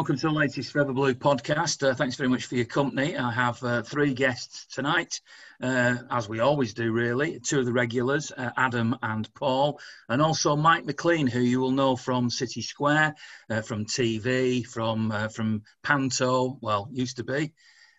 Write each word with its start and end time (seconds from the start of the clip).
Welcome 0.00 0.16
to 0.16 0.28
the 0.28 0.32
latest 0.32 0.72
Forever 0.72 0.94
Blue 0.94 1.12
podcast. 1.12 1.86
Uh, 1.86 1.92
thanks 1.92 2.16
very 2.16 2.30
much 2.30 2.46
for 2.46 2.54
your 2.54 2.64
company. 2.64 3.18
I 3.18 3.30
have 3.30 3.62
uh, 3.62 3.82
three 3.82 4.14
guests 4.14 4.64
tonight, 4.74 5.20
uh, 5.62 5.96
as 6.10 6.26
we 6.26 6.40
always 6.40 6.72
do, 6.72 6.90
really. 6.90 7.38
Two 7.38 7.58
of 7.58 7.66
the 7.66 7.72
regulars, 7.74 8.32
uh, 8.34 8.48
Adam 8.56 8.96
and 9.02 9.28
Paul, 9.34 9.78
and 10.08 10.22
also 10.22 10.56
Mike 10.56 10.86
McLean, 10.86 11.26
who 11.26 11.40
you 11.40 11.60
will 11.60 11.70
know 11.70 11.96
from 11.96 12.30
City 12.30 12.62
Square, 12.62 13.14
uh, 13.50 13.60
from 13.60 13.84
TV, 13.84 14.66
from 14.66 15.12
uh, 15.12 15.28
from 15.28 15.64
Panto. 15.82 16.56
Well, 16.62 16.88
used 16.90 17.18
to 17.18 17.24
be. 17.24 17.52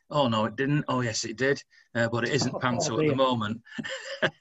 Oh 0.09 0.27
no, 0.27 0.45
it 0.45 0.55
didn't. 0.55 0.85
Oh 0.87 1.01
yes, 1.01 1.23
it 1.23 1.37
did, 1.37 1.61
but 1.93 2.23
it 2.23 2.33
isn't 2.33 2.59
Panto 2.61 2.97
oh, 2.97 3.01
at 3.01 3.09
the 3.09 3.15
moment. 3.15 3.61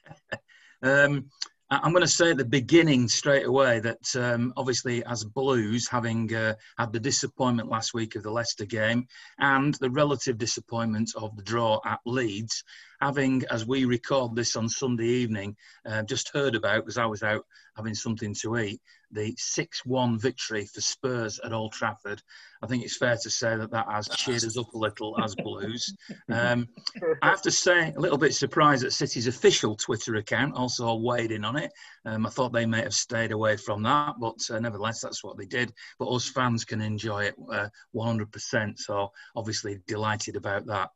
um, 0.81 1.29
I'm 1.73 1.93
going 1.93 2.01
to 2.01 2.07
say 2.07 2.31
at 2.31 2.37
the 2.37 2.43
beginning 2.43 3.07
straight 3.07 3.45
away 3.45 3.79
that 3.79 4.13
um, 4.17 4.53
obviously, 4.57 5.05
as 5.05 5.23
Blues, 5.23 5.87
having 5.87 6.33
uh, 6.35 6.55
had 6.77 6.91
the 6.91 6.99
disappointment 6.99 7.69
last 7.69 7.93
week 7.93 8.17
of 8.17 8.23
the 8.23 8.29
Leicester 8.29 8.65
game 8.65 9.07
and 9.39 9.73
the 9.75 9.89
relative 9.89 10.37
disappointment 10.37 11.11
of 11.15 11.33
the 11.37 11.43
draw 11.43 11.79
at 11.85 12.01
Leeds, 12.05 12.65
having, 12.99 13.45
as 13.49 13.65
we 13.65 13.85
record 13.85 14.35
this 14.35 14.57
on 14.57 14.67
Sunday 14.67 15.07
evening, 15.07 15.55
uh, 15.85 16.03
just 16.03 16.33
heard 16.33 16.55
about, 16.55 16.83
because 16.83 16.97
I 16.97 17.05
was 17.05 17.23
out 17.23 17.45
having 17.77 17.95
something 17.95 18.35
to 18.41 18.57
eat, 18.57 18.81
the 19.11 19.35
6 19.37 19.85
1 19.85 20.19
victory 20.19 20.65
for 20.65 20.81
Spurs 20.81 21.39
at 21.43 21.53
Old 21.53 21.73
Trafford. 21.73 22.21
I 22.61 22.67
think 22.67 22.83
it's 22.83 22.97
fair 22.97 23.17
to 23.17 23.29
say 23.29 23.57
that 23.57 23.71
that 23.71 23.87
has 23.89 24.07
cheered 24.09 24.43
us 24.43 24.57
up 24.57 24.73
a 24.73 24.77
little 24.77 25.19
as 25.21 25.35
Blues. 25.35 25.95
Um, 26.29 26.67
I 27.21 27.29
have 27.29 27.41
to 27.43 27.51
say, 27.51 27.91
a 27.95 27.99
little 27.99 28.17
bit 28.17 28.35
surprised 28.35 28.83
that 28.83 28.91
City's 28.93 29.27
official 29.27 29.75
Twitter 29.75 30.15
account 30.15 30.55
also 30.55 30.93
weighed 30.95 31.31
in 31.31 31.43
on 31.43 31.57
it. 31.57 31.71
Um, 32.05 32.25
I 32.25 32.29
thought 32.29 32.53
they 32.53 32.65
may 32.65 32.81
have 32.81 32.93
stayed 32.93 33.31
away 33.31 33.57
from 33.57 33.83
that, 33.83 34.15
but 34.19 34.39
uh, 34.49 34.59
nevertheless, 34.59 35.01
that's 35.01 35.23
what 35.23 35.37
they 35.37 35.45
did. 35.45 35.73
But 35.97 36.09
us 36.09 36.29
fans 36.29 36.63
can 36.65 36.81
enjoy 36.81 37.25
it 37.25 37.35
uh, 37.51 37.69
100%. 37.95 38.77
So 38.79 39.11
obviously, 39.35 39.79
delighted 39.87 40.35
about 40.35 40.65
that. 40.67 40.89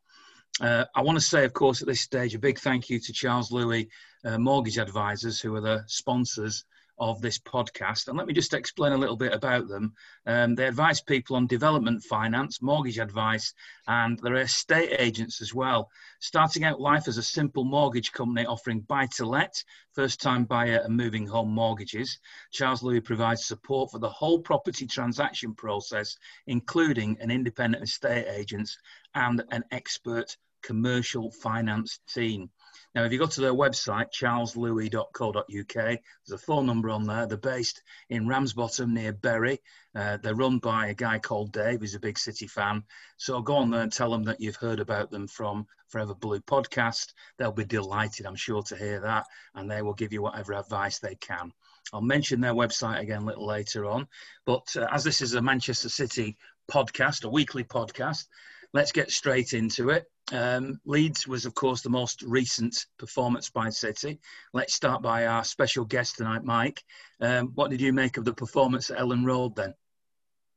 Uh, 0.60 0.84
I 0.94 1.02
want 1.02 1.18
to 1.18 1.24
say, 1.24 1.44
of 1.44 1.52
course, 1.52 1.82
at 1.82 1.88
this 1.88 2.00
stage, 2.00 2.34
a 2.34 2.38
big 2.38 2.58
thank 2.58 2.88
you 2.88 2.98
to 3.00 3.12
Charles 3.12 3.52
Louis 3.52 3.88
uh, 4.24 4.38
Mortgage 4.38 4.78
Advisors, 4.78 5.40
who 5.40 5.54
are 5.54 5.60
the 5.60 5.84
sponsors 5.86 6.64
of 6.98 7.20
this 7.20 7.38
podcast. 7.38 8.08
And 8.08 8.16
let 8.16 8.26
me 8.26 8.32
just 8.32 8.54
explain 8.54 8.92
a 8.92 8.96
little 8.98 9.16
bit 9.16 9.32
about 9.32 9.68
them. 9.68 9.94
Um, 10.26 10.54
they 10.54 10.66
advise 10.66 11.00
people 11.00 11.36
on 11.36 11.46
development 11.46 12.02
finance, 12.02 12.62
mortgage 12.62 12.98
advice, 12.98 13.52
and 13.86 14.18
they're 14.18 14.36
estate 14.36 14.96
agents 14.98 15.40
as 15.40 15.54
well. 15.54 15.90
Starting 16.20 16.64
out 16.64 16.80
life 16.80 17.08
as 17.08 17.18
a 17.18 17.22
simple 17.22 17.64
mortgage 17.64 18.12
company 18.12 18.46
offering 18.46 18.80
buy 18.80 19.06
to 19.16 19.26
let, 19.26 19.62
first 19.92 20.20
time 20.20 20.44
buyer, 20.44 20.80
and 20.84 20.96
moving 20.96 21.26
home 21.26 21.50
mortgages, 21.50 22.18
Charles 22.52 22.82
Louis 22.82 23.00
provides 23.00 23.46
support 23.46 23.90
for 23.90 23.98
the 23.98 24.08
whole 24.08 24.40
property 24.40 24.86
transaction 24.86 25.54
process, 25.54 26.16
including 26.46 27.16
an 27.20 27.30
independent 27.30 27.82
estate 27.84 28.26
agent 28.28 28.70
and 29.14 29.42
an 29.50 29.64
expert 29.70 30.36
commercial 30.62 31.30
finance 31.30 32.00
team. 32.08 32.50
Now, 32.94 33.04
if 33.04 33.12
you 33.12 33.18
go 33.18 33.26
to 33.26 33.40
their 33.42 33.52
website, 33.52 34.10
charleslouis.co.uk, 34.10 35.74
there's 35.74 36.00
a 36.32 36.38
phone 36.38 36.64
number 36.64 36.88
on 36.88 37.04
there. 37.04 37.26
They're 37.26 37.36
based 37.36 37.82
in 38.08 38.26
Ramsbottom 38.26 38.94
near 38.94 39.12
Bury. 39.12 39.60
Uh, 39.94 40.16
they're 40.16 40.34
run 40.34 40.58
by 40.58 40.86
a 40.86 40.94
guy 40.94 41.18
called 41.18 41.52
Dave, 41.52 41.80
who's 41.80 41.94
a 41.94 42.00
big 42.00 42.18
City 42.18 42.46
fan. 42.46 42.84
So 43.18 43.42
go 43.42 43.56
on 43.56 43.70
there 43.70 43.82
and 43.82 43.92
tell 43.92 44.10
them 44.10 44.24
that 44.24 44.40
you've 44.40 44.56
heard 44.56 44.80
about 44.80 45.10
them 45.10 45.28
from 45.28 45.66
Forever 45.88 46.14
Blue 46.14 46.40
podcast. 46.40 47.12
They'll 47.36 47.52
be 47.52 47.66
delighted, 47.66 48.24
I'm 48.24 48.34
sure, 48.34 48.62
to 48.62 48.76
hear 48.76 49.00
that, 49.00 49.26
and 49.54 49.70
they 49.70 49.82
will 49.82 49.92
give 49.94 50.14
you 50.14 50.22
whatever 50.22 50.54
advice 50.54 50.98
they 50.98 51.16
can. 51.16 51.52
I'll 51.92 52.00
mention 52.00 52.40
their 52.40 52.54
website 52.54 53.00
again 53.00 53.22
a 53.22 53.26
little 53.26 53.46
later 53.46 53.84
on. 53.86 54.08
But 54.44 54.74
uh, 54.74 54.88
as 54.90 55.04
this 55.04 55.20
is 55.20 55.34
a 55.34 55.42
Manchester 55.42 55.88
City 55.88 56.36
podcast, 56.70 57.24
a 57.24 57.28
weekly 57.28 57.64
podcast, 57.64 58.24
let's 58.72 58.92
get 58.92 59.10
straight 59.10 59.52
into 59.52 59.90
it. 59.90 60.06
Um, 60.32 60.80
Leeds 60.84 61.26
was, 61.26 61.46
of 61.46 61.54
course, 61.54 61.82
the 61.82 61.90
most 61.90 62.22
recent 62.22 62.86
performance 62.98 63.48
by 63.50 63.68
City. 63.70 64.18
Let's 64.52 64.74
start 64.74 65.02
by 65.02 65.26
our 65.26 65.44
special 65.44 65.84
guest 65.84 66.16
tonight, 66.16 66.44
Mike. 66.44 66.82
Um, 67.20 67.52
what 67.54 67.70
did 67.70 67.80
you 67.80 67.92
make 67.92 68.16
of 68.16 68.24
the 68.24 68.34
performance 68.34 68.90
at 68.90 68.98
Elland 68.98 69.24
Road 69.24 69.54
then? 69.54 69.74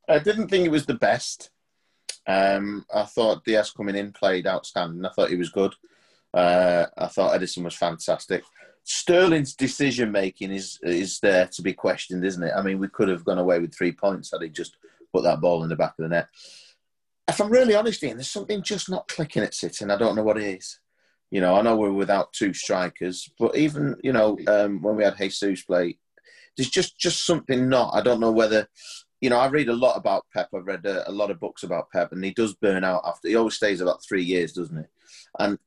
I 0.08 0.20
didn't 0.20 0.48
think 0.48 0.66
it 0.66 0.72
was 0.72 0.88
the 0.88 0.96
best. 0.96 1.52
Um, 2.28 2.86
I 2.94 3.04
thought 3.04 3.46
Dias 3.46 3.72
coming 3.72 3.96
in 3.96 4.12
played 4.12 4.48
outstanding. 4.48 5.06
I 5.06 5.10
thought 5.10 5.30
he 5.30 5.36
was 5.36 5.50
good. 5.50 5.76
Uh, 6.34 6.86
I 6.98 7.08
thought 7.08 7.40
Ederson 7.40 7.64
was 7.64 7.76
fantastic. 7.76 8.44
Sterling's 8.84 9.54
decision 9.54 10.12
making 10.12 10.52
is 10.52 10.80
is 10.82 11.20
there 11.20 11.48
to 11.48 11.62
be 11.62 11.74
questioned, 11.74 12.26
isn't 12.26 12.44
it? 12.44 12.54
I 12.56 12.64
mean, 12.64 12.80
we 12.80 12.88
could 12.88 13.08
have 13.08 13.24
gone 13.24 13.38
away 13.38 13.60
with 13.60 13.76
three 13.76 13.92
points 13.92 14.32
had 14.32 14.42
he 14.42 14.50
just 14.50 14.78
put 15.14 15.24
that 15.24 15.42
ball 15.42 15.64
in 15.64 15.70
the 15.70 15.76
back 15.76 15.94
of 15.98 16.04
the 16.04 16.10
net 16.10 16.28
if 17.30 17.40
I'm 17.40 17.50
really 17.50 17.76
honest, 17.76 18.04
Ian, 18.04 18.18
there's 18.18 18.30
something 18.30 18.62
just 18.62 18.90
not 18.90 19.08
clicking 19.08 19.44
at 19.44 19.54
City, 19.54 19.84
and 19.84 19.92
I 19.92 19.98
don't 19.98 20.16
know 20.16 20.24
what 20.24 20.38
it 20.38 20.44
is. 20.44 20.80
You 21.32 21.42
know, 21.42 21.56
I 21.56 21.62
know 21.62 21.76
we're 21.76 21.92
without 21.92 22.34
two 22.34 22.54
strikers, 22.54 23.30
but 23.38 23.56
even 23.56 23.96
you 24.04 24.14
know 24.14 24.38
um, 24.48 24.82
when 24.82 24.96
we 24.96 25.04
had 25.04 25.18
Jesus 25.18 25.64
play, 25.64 25.98
there's 26.58 26.70
just 26.70 27.00
just 27.00 27.26
something 27.26 27.70
not. 27.70 27.94
I 27.94 28.02
don't 28.02 28.20
know 28.20 28.32
whether 28.32 28.68
you 29.22 29.30
know. 29.30 29.38
I 29.38 29.48
read 29.48 29.70
a 29.70 29.74
lot 29.76 29.96
about 29.96 30.26
Pep. 30.34 30.50
I've 30.56 30.66
read 30.66 30.86
a, 30.86 31.10
a 31.10 31.12
lot 31.12 31.32
of 31.32 31.40
books 31.40 31.64
about 31.64 31.92
Pep, 31.92 32.12
and 32.12 32.24
he 32.24 32.32
does 32.32 32.56
burn 32.56 32.84
out 32.84 33.04
after. 33.06 33.28
He 33.28 33.36
always 33.36 33.56
stays 33.56 33.82
about 33.82 34.04
three 34.04 34.24
years, 34.24 34.54
doesn't 34.54 34.78
he? 34.78 34.84
And 35.38 35.60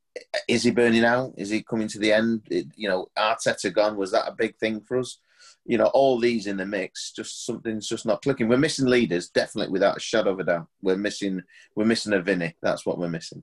is 0.49 0.65
he 0.65 0.71
burning 0.73 1.05
out? 1.05 1.33
Is 1.37 1.51
he 1.51 1.63
coming 1.63 1.89
to 1.89 1.99
the 1.99 2.13
end? 2.13 2.43
It, 2.51 2.67
you 2.77 2.89
know, 2.89 3.07
Arteta 3.17 3.73
gone. 3.73 3.97
Was 3.97 4.13
that 4.13 4.29
a 4.29 4.35
big 4.35 4.57
thing 4.57 4.81
for 4.81 4.99
us? 4.99 5.19
You 5.65 5.79
know, 5.79 5.87
all 5.87 6.19
these 6.19 6.47
in 6.47 6.57
the 6.57 6.67
mix, 6.67 7.13
just 7.13 7.47
something's 7.47 7.89
just 7.89 8.07
not 8.07 8.23
clicking. 8.23 8.49
We're 8.49 8.57
missing 8.57 8.87
leaders, 8.87 9.29
definitely, 9.29 9.73
without 9.73 9.97
a 9.97 10.01
shadow 10.01 10.31
of 10.31 10.41
a 10.41 10.45
doubt. 10.45 10.67
We're 10.83 10.97
missing, 10.97 11.43
we're 11.77 11.85
missing 11.85 12.13
a 12.13 12.21
Vinny. 12.21 12.57
That's 12.63 12.85
what 12.85 12.99
we're 12.99 13.09
missing. 13.09 13.43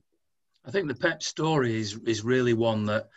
I 0.66 0.70
think 0.70 0.88
the 0.88 0.94
Pep 0.94 1.22
story 1.22 1.80
is 1.80 1.98
is 2.06 2.22
really 2.22 2.52
one 2.52 2.84
that 2.86 3.08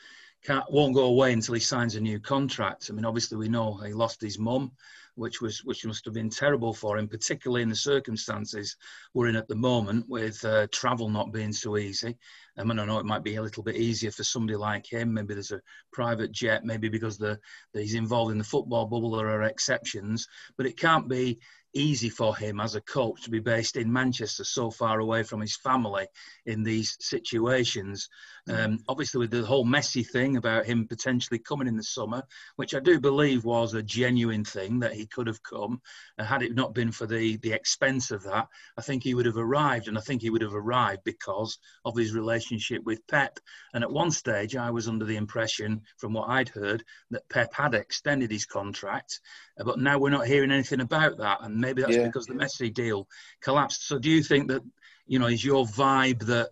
can't, 0.44 0.70
won't 0.72 0.96
go 0.96 1.06
away 1.06 1.34
until 1.34 1.56
he 1.56 1.60
signs 1.60 1.96
a 1.96 2.02
new 2.02 2.20
contract. 2.20 2.88
I 2.90 2.94
mean, 2.94 3.06
obviously 3.06 3.38
we 3.38 3.50
know 3.50 3.76
he 3.78 3.94
lost 3.94 4.22
his 4.22 4.40
mum, 4.40 4.72
which 5.16 5.42
was 5.42 5.64
which 5.64 5.86
must 5.86 6.06
have 6.06 6.14
been 6.14 6.30
terrible 6.30 6.74
for 6.74 6.98
him, 6.98 7.08
particularly 7.08 7.62
in 7.62 7.70
the 7.70 7.76
circumstances 7.76 8.76
we're 9.14 9.28
in 9.28 9.36
at 9.36 9.48
the 9.48 9.56
moment 9.56 10.06
with 10.08 10.44
uh, 10.46 10.68
travel 10.72 11.10
not 11.10 11.32
being 11.32 11.54
so 11.54 11.78
easy. 11.78 12.18
Um, 12.58 12.72
and 12.72 12.80
I 12.80 12.86
know 12.86 13.00
it 13.00 13.06
might 13.06 13.24
be 13.24 13.36
a 13.36 13.42
little 13.42 13.64
bit 13.64 13.76
easier 13.76 14.12
for 14.12 14.24
somebody 14.24 14.56
like 14.56 14.86
him. 14.86 15.14
Maybe 15.14 15.34
there's 15.34 15.52
a 15.52 15.62
private 15.92 16.32
jet, 16.32 16.66
maybe 16.66 16.90
because 16.90 17.18
the, 17.18 17.40
the 17.74 17.82
he's 17.82 17.96
involved 17.96 18.32
in 18.32 18.38
the 18.38 18.44
football 18.44 18.86
bubble. 18.86 19.12
There 19.12 19.28
are 19.28 19.44
exceptions, 19.44 20.28
but 20.58 20.66
it 20.66 20.78
can't 20.78 21.08
be 21.08 21.40
easy 21.74 22.10
for 22.10 22.36
him 22.36 22.60
as 22.60 22.76
a 22.76 22.82
coach 22.82 23.24
to 23.24 23.30
be 23.30 23.40
based 23.40 23.78
in 23.78 23.92
Manchester, 23.92 24.44
so 24.44 24.70
far 24.70 25.00
away 25.00 25.24
from 25.24 25.42
his 25.42 25.56
family 25.56 26.06
in 26.46 26.64
these 26.64 26.98
situations. 27.00 28.10
Mm. 28.48 28.66
Um, 28.66 28.80
obviously, 28.88 29.20
with 29.20 29.32
the 29.32 29.44
whole 29.44 29.66
Messi 29.66 30.06
thing 30.08 30.38
about 30.38 30.66
him 30.66 30.88
potentially 30.88 31.40
coming 31.40 31.68
in 31.68 31.78
the 31.78 31.84
summer, 31.84 32.24
which 32.56 32.76
I 32.76 32.80
do 32.80 33.00
believe 33.00 33.46
was 33.46 33.74
a 33.74 33.84
genuine 33.84 34.44
thing 34.44 34.80
that 34.80 34.94
he 34.94 35.06
could 35.08 35.28
have 35.28 35.42
come. 35.44 35.82
Uh, 36.20 36.24
had 36.24 36.44
it 36.44 36.56
not 36.56 36.74
been 36.74 36.92
for 36.92 37.06
the 37.06 37.38
the 37.38 37.54
expense 37.54 38.12
of 38.12 38.24
that, 38.24 38.48
I 38.78 38.82
think 38.82 39.04
he 39.04 39.14
would 39.14 39.26
have 39.26 39.38
arrived, 39.38 39.88
and 39.88 39.98
I 39.98 40.02
think 40.02 40.22
he 40.22 40.30
would 40.30 40.42
have 40.42 40.56
arrived 40.56 41.04
because 41.04 41.58
of 41.86 41.98
his 41.98 42.14
relationship 42.14 42.84
with 42.84 43.06
Pep. 43.08 43.40
And 43.74 43.84
at 43.84 43.92
one 43.92 44.12
stage, 44.12 44.56
I 44.56 44.72
was 44.72 44.88
under 44.88 45.06
the 45.06 45.16
impression, 45.16 45.82
from 45.98 46.14
what 46.14 46.30
I'd 46.30 46.50
heard, 46.50 46.84
that 47.12 47.30
Pep 47.30 47.54
had 47.54 47.74
extended 47.74 48.32
his 48.32 48.46
contract, 48.46 49.20
but 49.58 49.80
now 49.80 50.00
we're 50.00 50.10
not 50.10 50.28
hearing 50.28 50.52
anything 50.52 50.82
about 50.82 51.18
that, 51.18 51.40
and 51.42 51.56
maybe 51.56 51.82
that's 51.82 51.96
yeah. 51.96 52.06
because 52.06 52.26
the 52.26 52.34
Messi 52.34 52.74
deal 52.74 53.08
collapsed. 53.42 53.88
So, 53.88 54.00
do 54.00 54.10
you 54.10 54.24
think 54.24 54.48
that 54.50 54.64
you 55.06 55.20
know 55.20 55.28
is 55.28 55.46
your 55.46 55.66
vibe 55.66 56.26
that 56.26 56.50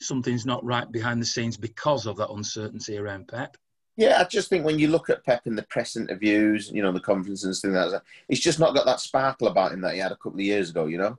something's 0.00 0.44
not 0.44 0.64
right 0.64 0.90
behind 0.90 1.22
the 1.22 1.26
scenes 1.26 1.56
because 1.56 2.06
of 2.06 2.16
that 2.16 2.30
uncertainty 2.30 2.98
around 2.98 3.28
Pep? 3.28 3.56
Yeah, 3.96 4.20
I 4.20 4.24
just 4.24 4.48
think 4.48 4.64
when 4.64 4.78
you 4.78 4.88
look 4.88 5.10
at 5.10 5.24
Pep 5.24 5.46
in 5.46 5.54
the 5.54 5.64
press 5.64 5.96
interviews, 5.96 6.70
you 6.72 6.82
know, 6.82 6.92
the 6.92 7.00
conferences 7.00 7.44
and 7.44 7.72
things 7.72 7.74
like 7.74 7.90
that, 7.92 8.08
he's 8.28 8.40
just 8.40 8.58
not 8.58 8.74
got 8.74 8.86
that 8.86 9.00
sparkle 9.00 9.48
about 9.48 9.72
him 9.72 9.82
that 9.82 9.94
he 9.94 10.00
had 10.00 10.12
a 10.12 10.16
couple 10.16 10.38
of 10.38 10.40
years 10.40 10.70
ago, 10.70 10.86
you 10.86 10.98
know. 10.98 11.18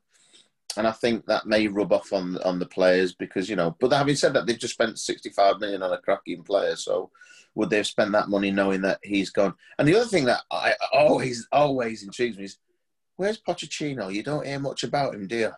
And 0.78 0.88
I 0.88 0.92
think 0.92 1.25
that 1.25 1.46
may 1.46 1.68
rub 1.68 1.94
off 1.94 2.14
on 2.14 2.38
on 2.40 2.60
the 2.60 2.66
players 2.66 3.14
because 3.14 3.50
you 3.50 3.56
know. 3.56 3.75
But 3.80 3.94
having 3.94 4.16
said 4.16 4.34
that, 4.34 4.46
they've 4.46 4.58
just 4.58 4.74
spent 4.74 5.00
sixty 5.00 5.30
five 5.30 5.60
million 5.60 5.84
on 5.84 5.94
a 5.94 5.98
cracking 5.98 6.44
player, 6.44 6.75
so 6.75 7.12
would 7.56 7.70
they 7.70 7.78
have 7.78 7.88
spent 7.88 8.12
that 8.14 8.30
money 8.30 8.52
knowing 8.52 8.81
that 8.81 9.00
he's 9.04 9.30
gone? 9.30 9.54
And 9.78 9.88
the 9.88 9.96
other 9.96 10.08
thing 10.08 10.25
that 10.25 10.42
I 10.52 10.74
always 10.92 11.48
always 11.52 12.04
intrigues 12.04 12.38
me 12.38 12.46
is 12.46 12.58
where's 13.16 13.42
Pochettino? 13.42 14.14
You 14.14 14.24
don't 14.24 14.46
hear 14.46 14.60
much 14.60 14.84
about 14.84 15.14
him, 15.14 15.28
do 15.28 15.38
you? 15.38 15.52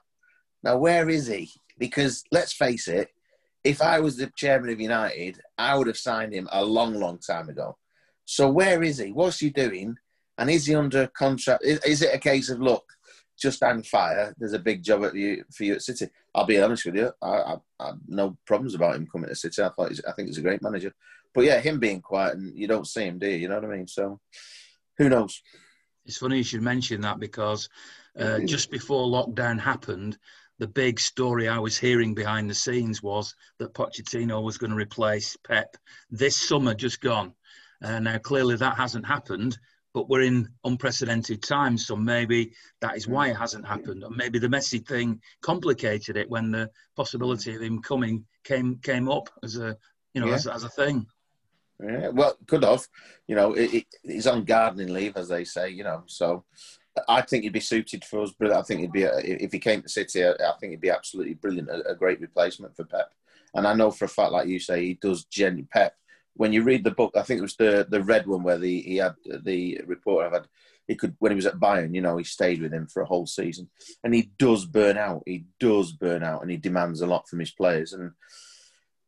Now, 0.64 0.78
where 0.78 1.10
is 1.10 1.28
he? 1.28 1.52
Because 1.78 2.24
let's 2.32 2.54
face 2.54 2.88
it, 2.88 3.10
if 3.64 3.82
I 3.82 4.00
was 4.00 4.18
the 4.18 4.32
chairman 4.36 4.70
of 4.70 4.80
United, 4.80 5.42
I 5.58 5.78
would 5.78 5.88
have 5.88 5.98
signed 5.98 6.34
him 6.34 6.48
a 6.52 6.64
long, 6.64 6.94
long 6.96 7.20
time 7.20 7.50
ago. 7.50 7.78
So 8.26 8.50
where 8.50 8.84
is 8.84 8.98
he? 8.98 9.12
What's 9.12 9.40
he 9.40 9.50
doing? 9.50 9.96
And 10.38 10.50
is 10.50 10.66
he 10.66 10.76
under 10.76 11.08
contract? 11.08 11.64
Is, 11.64 11.80
is 11.86 12.02
it 12.02 12.14
a 12.14 12.20
case 12.20 12.50
of 12.50 12.60
look, 12.60 12.86
just 13.40 13.64
on 13.64 13.84
fire? 13.84 14.34
There's 14.38 14.54
a 14.54 14.60
big 14.60 14.84
job 14.84 15.04
at 15.06 15.16
you, 15.16 15.44
for 15.52 15.64
you 15.64 15.74
at 15.76 15.82
City. 15.82 16.08
I'll 16.34 16.46
be 16.46 16.62
honest 16.62 16.86
with 16.86 16.96
you, 16.96 17.12
I, 17.22 17.28
I, 17.28 17.56
I 17.80 17.86
have 17.88 18.00
no 18.08 18.38
problems 18.46 18.76
about 18.76 18.96
him 18.96 19.08
coming 19.08 19.30
to 19.30 19.36
City. 19.36 19.62
I 19.62 19.70
thought 19.70 19.92
I 20.08 20.12
think 20.14 20.30
he's 20.30 20.38
a 20.38 20.42
great 20.42 20.62
manager. 20.62 20.94
But 21.34 21.46
yeah, 21.46 21.60
him 21.60 21.80
being 21.80 22.02
quiet 22.02 22.36
and 22.36 22.58
you 22.58 22.68
don't 22.68 22.88
see 22.88 23.04
him, 23.04 23.20
do 23.20 23.28
you? 23.28 23.38
You 23.38 23.48
know 23.50 23.56
what 23.56 23.66
I 23.66 23.76
mean? 23.76 23.88
So 23.88 24.20
who 24.98 25.10
knows? 25.10 25.42
It's 26.06 26.18
funny 26.18 26.38
you 26.38 26.44
should 26.44 26.62
mention 26.62 27.02
that 27.02 27.20
because 27.20 27.68
uh, 28.18 28.40
just 28.40 28.72
before 28.72 29.08
lockdown 29.08 29.60
happened, 29.60 30.18
the 30.60 30.68
big 30.68 31.00
story 31.00 31.50
I 31.50 31.60
was 31.60 31.78
hearing 31.78 32.14
behind 32.14 32.50
the 32.50 32.56
scenes 32.56 33.04
was 33.04 33.36
that 33.60 33.74
Pochettino 33.74 34.42
was 34.42 34.58
going 34.58 34.70
to 34.70 34.78
replace 34.78 35.36
Pep 35.46 35.76
this 36.10 36.38
summer, 36.38 36.74
just 36.74 37.02
gone. 37.02 37.34
Uh, 37.84 38.00
now, 38.00 38.18
clearly, 38.18 38.56
that 38.56 38.78
hasn't 38.78 39.06
happened, 39.06 39.58
but 39.96 40.10
we're 40.10 40.24
in 40.24 40.50
unprecedented 40.66 41.42
times, 41.42 41.88
so 41.88 41.96
maybe 41.96 42.52
that 42.82 42.98
is 42.98 43.08
why 43.08 43.30
it 43.30 43.38
hasn't 43.38 43.66
happened. 43.66 44.04
Or 44.04 44.10
maybe 44.10 44.40
the 44.40 44.50
Messi 44.50 44.86
thing 44.86 45.22
complicated 45.42 46.18
it 46.18 46.30
when 46.30 46.52
the 46.52 46.70
possibility 46.98 47.56
of 47.56 47.62
him 47.62 47.82
coming 47.82 48.26
came 48.44 48.78
came 48.84 49.08
up 49.08 49.30
as 49.42 49.56
a 49.56 49.78
you 50.14 50.20
know 50.20 50.28
yeah. 50.28 50.34
as, 50.34 50.48
as 50.48 50.66
a 50.66 50.70
thing. 50.70 51.08
Yeah, 51.82 52.10
well, 52.10 52.38
could 52.46 52.64
have. 52.64 52.86
You 53.28 53.36
know, 53.36 53.54
it, 53.54 53.74
it, 53.74 53.86
he's 54.04 54.28
on 54.28 54.44
gardening 54.44 54.94
leave, 54.94 55.16
as 55.16 55.30
they 55.30 55.46
say. 55.46 55.70
You 55.70 55.86
know, 55.86 56.04
so 56.08 56.44
I 57.08 57.22
think 57.22 57.44
he'd 57.44 57.54
be 57.54 57.62
suited 57.62 58.04
for 58.04 58.22
us. 58.22 58.34
But 58.38 58.52
I 58.52 58.64
think 58.64 58.82
he'd 58.82 58.92
be 58.92 59.04
a, 59.04 59.18
if 59.20 59.54
he 59.54 59.60
came 59.60 59.82
to 59.82 59.88
City. 59.88 60.26
I, 60.26 60.32
I 60.32 60.54
think 60.60 60.72
he'd 60.72 60.82
be 60.82 60.90
absolutely 60.90 61.36
brilliant, 61.36 61.70
a, 61.70 61.92
a, 61.92 61.96
great 61.96 62.20
replacement 62.20 62.76
for 62.76 62.84
Pep. 62.84 63.14
And 63.54 63.66
I 63.66 63.74
know 63.74 63.92
for 63.92 64.04
a 64.04 64.10
fact, 64.10 64.34
like 64.34 64.50
you 64.50 64.60
say, 64.60 64.84
he 64.84 64.94
does 64.96 65.24
genuine 65.24 65.70
Pep. 65.72 65.96
When 66.36 66.54
you 66.54 66.64
read 66.64 66.84
the 66.84 66.92
book, 66.92 67.14
I 67.16 67.22
think 67.22 67.40
it 67.40 67.44
was 67.44 67.56
the 67.56 67.88
the 67.90 68.04
red 68.04 68.28
one 68.28 68.44
where 68.44 68.58
the 68.58 68.82
he 68.82 68.98
had 68.98 69.16
the 69.26 69.82
reporter 69.86 70.30
had 70.30 70.48
he 70.88 70.96
could 70.96 71.16
when 71.20 71.32
he 71.32 71.36
was 71.36 71.46
at 71.46 71.60
Bayern, 71.60 71.96
you 71.96 72.02
know, 72.02 72.18
he 72.18 72.24
stayed 72.24 72.62
with 72.62 72.74
him 72.74 72.88
for 72.88 73.02
a 73.02 73.06
whole 73.08 73.26
season, 73.26 73.70
and 74.04 74.14
he 74.14 74.32
does 74.38 74.66
burn 74.66 74.98
out. 74.98 75.24
He 75.26 75.46
does 75.60 75.92
burn 75.92 76.24
out, 76.24 76.42
and 76.42 76.52
he 76.52 76.58
demands 76.58 77.02
a 77.02 77.08
lot 77.08 77.28
from 77.28 77.40
his 77.40 77.52
players. 77.52 77.94
And 77.94 78.12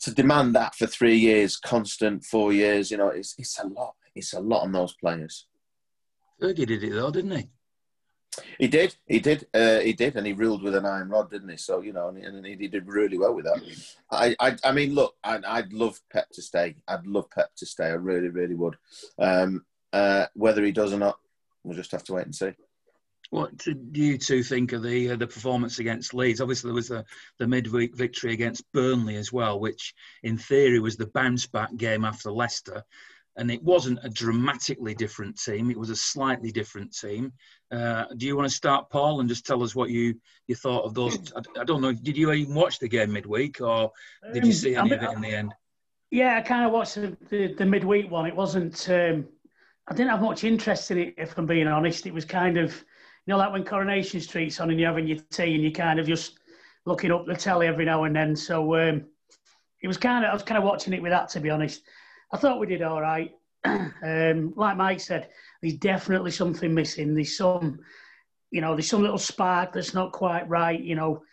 to 0.01 0.13
demand 0.13 0.56
that 0.56 0.75
for 0.75 0.88
three 0.88 1.18
years, 1.18 1.57
constant, 1.57 2.24
four 2.24 2.51
years, 2.51 2.89
you 2.89 2.97
know, 2.97 3.09
it's 3.09 3.35
it's 3.38 3.59
a 3.59 3.68
lot. 3.68 3.95
It's 4.15 4.33
a 4.33 4.39
lot 4.39 4.63
on 4.63 4.71
those 4.71 4.94
players. 4.94 5.45
Fergie 6.41 6.65
did 6.65 6.83
it 6.83 6.94
though, 6.94 7.12
didn't 7.12 7.38
he? 7.38 7.50
He 8.59 8.68
did, 8.68 8.95
he 9.07 9.19
did, 9.19 9.47
uh, 9.53 9.79
he 9.79 9.94
did, 9.94 10.15
and 10.15 10.25
he 10.25 10.33
ruled 10.33 10.62
with 10.62 10.75
an 10.75 10.85
iron 10.85 11.09
rod, 11.09 11.31
didn't 11.31 11.50
he? 11.50 11.57
So 11.57 11.81
you 11.81 11.94
know, 11.94 12.09
and, 12.09 12.18
and 12.18 12.45
he 12.45 12.68
did 12.68 12.88
really 12.88 13.18
well 13.18 13.33
with 13.33 13.45
that. 13.45 13.62
I, 14.12 14.35
I, 14.39 14.56
I 14.63 14.71
mean, 14.71 14.94
look, 14.94 15.15
I, 15.24 15.62
would 15.62 15.74
love 15.74 16.00
Pep 16.12 16.29
to 16.33 16.41
stay. 16.41 16.75
I'd 16.88 17.07
love 17.07 17.29
Pep 17.31 17.50
to 17.57 17.65
stay. 17.65 17.85
I 17.85 17.94
really, 17.94 18.29
really 18.29 18.56
would. 18.56 18.77
Um, 19.18 19.65
uh, 19.94 20.27
whether 20.33 20.63
he 20.63 20.71
does 20.71 20.94
or 20.94 21.00
not, 21.00 21.18
we'll 21.63 21.77
just 21.77 21.91
have 21.91 22.03
to 22.06 22.13
wait 22.13 22.25
and 22.25 22.35
see. 22.35 22.51
What 23.29 23.57
do 23.57 23.75
you 23.94 24.18
two 24.18 24.41
think 24.41 24.71
of 24.71 24.83
the 24.83 25.12
uh, 25.12 25.15
the 25.18 25.27
performance 25.27 25.79
against 25.79 26.13
Leeds? 26.13 26.39
Obviously, 26.39 26.69
there 26.69 26.75
was 26.75 26.88
the, 26.88 27.03
the 27.39 27.47
midweek 27.47 27.95
victory 27.95 28.33
against 28.33 28.71
Burnley 28.71 29.18
as 29.18 29.33
well, 29.33 29.59
which 29.59 29.94
in 30.24 30.38
theory 30.38 30.79
was 30.79 30.95
the 30.95 31.07
bounce 31.07 31.45
back 31.45 31.75
game 31.75 32.06
after 32.06 32.31
Leicester. 32.31 32.83
And 33.38 33.51
it 33.51 33.63
wasn't 33.63 34.00
a 34.04 34.10
dramatically 34.10 34.95
different 34.95 35.39
team; 35.39 35.69
it 35.69 35.78
was 35.78 35.89
a 35.89 35.95
slightly 35.95 36.51
different 36.51 36.95
team. 36.98 37.31
Uh, 37.72 38.06
do 38.18 38.25
you 38.25 38.36
want 38.36 38.50
to 38.50 38.56
start, 38.56 38.89
Paul, 38.89 39.19
and 39.19 39.30
just 39.30 39.45
tell 39.45 39.62
us 39.63 39.75
what 39.75 39.89
you, 39.89 40.16
you 40.48 40.56
thought 40.56 40.86
of 40.86 40.94
those? 40.94 41.31
I, 41.34 41.62
I 41.62 41.63
don't 41.63 41.81
know. 41.81 41.94
Did 41.94 42.18
you 42.18 42.31
even 42.31 42.56
watch 42.56 42.80
the 42.80 42.88
game 42.88 43.13
midweek, 43.13 43.62
or 43.62 43.92
did 44.34 44.44
you 44.44 44.50
um, 44.50 44.54
see 44.54 44.75
any 44.75 44.94
um, 44.94 45.00
of 45.00 45.04
it 45.04 45.16
in 45.16 45.22
the 45.22 45.36
end? 45.36 45.54
Yeah, 46.10 46.38
I 46.38 46.42
kind 46.42 46.66
of 46.66 46.72
watched 46.72 46.95
the, 46.95 47.16
the, 47.30 47.54
the 47.54 47.66
midweek 47.66 48.10
one. 48.10 48.25
It 48.25 48.36
wasn't. 48.36 48.89
Um, 48.89 49.28
I 49.88 49.94
didn't 49.94 50.10
have 50.10 50.22
much 50.22 50.44
interest 50.44 50.92
in 50.92 50.98
it, 50.98 51.13
if 51.18 51.38
I'm 51.38 51.45
being 51.45 51.68
honest. 51.68 52.07
It 52.07 52.13
was 52.13 52.25
kind 52.25 52.57
of 52.57 52.84
you 53.28 53.34
know, 53.34 53.38
like 53.38 53.51
when 53.51 53.66
Coronation 53.66 54.22
Street's 54.22 54.60
on 54.62 54.72
and 54.72 54.80
you're 54.80 54.89
having 54.89 55.06
your 55.06 55.18
tea 55.30 55.54
and 55.54 55.62
you're 55.62 55.72
kind 55.72 56.00
of 56.00 56.07
just 56.07 56.39
looking 56.86 57.12
up 57.12 57.25
the 57.25 57.36
telly 57.36 57.68
every 57.68 57.84
now 57.84 58.06
and 58.06 58.16
then. 58.16 58.38
So 58.38 58.75
um, 58.75 59.04
it 59.84 59.88
was 59.88 59.98
kind 59.98 60.24
of, 60.24 60.31
I 60.31 60.34
was 60.34 60.44
kind 60.44 60.57
of 60.57 60.63
watching 60.63 60.94
it 60.94 61.01
with 61.01 61.12
that, 61.12 61.28
to 61.30 61.42
be 61.42 61.50
honest. 61.50 61.84
I 62.31 62.38
thought 62.38 62.59
we 62.59 62.68
did 62.68 62.81
all 62.81 63.01
right. 63.01 63.31
um, 63.65 64.53
like 64.56 64.77
Mike 64.77 65.00
said, 65.00 65.29
there's 65.62 65.75
definitely 65.75 66.31
something 66.31 66.74
missing. 66.74 67.13
There's 67.13 67.38
some, 67.38 67.79
you 68.51 68.62
know, 68.62 68.75
there's 68.75 68.89
some 68.89 69.01
little 69.01 69.18
spark 69.18 69.74
that's 69.74 69.94
not 69.94 70.12
quite 70.12 70.47
right. 70.50 70.79
You 70.79 70.95
know, 70.95 71.24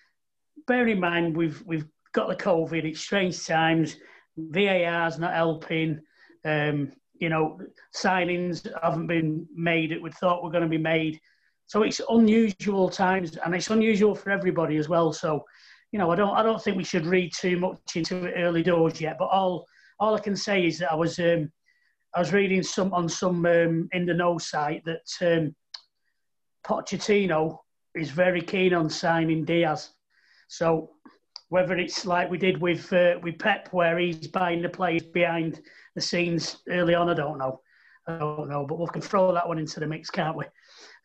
bear 0.67 0.87
in 0.87 1.01
mind 1.01 1.37
we've 1.37 1.63
we've 1.67 1.87
got 2.13 2.29
the 2.29 2.37
COVID. 2.37 2.85
It's 2.85 3.01
strange 3.01 3.45
times. 3.47 3.97
VAR's 4.37 5.19
not 5.19 5.35
helping. 5.35 6.01
Um, 6.45 6.93
you 7.15 7.29
know, 7.29 7.59
signings 7.97 8.69
haven't 8.83 9.07
been 9.07 9.47
made 9.55 9.91
that 9.91 10.03
we 10.03 10.11
thought 10.11 10.43
were 10.43 10.51
going 10.51 10.65
to 10.65 10.69
be 10.69 10.79
made. 10.79 11.21
So 11.67 11.83
it's 11.83 12.01
unusual 12.09 12.91
times, 12.91 13.37
and 13.37 13.55
it's 13.55 13.71
unusual 13.71 14.15
for 14.15 14.31
everybody 14.31 14.77
as 14.77 14.89
well. 14.89 15.13
So, 15.13 15.45
you 15.93 15.99
know, 15.99 16.11
I 16.11 16.17
don't 16.17 16.37
I 16.37 16.43
don't 16.43 16.63
think 16.63 16.77
we 16.77 16.85
should 16.85 17.07
read 17.07 17.33
too 17.33 17.59
much 17.59 17.97
into 17.97 18.27
it 18.27 18.35
early 18.37 18.63
doors 18.63 19.01
yet. 19.01 19.17
But 19.19 19.27
all 19.27 19.67
all 19.99 20.15
I 20.15 20.21
can 20.21 20.37
say 20.37 20.67
is 20.67 20.79
that 20.79 20.93
I 20.93 20.95
was 20.95 21.19
um, 21.19 21.51
I 22.15 22.21
was 22.21 22.33
reading 22.33 22.63
some 22.63 22.93
on 22.93 23.09
some 23.09 23.45
um, 23.47 23.89
in 23.93 24.07
the 24.07 24.15
know 24.15 24.39
site 24.39 24.85
that 24.85 25.09
um, 25.21 25.55
Pochettino 26.67 27.59
is 27.95 28.11
very 28.11 28.41
keen 28.41 28.75
on 28.75 28.89
signing 28.91 29.45
Dias. 29.45 29.91
So 30.49 30.91
whether 31.49 31.77
it's 31.77 32.07
like 32.07 32.31
we 32.31 32.39
did 32.39 32.61
with 32.61 32.93
uh, 32.93 33.15
with 33.23 33.39
Pep, 33.39 33.69
where 33.73 33.99
he's 33.99 34.29
buying 34.29 34.63
the 34.63 34.69
players 34.69 35.03
behind 35.03 35.61
the 35.95 36.01
scenes 36.01 36.59
early 36.69 36.95
on, 36.95 37.11
I 37.11 37.15
don't 37.15 37.39
know. 37.39 37.61
I 38.07 38.19
don't 38.19 38.51
know, 38.51 38.67
but 38.67 38.79
we 38.79 38.87
can 38.87 39.01
throw 39.01 39.33
that 39.33 39.49
one 39.49 39.59
into 39.59 39.81
the 39.81 39.87
mix, 39.87 40.11
can't 40.11 40.37
we? 40.37 40.45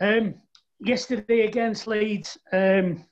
Um, 0.01 0.35
yesterday 0.79 1.41
against 1.41 1.87
Leeds, 1.87 2.37
um, 2.51 3.05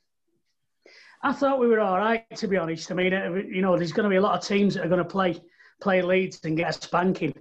I 1.23 1.31
thought 1.31 1.59
we 1.59 1.67
were 1.67 1.79
all 1.79 1.97
right, 1.97 2.25
to 2.35 2.47
be 2.47 2.57
honest. 2.57 2.91
I 2.91 2.95
mean, 2.95 3.13
uh, 3.13 3.33
you 3.33 3.61
know, 3.61 3.77
there's 3.77 3.93
going 3.93 4.03
to 4.03 4.09
be 4.09 4.17
a 4.17 4.21
lot 4.21 4.37
of 4.37 4.45
teams 4.45 4.73
that 4.73 4.85
are 4.85 4.89
going 4.89 4.97
to 4.97 5.05
play 5.05 5.39
play 5.81 6.01
Leeds 6.01 6.39
and 6.43 6.57
get 6.57 6.69
a 6.69 6.73
spanking. 6.73 7.33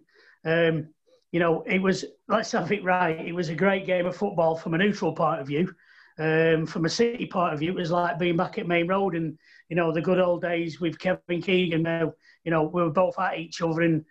Um, 0.44 0.88
you 1.33 1.41
know, 1.41 1.62
it 1.62 1.81
was, 1.81 2.05
let's 2.29 2.53
have 2.53 2.73
it 2.73 2.85
right, 2.85 3.27
it 3.27 3.35
was 3.35 3.49
a 3.49 3.55
great 3.55 3.87
game 3.87 4.06
of 4.06 4.17
football 4.17 4.56
from 4.56 4.75
a 4.75 4.79
neutral 4.79 5.12
point 5.12 5.41
of 5.41 5.47
view. 5.47 5.75
Um, 6.19 6.65
from 6.65 6.87
a 6.87 6.88
city 6.88 7.27
point 7.27 7.53
of 7.53 7.59
view, 7.59 7.73
it 7.73 7.77
was 7.77 7.91
like 7.91 8.19
being 8.19 8.38
back 8.38 8.56
at 8.59 8.67
Maine 8.67 8.88
Road 8.88 9.15
and, 9.15 9.38
you 9.69 9.77
know, 9.77 9.93
the 9.93 10.00
good 10.00 10.19
old 10.19 10.41
days 10.41 10.81
with 10.81 10.99
Kevin 10.99 11.43
Keegan. 11.43 11.83
Now, 11.83 12.15
you 12.44 12.50
know, 12.50 12.62
we 12.62 12.83
were 12.83 12.91
both 12.91 13.19
at 13.19 13.38
each 13.38 13.61
other 13.61 13.83
and, 13.83 14.05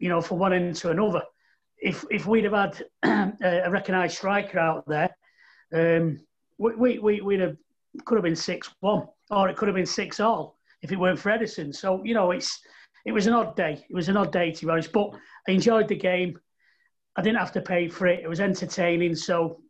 you 0.00 0.08
know, 0.08 0.20
from 0.20 0.38
one 0.38 0.52
end 0.52 0.74
to 0.76 0.90
another. 0.90 1.22
If, 1.78 2.04
if 2.10 2.26
we'd 2.26 2.44
have 2.44 2.52
had 2.52 2.84
a 3.42 3.70
recognised 3.70 4.16
striker 4.16 4.58
out 4.58 4.88
there, 4.88 5.14
um, 5.72 6.18
we, 6.58 6.98
we, 6.98 7.20
we'd 7.20 7.40
have 7.40 7.56
could 8.04 8.16
have 8.16 8.24
been 8.24 8.36
six 8.36 8.70
one, 8.80 9.06
or 9.30 9.48
it 9.48 9.56
could 9.56 9.68
have 9.68 9.74
been 9.74 9.86
six 9.86 10.20
all 10.20 10.58
if 10.82 10.92
it 10.92 10.98
weren't 10.98 11.18
for 11.18 11.30
Ederson. 11.30 11.74
So 11.74 12.04
you 12.04 12.14
know, 12.14 12.30
it's 12.30 12.60
it 13.06 13.12
was 13.12 13.28
an 13.28 13.32
odd 13.32 13.56
day. 13.56 13.84
It 13.88 13.94
was 13.94 14.08
an 14.08 14.16
odd 14.16 14.32
day 14.32 14.50
to 14.50 14.66
be 14.66 14.70
honest, 14.70 14.92
but 14.92 15.12
I 15.48 15.52
enjoyed 15.52 15.88
the 15.88 15.96
game. 15.96 16.38
I 17.14 17.22
didn't 17.22 17.38
have 17.38 17.52
to 17.52 17.62
pay 17.62 17.88
for 17.88 18.08
it. 18.08 18.20
It 18.22 18.28
was 18.28 18.40
entertaining. 18.40 19.14
So 19.14 19.62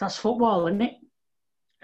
that's 0.00 0.16
football, 0.16 0.66
isn't 0.66 0.80
it? 0.80 0.94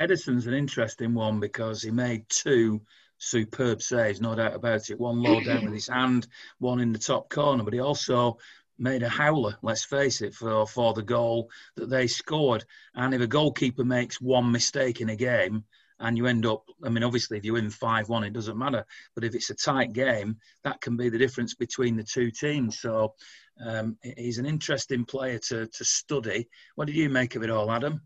Ederson's 0.00 0.46
an 0.46 0.54
interesting 0.54 1.12
one 1.12 1.38
because 1.38 1.82
he 1.82 1.90
made 1.90 2.24
two 2.30 2.80
superb 3.18 3.82
saves, 3.82 4.22
no 4.22 4.34
doubt 4.34 4.54
about 4.54 4.88
it. 4.88 4.98
One 4.98 5.22
low 5.22 5.40
down 5.42 5.66
with 5.66 5.74
his 5.74 5.88
hand, 5.88 6.26
one 6.58 6.80
in 6.80 6.92
the 6.92 6.98
top 6.98 7.28
corner, 7.28 7.62
but 7.62 7.74
he 7.74 7.80
also 7.80 8.38
made 8.78 9.02
a 9.02 9.08
howler, 9.10 9.58
let's 9.60 9.84
face 9.84 10.22
it, 10.22 10.34
for, 10.34 10.66
for 10.66 10.94
the 10.94 11.02
goal 11.02 11.50
that 11.76 11.90
they 11.90 12.06
scored. 12.06 12.64
And 12.94 13.12
if 13.12 13.20
a 13.20 13.26
goalkeeper 13.26 13.84
makes 13.84 14.22
one 14.22 14.50
mistake 14.50 15.02
in 15.02 15.10
a 15.10 15.16
game 15.16 15.64
and 16.00 16.16
you 16.16 16.26
end 16.26 16.46
up, 16.46 16.64
I 16.84 16.88
mean, 16.88 17.04
obviously, 17.04 17.38
if 17.38 17.44
you 17.44 17.52
win 17.52 17.70
5 17.70 18.08
1, 18.08 18.24
it 18.24 18.32
doesn't 18.32 18.58
matter. 18.58 18.84
But 19.14 19.24
if 19.24 19.34
it's 19.34 19.50
a 19.50 19.54
tight 19.54 19.92
game, 19.92 20.38
that 20.64 20.80
can 20.80 20.96
be 20.96 21.08
the 21.08 21.18
difference 21.18 21.54
between 21.54 21.96
the 21.96 22.02
two 22.02 22.30
teams. 22.30 22.80
So 22.80 23.14
um, 23.64 23.96
he's 24.16 24.38
an 24.38 24.46
interesting 24.46 25.04
player 25.04 25.38
to, 25.48 25.66
to 25.66 25.84
study. 25.84 26.48
What 26.74 26.86
did 26.86 26.96
you 26.96 27.10
make 27.10 27.36
of 27.36 27.42
it 27.42 27.50
all, 27.50 27.70
Adam? 27.70 28.00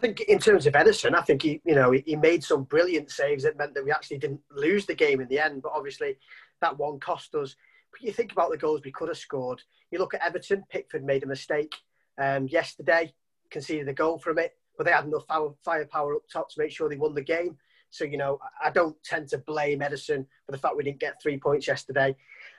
I 0.00 0.02
think 0.02 0.20
in 0.22 0.40
terms 0.40 0.66
of 0.66 0.74
Ederson, 0.74 1.14
I 1.14 1.22
think 1.22 1.42
he, 1.42 1.60
you 1.64 1.76
know, 1.76 1.92
he 1.92 2.16
made 2.16 2.42
some 2.42 2.64
brilliant 2.64 3.10
saves 3.10 3.44
that 3.44 3.56
meant 3.56 3.74
that 3.74 3.84
we 3.84 3.92
actually 3.92 4.18
didn't 4.18 4.40
lose 4.50 4.84
the 4.84 4.94
game 4.94 5.20
in 5.20 5.28
the 5.28 5.38
end. 5.38 5.62
But 5.62 5.72
obviously, 5.74 6.18
that 6.60 6.76
one 6.76 6.98
cost 6.98 7.34
us 7.36 7.54
But 7.92 8.02
you 8.02 8.12
think 8.12 8.32
about 8.32 8.50
the 8.50 8.58
goals 8.58 8.80
we 8.84 8.90
could 8.90 9.08
have 9.08 9.16
scored. 9.18 9.62
You 9.92 10.00
look 10.00 10.14
at 10.14 10.22
Everton, 10.22 10.64
Pickford 10.68 11.04
made 11.04 11.22
a 11.22 11.28
mistake 11.28 11.74
um, 12.18 12.48
yesterday, 12.48 13.14
conceded 13.50 13.88
a 13.88 13.92
goal 13.92 14.18
from 14.18 14.38
it, 14.38 14.56
but 14.76 14.84
they 14.84 14.92
had 14.92 15.04
enough 15.04 15.24
firepower 15.64 16.14
up 16.14 16.22
top 16.32 16.50
to 16.50 16.60
make 16.60 16.70
sure 16.70 16.88
they 16.88 16.96
won 16.96 17.14
the 17.14 17.22
game. 17.22 17.56
So, 17.90 18.04
you 18.04 18.16
know, 18.16 18.38
I 18.62 18.70
don't 18.70 18.96
tend 19.04 19.28
to 19.28 19.38
blame 19.38 19.80
Ederson 19.80 20.26
for 20.46 20.52
the 20.52 20.58
fact 20.58 20.76
we 20.76 20.82
didn't 20.82 21.00
get 21.00 21.22
three 21.22 21.38
points 21.38 21.68
yesterday. 21.68 22.16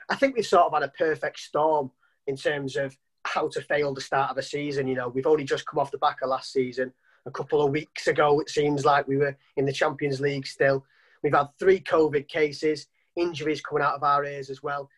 I 0.08 0.16
think 0.16 0.34
we've 0.34 0.46
sort 0.46 0.64
of 0.64 0.72
had 0.72 0.82
a 0.82 0.92
perfect 0.96 1.40
storm 1.40 1.90
in 2.26 2.36
terms 2.36 2.76
of 2.76 2.96
how 3.24 3.48
to 3.48 3.60
fail 3.60 3.92
the 3.92 4.00
start 4.00 4.30
of 4.30 4.38
a 4.38 4.42
season. 4.42 4.86
You 4.86 4.94
know, 4.94 5.08
we've 5.08 5.26
only 5.26 5.44
just 5.44 5.66
come 5.66 5.78
off 5.78 5.90
the 5.90 5.98
back 5.98 6.22
of 6.22 6.30
last 6.30 6.52
season. 6.52 6.92
A 7.26 7.30
couple 7.30 7.60
of 7.60 7.72
weeks 7.72 8.06
ago, 8.06 8.40
it 8.40 8.48
seems 8.48 8.84
like 8.84 9.06
we 9.08 9.16
were 9.16 9.36
in 9.56 9.66
the 9.66 9.72
Champions 9.72 10.20
League 10.20 10.46
still. 10.46 10.84
We've 11.22 11.34
had 11.34 11.48
three 11.58 11.80
COVID 11.80 12.28
cases, 12.28 12.86
injuries 13.16 13.60
coming 13.60 13.82
out 13.82 13.94
of 13.94 14.04
our 14.04 14.24
ears 14.24 14.48
as 14.48 14.62
well 14.62 14.88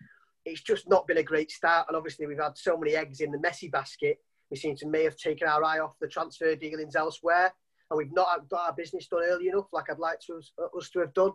it's 0.49 0.63
just 0.63 0.89
not 0.89 1.07
been 1.07 1.19
a 1.19 1.23
great 1.23 1.51
start. 1.51 1.87
And 1.89 1.97
obviously, 1.97 2.27
we've 2.27 2.41
had 2.41 2.57
so 2.57 2.77
many 2.77 2.95
eggs 2.95 3.21
in 3.21 3.31
the 3.31 3.39
Messi 3.39 3.71
basket. 3.71 4.19
We 4.51 4.57
seem 4.57 4.77
to 4.77 4.87
may 4.87 5.05
have 5.05 5.17
taken 5.17 5.49
our 5.49 5.63
eye 5.65 5.79
off 5.79 5.99
the 6.01 6.09
transfer 6.09 6.55
dealings 6.55 6.97
elsewhere, 6.97 7.53
and 7.91 7.99
we've 7.99 8.13
not 8.13 8.49
got 8.49 8.69
our 8.69 8.73
business 8.73 9.07
done 9.07 9.23
early 9.25 9.49
enough, 9.49 9.69
like 9.73 9.91
I'd 9.91 9.99
like 9.99 10.21
to 10.27 10.41
us 10.77 10.91
to 10.91 11.01
have 11.01 11.15
done. 11.15 11.33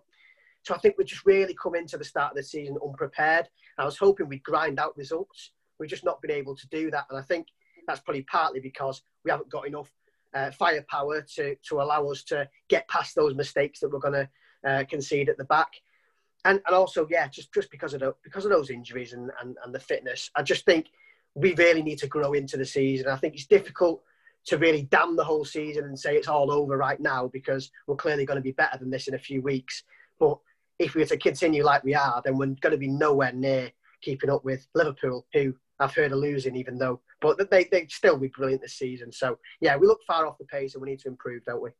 So 0.63 0.73
I 0.73 0.77
think 0.77 0.95
we 0.97 1.03
just 1.03 1.25
really 1.25 1.55
come 1.61 1.75
into 1.75 1.97
the 1.97 2.05
start 2.05 2.31
of 2.31 2.37
the 2.37 2.43
season 2.43 2.77
unprepared. 2.83 3.49
I 3.77 3.85
was 3.85 3.97
hoping 3.97 4.29
we'd 4.29 4.43
grind 4.43 4.79
out 4.79 4.97
results. 4.97 5.51
We've 5.77 5.89
just 5.89 6.05
not 6.05 6.21
been 6.21 6.31
able 6.31 6.55
to 6.55 6.67
do 6.69 6.89
that. 6.91 7.05
And 7.09 7.19
I 7.19 7.21
think 7.21 7.47
that's 7.85 7.99
probably 7.99 8.21
partly 8.23 8.61
because 8.61 9.01
we 9.25 9.31
haven't 9.31 9.51
got 9.51 9.67
enough 9.67 9.91
uh, 10.33 10.51
firepower 10.51 11.25
to, 11.35 11.55
to 11.67 11.81
allow 11.81 12.07
us 12.07 12.23
to 12.23 12.47
get 12.69 12.87
past 12.87 13.13
those 13.13 13.35
mistakes 13.35 13.81
that 13.81 13.91
we're 13.91 13.99
going 13.99 14.13
to 14.13 14.29
uh, 14.69 14.83
concede 14.89 15.27
at 15.27 15.37
the 15.37 15.43
back. 15.43 15.71
And, 16.45 16.61
and 16.65 16.75
also, 16.75 17.07
yeah, 17.09 17.27
just, 17.27 17.53
just 17.53 17.69
because 17.69 17.93
of 17.93 17.99
the, 17.99 18.15
because 18.23 18.45
of 18.45 18.51
those 18.51 18.69
injuries 18.69 19.11
and, 19.13 19.31
and, 19.41 19.57
and 19.65 19.75
the 19.75 19.79
fitness, 19.79 20.29
I 20.35 20.43
just 20.43 20.65
think 20.65 20.87
we 21.35 21.53
really 21.55 21.81
need 21.81 21.97
to 21.99 22.07
grow 22.07 22.33
into 22.33 22.57
the 22.57 22.65
season. 22.65 23.07
I 23.07 23.17
think 23.17 23.33
it's 23.33 23.45
difficult 23.45 24.03
to 24.45 24.57
really 24.57 24.83
damn 24.83 25.15
the 25.15 25.23
whole 25.23 25.45
season 25.45 25.85
and 25.85 25.97
say 25.97 26.15
it's 26.15 26.27
all 26.27 26.51
over 26.51 26.77
right 26.77 26.99
now 26.99 27.27
because 27.27 27.71
we're 27.87 27.95
clearly 27.95 28.25
going 28.25 28.37
to 28.37 28.41
be 28.41 28.51
better 28.51 28.77
than 28.77 28.89
this 28.89 29.07
in 29.07 29.15
a 29.15 29.19
few 29.19 29.41
weeks. 29.41 29.83
But 30.19 30.37
if 30.79 30.95
we 30.95 31.01
were 31.01 31.07
to 31.07 31.17
continue 31.17 31.63
like 31.63 31.83
we 31.83 31.95
are, 31.95 32.21
then 32.23 32.37
we're 32.37 32.47
going 32.47 32.71
to 32.71 32.77
be 32.77 32.87
nowhere 32.87 33.31
near 33.31 33.71
keeping 34.01 34.29
up 34.29 34.43
with 34.43 34.67
Liverpool, 34.75 35.25
who 35.33 35.55
I've 35.79 35.95
heard 35.95 36.11
are 36.11 36.17
losing, 36.17 36.55
even 36.55 36.77
though, 36.77 36.99
but 37.21 37.49
they 37.49 37.65
they 37.65 37.87
still 37.87 38.17
be 38.17 38.27
brilliant 38.27 38.61
this 38.61 38.75
season. 38.75 39.11
So 39.11 39.39
yeah, 39.59 39.75
we 39.75 39.87
look 39.87 40.01
far 40.05 40.27
off 40.27 40.37
the 40.37 40.45
pace, 40.45 40.75
and 40.75 40.81
we 40.81 40.89
need 40.89 40.99
to 40.99 41.07
improve, 41.07 41.43
don't 41.45 41.63
we? 41.63 41.71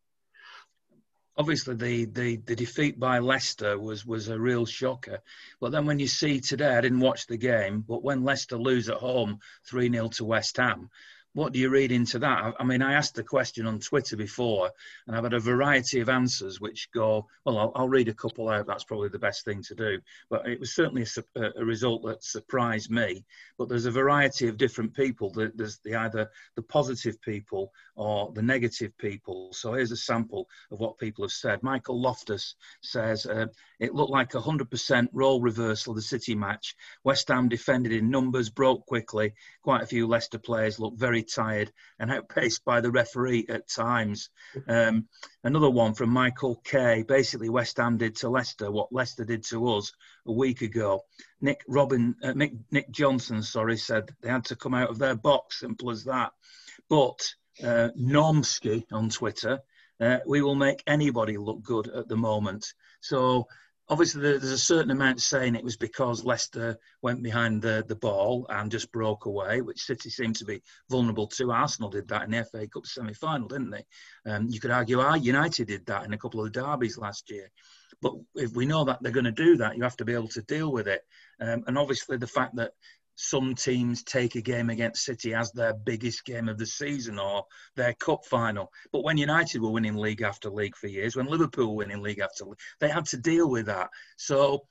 Obviously, 1.35 1.75
the, 1.75 2.05
the, 2.05 2.35
the 2.45 2.55
defeat 2.55 2.99
by 2.99 3.17
Leicester 3.17 3.79
was 3.79 4.05
was 4.05 4.27
a 4.27 4.39
real 4.39 4.65
shocker. 4.65 5.19
But 5.59 5.71
then 5.71 5.85
when 5.85 5.97
you 5.97 6.07
see 6.07 6.39
today, 6.39 6.75
I 6.75 6.81
didn't 6.81 6.99
watch 6.99 7.25
the 7.25 7.37
game, 7.37 7.83
but 7.87 8.03
when 8.03 8.23
Leicester 8.23 8.57
lose 8.57 8.87
at 8.89 8.97
home 8.97 9.39
three 9.65 9.89
0 9.89 10.09
to 10.09 10.25
West 10.25 10.57
Ham, 10.57 10.89
what 11.33 11.51
do 11.51 11.59
you 11.59 11.69
read 11.69 11.91
into 11.91 12.19
that? 12.19 12.53
I 12.59 12.63
mean, 12.63 12.81
I 12.81 12.93
asked 12.93 13.15
the 13.15 13.23
question 13.23 13.65
on 13.65 13.79
Twitter 13.79 14.15
before, 14.15 14.71
and 15.07 15.15
I've 15.15 15.23
had 15.23 15.33
a 15.33 15.39
variety 15.39 15.99
of 15.99 16.09
answers 16.09 16.61
which 16.61 16.91
go, 16.91 17.27
well, 17.43 17.57
I'll, 17.57 17.71
I'll 17.75 17.89
read 17.89 18.07
a 18.07 18.13
couple 18.13 18.49
out. 18.49 18.67
That's 18.67 18.83
probably 18.83 19.09
the 19.09 19.19
best 19.19 19.43
thing 19.43 19.63
to 19.63 19.75
do. 19.75 19.99
But 20.29 20.47
it 20.47 20.59
was 20.59 20.75
certainly 20.75 21.05
a, 21.35 21.51
a, 21.57 21.65
result 21.65 22.03
that 22.03 22.23
surprised 22.23 22.91
me. 22.91 23.25
But 23.57 23.67
there's 23.67 23.87
a 23.87 23.91
variety 23.91 24.47
of 24.47 24.57
different 24.57 24.93
people. 24.93 25.31
There's 25.31 25.79
the 25.79 25.95
either 25.95 26.29
the 26.55 26.61
positive 26.61 27.19
people 27.21 27.73
or 27.95 28.31
the 28.33 28.41
negative 28.43 28.95
people. 28.99 29.53
So 29.53 29.73
here's 29.73 29.91
a 29.91 29.97
sample 29.97 30.47
of 30.71 30.79
what 30.79 30.99
people 30.99 31.23
have 31.23 31.31
said. 31.31 31.63
Michael 31.63 31.99
Loftus 31.99 32.55
says 32.81 33.25
uh, 33.25 33.47
it 33.79 33.95
looked 33.95 34.11
like 34.11 34.35
a 34.35 34.41
100% 34.41 35.07
role 35.13 35.41
reversal 35.41 35.91
of 35.91 35.95
the 35.95 36.01
City 36.01 36.35
match. 36.35 36.75
West 37.03 37.27
Ham 37.29 37.49
defended 37.49 37.91
in 37.91 38.11
numbers, 38.11 38.49
broke 38.49 38.85
quickly. 38.85 39.33
Quite 39.63 39.81
a 39.81 39.87
few 39.87 40.07
Leicester 40.07 40.39
players 40.39 40.79
looked 40.79 40.99
very 40.99 41.22
tired 41.23 41.71
and 41.99 42.11
outpaced 42.11 42.63
by 42.65 42.81
the 42.81 42.91
referee 42.91 43.45
at 43.49 43.69
times. 43.69 44.29
Um, 44.67 45.07
another 45.43 45.69
one 45.69 45.93
from 45.93 46.09
Michael 46.09 46.61
Kay. 46.63 47.03
Basically, 47.07 47.49
West 47.49 47.77
Ham 47.77 47.97
did 47.97 48.15
to 48.17 48.29
Leicester 48.29 48.71
what 48.71 48.91
Leicester 48.91 49.25
did 49.25 49.43
to 49.45 49.73
us 49.73 49.91
a 50.25 50.31
week 50.31 50.61
ago. 50.61 51.01
Nick 51.41 51.61
Robin, 51.67 52.15
uh, 52.23 52.33
Nick, 52.33 52.53
Nick 52.71 52.91
Johnson, 52.91 53.41
sorry, 53.41 53.77
said 53.77 54.09
they 54.21 54.29
had 54.29 54.45
to 54.45 54.55
come 54.55 54.73
out 54.73 54.89
of 54.89 54.99
their 54.99 55.15
box. 55.15 55.59
Simple 55.59 55.91
as 55.91 56.05
that. 56.05 56.31
But 56.89 57.19
uh, 57.63 57.89
Normsky 57.99 58.83
on 58.91 59.09
Twitter, 59.09 59.59
uh, 59.99 60.19
we 60.25 60.41
will 60.41 60.55
make 60.55 60.83
anybody 60.87 61.37
look 61.37 61.61
good 61.61 61.87
at 61.87 62.07
the 62.07 62.17
moment. 62.17 62.73
So 63.01 63.47
obviously 63.89 64.21
there's 64.21 64.43
a 64.43 64.57
certain 64.57 64.91
amount 64.91 65.21
saying 65.21 65.55
it 65.55 65.63
was 65.63 65.77
because 65.77 66.23
Leicester 66.23 66.77
went 67.01 67.21
behind 67.21 67.61
the, 67.61 67.83
the 67.87 67.95
ball 67.95 68.45
and 68.49 68.71
just 68.71 68.91
broke 68.91 69.25
away, 69.25 69.61
which 69.61 69.83
City 69.83 70.09
seemed 70.09 70.35
to 70.37 70.45
be 70.45 70.61
vulnerable 70.89 71.27
to. 71.27 71.51
Arsenal 71.51 71.89
did 71.89 72.07
that 72.07 72.23
in 72.23 72.31
the 72.31 72.45
FA 72.45 72.67
Cup 72.67 72.85
semi-final, 72.85 73.47
didn't 73.47 73.71
they? 73.71 73.85
Um, 74.25 74.47
you 74.49 74.59
could 74.59 74.71
argue 74.71 74.99
our 74.99 75.17
United 75.17 75.67
did 75.67 75.85
that 75.87 76.05
in 76.05 76.13
a 76.13 76.17
couple 76.17 76.39
of 76.39 76.51
the 76.51 76.61
derbies 76.61 76.97
last 76.97 77.29
year. 77.29 77.49
But 78.01 78.13
if 78.35 78.53
we 78.53 78.65
know 78.65 78.83
that 78.85 79.01
they're 79.01 79.11
going 79.11 79.25
to 79.25 79.31
do 79.31 79.57
that, 79.57 79.77
you 79.77 79.83
have 79.83 79.97
to 79.97 80.05
be 80.05 80.13
able 80.13 80.27
to 80.29 80.41
deal 80.43 80.71
with 80.71 80.87
it. 80.87 81.01
Um, 81.39 81.63
and 81.67 81.77
obviously 81.77 82.17
the 82.17 82.27
fact 82.27 82.55
that 82.55 82.71
some 83.15 83.55
teams 83.55 84.03
take 84.03 84.35
a 84.35 84.41
game 84.41 84.69
against 84.69 85.05
City 85.05 85.33
as 85.33 85.51
their 85.51 85.73
biggest 85.73 86.25
game 86.25 86.49
of 86.49 86.57
the 86.57 86.65
season 86.65 87.19
or 87.19 87.45
their 87.75 87.93
cup 87.93 88.25
final. 88.25 88.71
But 88.91 89.03
when 89.03 89.17
United 89.17 89.61
were 89.61 89.71
winning 89.71 89.95
league 89.95 90.21
after 90.21 90.49
league 90.49 90.75
for 90.75 90.87
years, 90.87 91.15
when 91.15 91.27
Liverpool 91.27 91.69
were 91.69 91.85
winning 91.85 92.01
league 92.01 92.19
after 92.19 92.45
league, 92.45 92.59
they 92.79 92.89
had 92.89 93.05
to 93.07 93.17
deal 93.17 93.49
with 93.49 93.67
that. 93.67 93.89
So, 94.17 94.65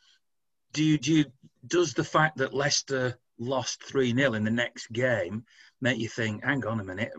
do 0.73 0.83
you, 0.83 0.99
do 0.99 1.13
you, 1.13 1.25
does 1.67 1.95
the 1.95 2.05
fact 2.05 2.39
that 2.39 2.55
Leicester 2.55 3.19
lost 3.39 3.85
3 3.85 4.15
0 4.15 4.35
in 4.35 4.45
the 4.45 4.51
next 4.51 4.91
game 4.93 5.45
make 5.81 5.99
you 5.99 6.09
think, 6.09 6.45
hang 6.45 6.65
on 6.67 6.81
a 6.81 6.85
minute, 6.85 7.13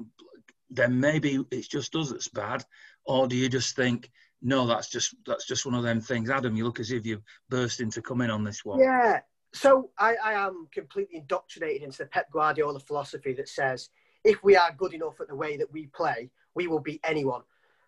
then 0.69 0.99
maybe 0.99 1.45
it's 1.51 1.67
just 1.67 1.95
us 1.95 2.09
that's 2.09 2.27
bad? 2.27 2.65
Or 3.05 3.27
do 3.27 3.35
you 3.35 3.49
just 3.49 3.75
think, 3.75 4.09
no, 4.41 4.67
that's 4.67 4.89
just 4.89 5.15
that's 5.25 5.47
just 5.47 5.65
one 5.65 5.75
of 5.75 5.83
them 5.83 6.01
things. 6.01 6.29
Adam, 6.29 6.55
you 6.55 6.65
look 6.65 6.81
as 6.81 6.91
if 6.91 7.05
you've 7.05 7.23
burst 7.49 7.79
into 7.79 8.01
come 8.01 8.21
in 8.21 8.29
on 8.29 8.43
this 8.43 8.65
one. 8.65 8.79
Yeah, 8.79 9.21
so 9.53 9.91
I, 9.97 10.15
I 10.23 10.33
am 10.33 10.67
completely 10.73 11.17
indoctrinated 11.17 11.83
into 11.83 11.99
the 11.99 12.05
Pep 12.07 12.31
Guardiola 12.31 12.79
philosophy 12.79 13.33
that 13.33 13.47
says 13.47 13.89
if 14.23 14.43
we 14.43 14.55
are 14.55 14.73
good 14.75 14.93
enough 14.93 15.19
at 15.21 15.27
the 15.27 15.35
way 15.35 15.57
that 15.57 15.71
we 15.71 15.87
play, 15.87 16.31
we 16.55 16.67
will 16.67 16.79
beat 16.79 17.01
anyone. 17.03 17.41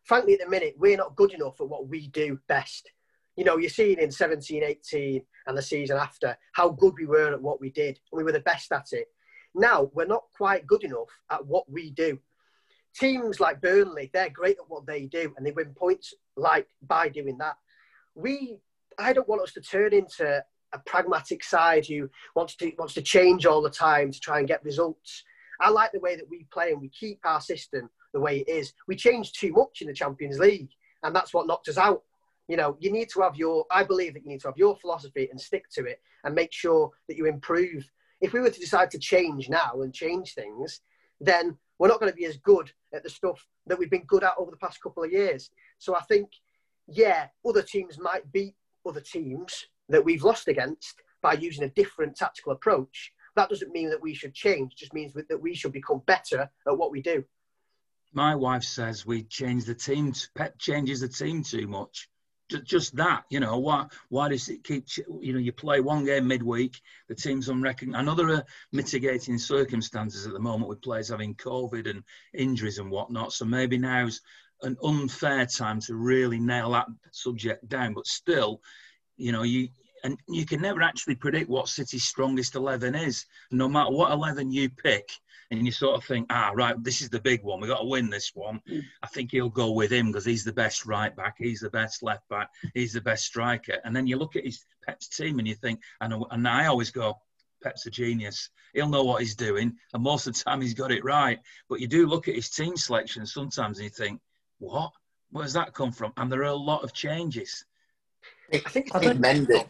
Frankly, 0.03 0.33
at 0.33 0.39
the 0.41 0.49
minute, 0.49 0.75
we're 0.77 0.97
not 0.97 1.15
good 1.15 1.33
enough 1.33 1.59
at 1.59 1.67
what 1.67 1.87
we 1.87 2.07
do 2.07 2.39
best. 2.47 2.91
You 3.35 3.43
know, 3.43 3.57
you're 3.57 3.69
seeing 3.69 3.99
in 3.99 4.11
17, 4.11 4.63
18 4.63 5.21
and 5.47 5.57
the 5.57 5.61
season 5.61 5.97
after 5.97 6.37
how 6.53 6.69
good 6.69 6.93
we 6.97 7.05
were 7.05 7.33
at 7.33 7.41
what 7.41 7.59
we 7.59 7.69
did. 7.69 7.99
We 8.13 8.23
were 8.23 8.31
the 8.31 8.39
best 8.39 8.71
at 8.71 8.87
it. 8.91 9.07
Now, 9.55 9.89
we're 9.93 10.05
not 10.05 10.25
quite 10.35 10.67
good 10.67 10.83
enough 10.83 11.09
at 11.31 11.45
what 11.45 11.69
we 11.69 11.89
do. 11.89 12.19
Teams 12.95 13.39
like 13.39 13.61
Burnley, 13.61 14.09
they're 14.13 14.29
great 14.29 14.57
at 14.57 14.69
what 14.69 14.85
they 14.85 15.05
do 15.05 15.33
and 15.35 15.45
they 15.45 15.51
win 15.51 15.73
points 15.73 16.13
like 16.37 16.67
by 16.85 17.09
doing 17.09 17.37
that. 17.39 17.57
We, 18.13 18.57
I 18.97 19.11
don't 19.13 19.27
want 19.27 19.41
us 19.41 19.53
to 19.53 19.61
turn 19.61 19.93
into 19.93 20.43
a 20.75 20.89
pragmatic 20.89 21.43
side 21.43 21.85
who 21.85 22.09
wants 22.35 22.55
to 22.55 22.71
wants 22.77 22.93
to 22.95 23.01
change 23.01 23.45
all 23.45 23.61
the 23.61 23.69
time 23.69 24.11
to 24.11 24.19
try 24.19 24.39
and 24.39 24.47
get 24.47 24.63
results. 24.63 25.23
I 25.59 25.69
like 25.69 25.91
the 25.91 25.99
way 25.99 26.15
that 26.15 26.29
we 26.29 26.45
play 26.51 26.71
and 26.71 26.81
we 26.81 26.89
keep 26.89 27.19
our 27.23 27.41
system 27.41 27.89
the 28.13 28.19
way 28.19 28.39
it 28.39 28.49
is. 28.49 28.73
We 28.87 28.95
change 28.95 29.33
too 29.33 29.53
much 29.53 29.81
in 29.81 29.87
the 29.87 29.93
Champions 29.93 30.39
League, 30.39 30.69
and 31.03 31.15
that's 31.15 31.33
what 31.33 31.47
knocked 31.47 31.69
us 31.69 31.77
out. 31.77 32.03
You 32.47 32.57
know, 32.57 32.77
you 32.79 32.91
need 32.91 33.09
to 33.09 33.21
have 33.21 33.35
your. 33.35 33.65
I 33.71 33.83
believe 33.83 34.13
that 34.13 34.23
you 34.23 34.29
need 34.29 34.41
to 34.41 34.47
have 34.47 34.57
your 34.57 34.75
philosophy 34.77 35.27
and 35.31 35.39
stick 35.39 35.65
to 35.71 35.85
it, 35.85 36.01
and 36.23 36.35
make 36.35 36.51
sure 36.51 36.91
that 37.07 37.17
you 37.17 37.25
improve. 37.25 37.89
If 38.21 38.33
we 38.33 38.39
were 38.39 38.49
to 38.49 38.59
decide 38.59 38.91
to 38.91 38.99
change 38.99 39.49
now 39.49 39.81
and 39.81 39.93
change 39.93 40.33
things, 40.33 40.81
then 41.19 41.57
we're 41.77 41.87
not 41.87 41.99
going 41.99 42.11
to 42.11 42.17
be 42.17 42.25
as 42.25 42.37
good 42.37 42.71
at 42.93 43.03
the 43.03 43.09
stuff 43.09 43.45
that 43.67 43.77
we've 43.77 43.89
been 43.89 44.05
good 44.05 44.23
at 44.23 44.33
over 44.37 44.51
the 44.51 44.57
past 44.57 44.81
couple 44.81 45.03
of 45.03 45.11
years. 45.11 45.49
So 45.77 45.95
I 45.95 46.01
think, 46.03 46.29
yeah, 46.87 47.27
other 47.45 47.61
teams 47.61 47.99
might 47.99 48.31
beat 48.31 48.55
other 48.87 49.01
teams, 49.01 49.65
that 49.89 50.03
we've 50.03 50.23
lost 50.23 50.47
against 50.47 51.01
by 51.21 51.33
using 51.33 51.63
a 51.63 51.69
different 51.69 52.15
tactical 52.15 52.51
approach, 52.51 53.11
that 53.35 53.49
doesn't 53.49 53.71
mean 53.71 53.89
that 53.89 54.01
we 54.01 54.13
should 54.13 54.33
change. 54.33 54.73
It 54.73 54.77
just 54.77 54.93
means 54.93 55.13
that 55.13 55.41
we 55.41 55.55
should 55.55 55.73
become 55.73 56.01
better 56.05 56.49
at 56.67 56.77
what 56.77 56.91
we 56.91 57.01
do. 57.01 57.23
My 58.13 58.35
wife 58.35 58.63
says 58.63 59.05
we 59.05 59.23
change 59.23 59.65
the 59.65 59.75
team. 59.75 60.13
Pep 60.35 60.57
changes 60.57 61.01
the 61.01 61.09
team 61.09 61.43
too 61.43 61.67
much. 61.67 62.09
Just 62.63 62.95
that, 62.95 63.23
you 63.31 63.39
know, 63.39 63.57
why 63.57 63.87
why 64.09 64.29
does 64.29 64.47
it 64.49 64.63
keep, 64.63 64.85
you 65.19 65.33
know, 65.33 65.39
you 65.39 65.51
play 65.51 65.81
one 65.81 66.05
game 66.05 66.27
midweek, 66.27 66.79
the 67.09 67.15
team's 67.15 67.49
unrecognized. 67.49 68.17
There 68.17 68.29
are 68.29 68.45
mitigating 68.71 69.39
circumstances 69.39 70.27
at 70.27 70.33
the 70.33 70.39
moment 70.39 70.69
with 70.69 70.83
players 70.83 71.09
having 71.09 71.33
COVID 71.35 71.89
and 71.89 72.03
injuries 72.35 72.77
and 72.77 72.91
whatnot. 72.91 73.33
So 73.33 73.45
maybe 73.45 73.79
now's 73.79 74.21
an 74.61 74.77
unfair 74.83 75.47
time 75.47 75.81
to 75.81 75.95
really 75.95 76.39
nail 76.39 76.71
that 76.71 76.85
subject 77.11 77.67
down. 77.67 77.95
But 77.95 78.05
still, 78.05 78.61
you 79.17 79.31
know, 79.31 79.43
you 79.43 79.69
and 80.03 80.19
you 80.27 80.45
can 80.45 80.61
never 80.61 80.81
actually 80.83 81.15
predict 81.15 81.49
what 81.49 81.67
City's 81.67 82.03
strongest 82.03 82.55
eleven 82.55 82.95
is. 82.95 83.25
No 83.51 83.67
matter 83.67 83.91
what 83.91 84.11
eleven 84.11 84.51
you 84.51 84.69
pick, 84.69 85.09
and 85.51 85.65
you 85.65 85.71
sort 85.71 85.95
of 85.95 86.03
think, 86.03 86.27
ah, 86.29 86.51
right, 86.53 86.81
this 86.83 87.01
is 87.01 87.09
the 87.09 87.19
big 87.19 87.43
one. 87.43 87.59
We 87.59 87.67
got 87.67 87.79
to 87.79 87.87
win 87.87 88.09
this 88.09 88.31
one. 88.33 88.61
Mm. 88.69 88.81
I 89.03 89.07
think 89.07 89.31
he'll 89.31 89.49
go 89.49 89.71
with 89.71 89.91
him 89.91 90.07
because 90.07 90.25
he's 90.25 90.43
the 90.43 90.53
best 90.53 90.85
right 90.85 91.15
back, 91.15 91.35
he's 91.37 91.59
the 91.59 91.69
best 91.69 92.03
left 92.03 92.27
back, 92.29 92.49
he's 92.73 92.93
the 92.93 93.01
best 93.01 93.25
striker. 93.25 93.77
And 93.83 93.95
then 93.95 94.07
you 94.07 94.17
look 94.17 94.35
at 94.35 94.45
his 94.45 94.63
Pep's 94.85 95.07
team 95.07 95.39
and 95.39 95.47
you 95.47 95.55
think, 95.55 95.79
and 96.01 96.13
and 96.31 96.47
I 96.47 96.65
always 96.65 96.91
go, 96.91 97.19
Pep's 97.63 97.85
a 97.85 97.91
genius. 97.91 98.49
He'll 98.73 98.89
know 98.89 99.03
what 99.03 99.21
he's 99.21 99.35
doing, 99.35 99.75
and 99.93 100.03
most 100.03 100.27
of 100.27 100.33
the 100.33 100.43
time 100.43 100.61
he's 100.61 100.73
got 100.73 100.91
it 100.91 101.03
right. 101.03 101.39
But 101.69 101.79
you 101.79 101.87
do 101.87 102.07
look 102.07 102.27
at 102.27 102.35
his 102.35 102.49
team 102.49 102.75
selection 102.75 103.25
sometimes 103.25 103.79
and 103.79 103.85
you 103.85 103.89
think, 103.89 104.21
what? 104.59 104.91
Where's 105.31 105.53
that 105.53 105.73
come 105.73 105.91
from? 105.91 106.13
And 106.17 106.31
there 106.31 106.41
are 106.41 106.43
a 106.43 106.55
lot 106.55 106.83
of 106.83 106.93
changes. 106.93 107.65
I 108.53 108.57
think, 108.57 108.95
I 108.95 108.99
think 108.99 109.19
Mendy. 109.19 109.69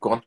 Go 0.00 0.12
on. 0.12 0.22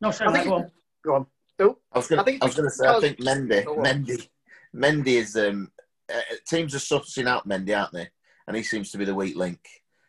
No, 0.00 0.10
sorry, 0.10 0.32
think, 0.32 0.46
go 0.46 0.54
on. 0.54 0.70
Go 1.04 1.14
on. 1.14 1.26
No, 1.58 1.78
I 1.92 1.98
was 1.98 2.08
going 2.08 2.24
to 2.24 2.70
say, 2.70 2.86
I 2.86 3.00
think 3.00 3.18
Mendy, 3.18 3.64
Mendy, 3.64 4.28
Mendy 4.74 5.18
is. 5.18 5.36
Um, 5.36 5.70
uh, 6.12 6.20
teams 6.48 6.74
are 6.74 6.78
sussing 6.78 7.28
out 7.28 7.48
Mendy, 7.48 7.78
aren't 7.78 7.92
they? 7.92 8.08
And 8.46 8.56
he 8.56 8.62
seems 8.62 8.90
to 8.90 8.98
be 8.98 9.04
the 9.04 9.14
weak 9.14 9.36
link. 9.36 9.60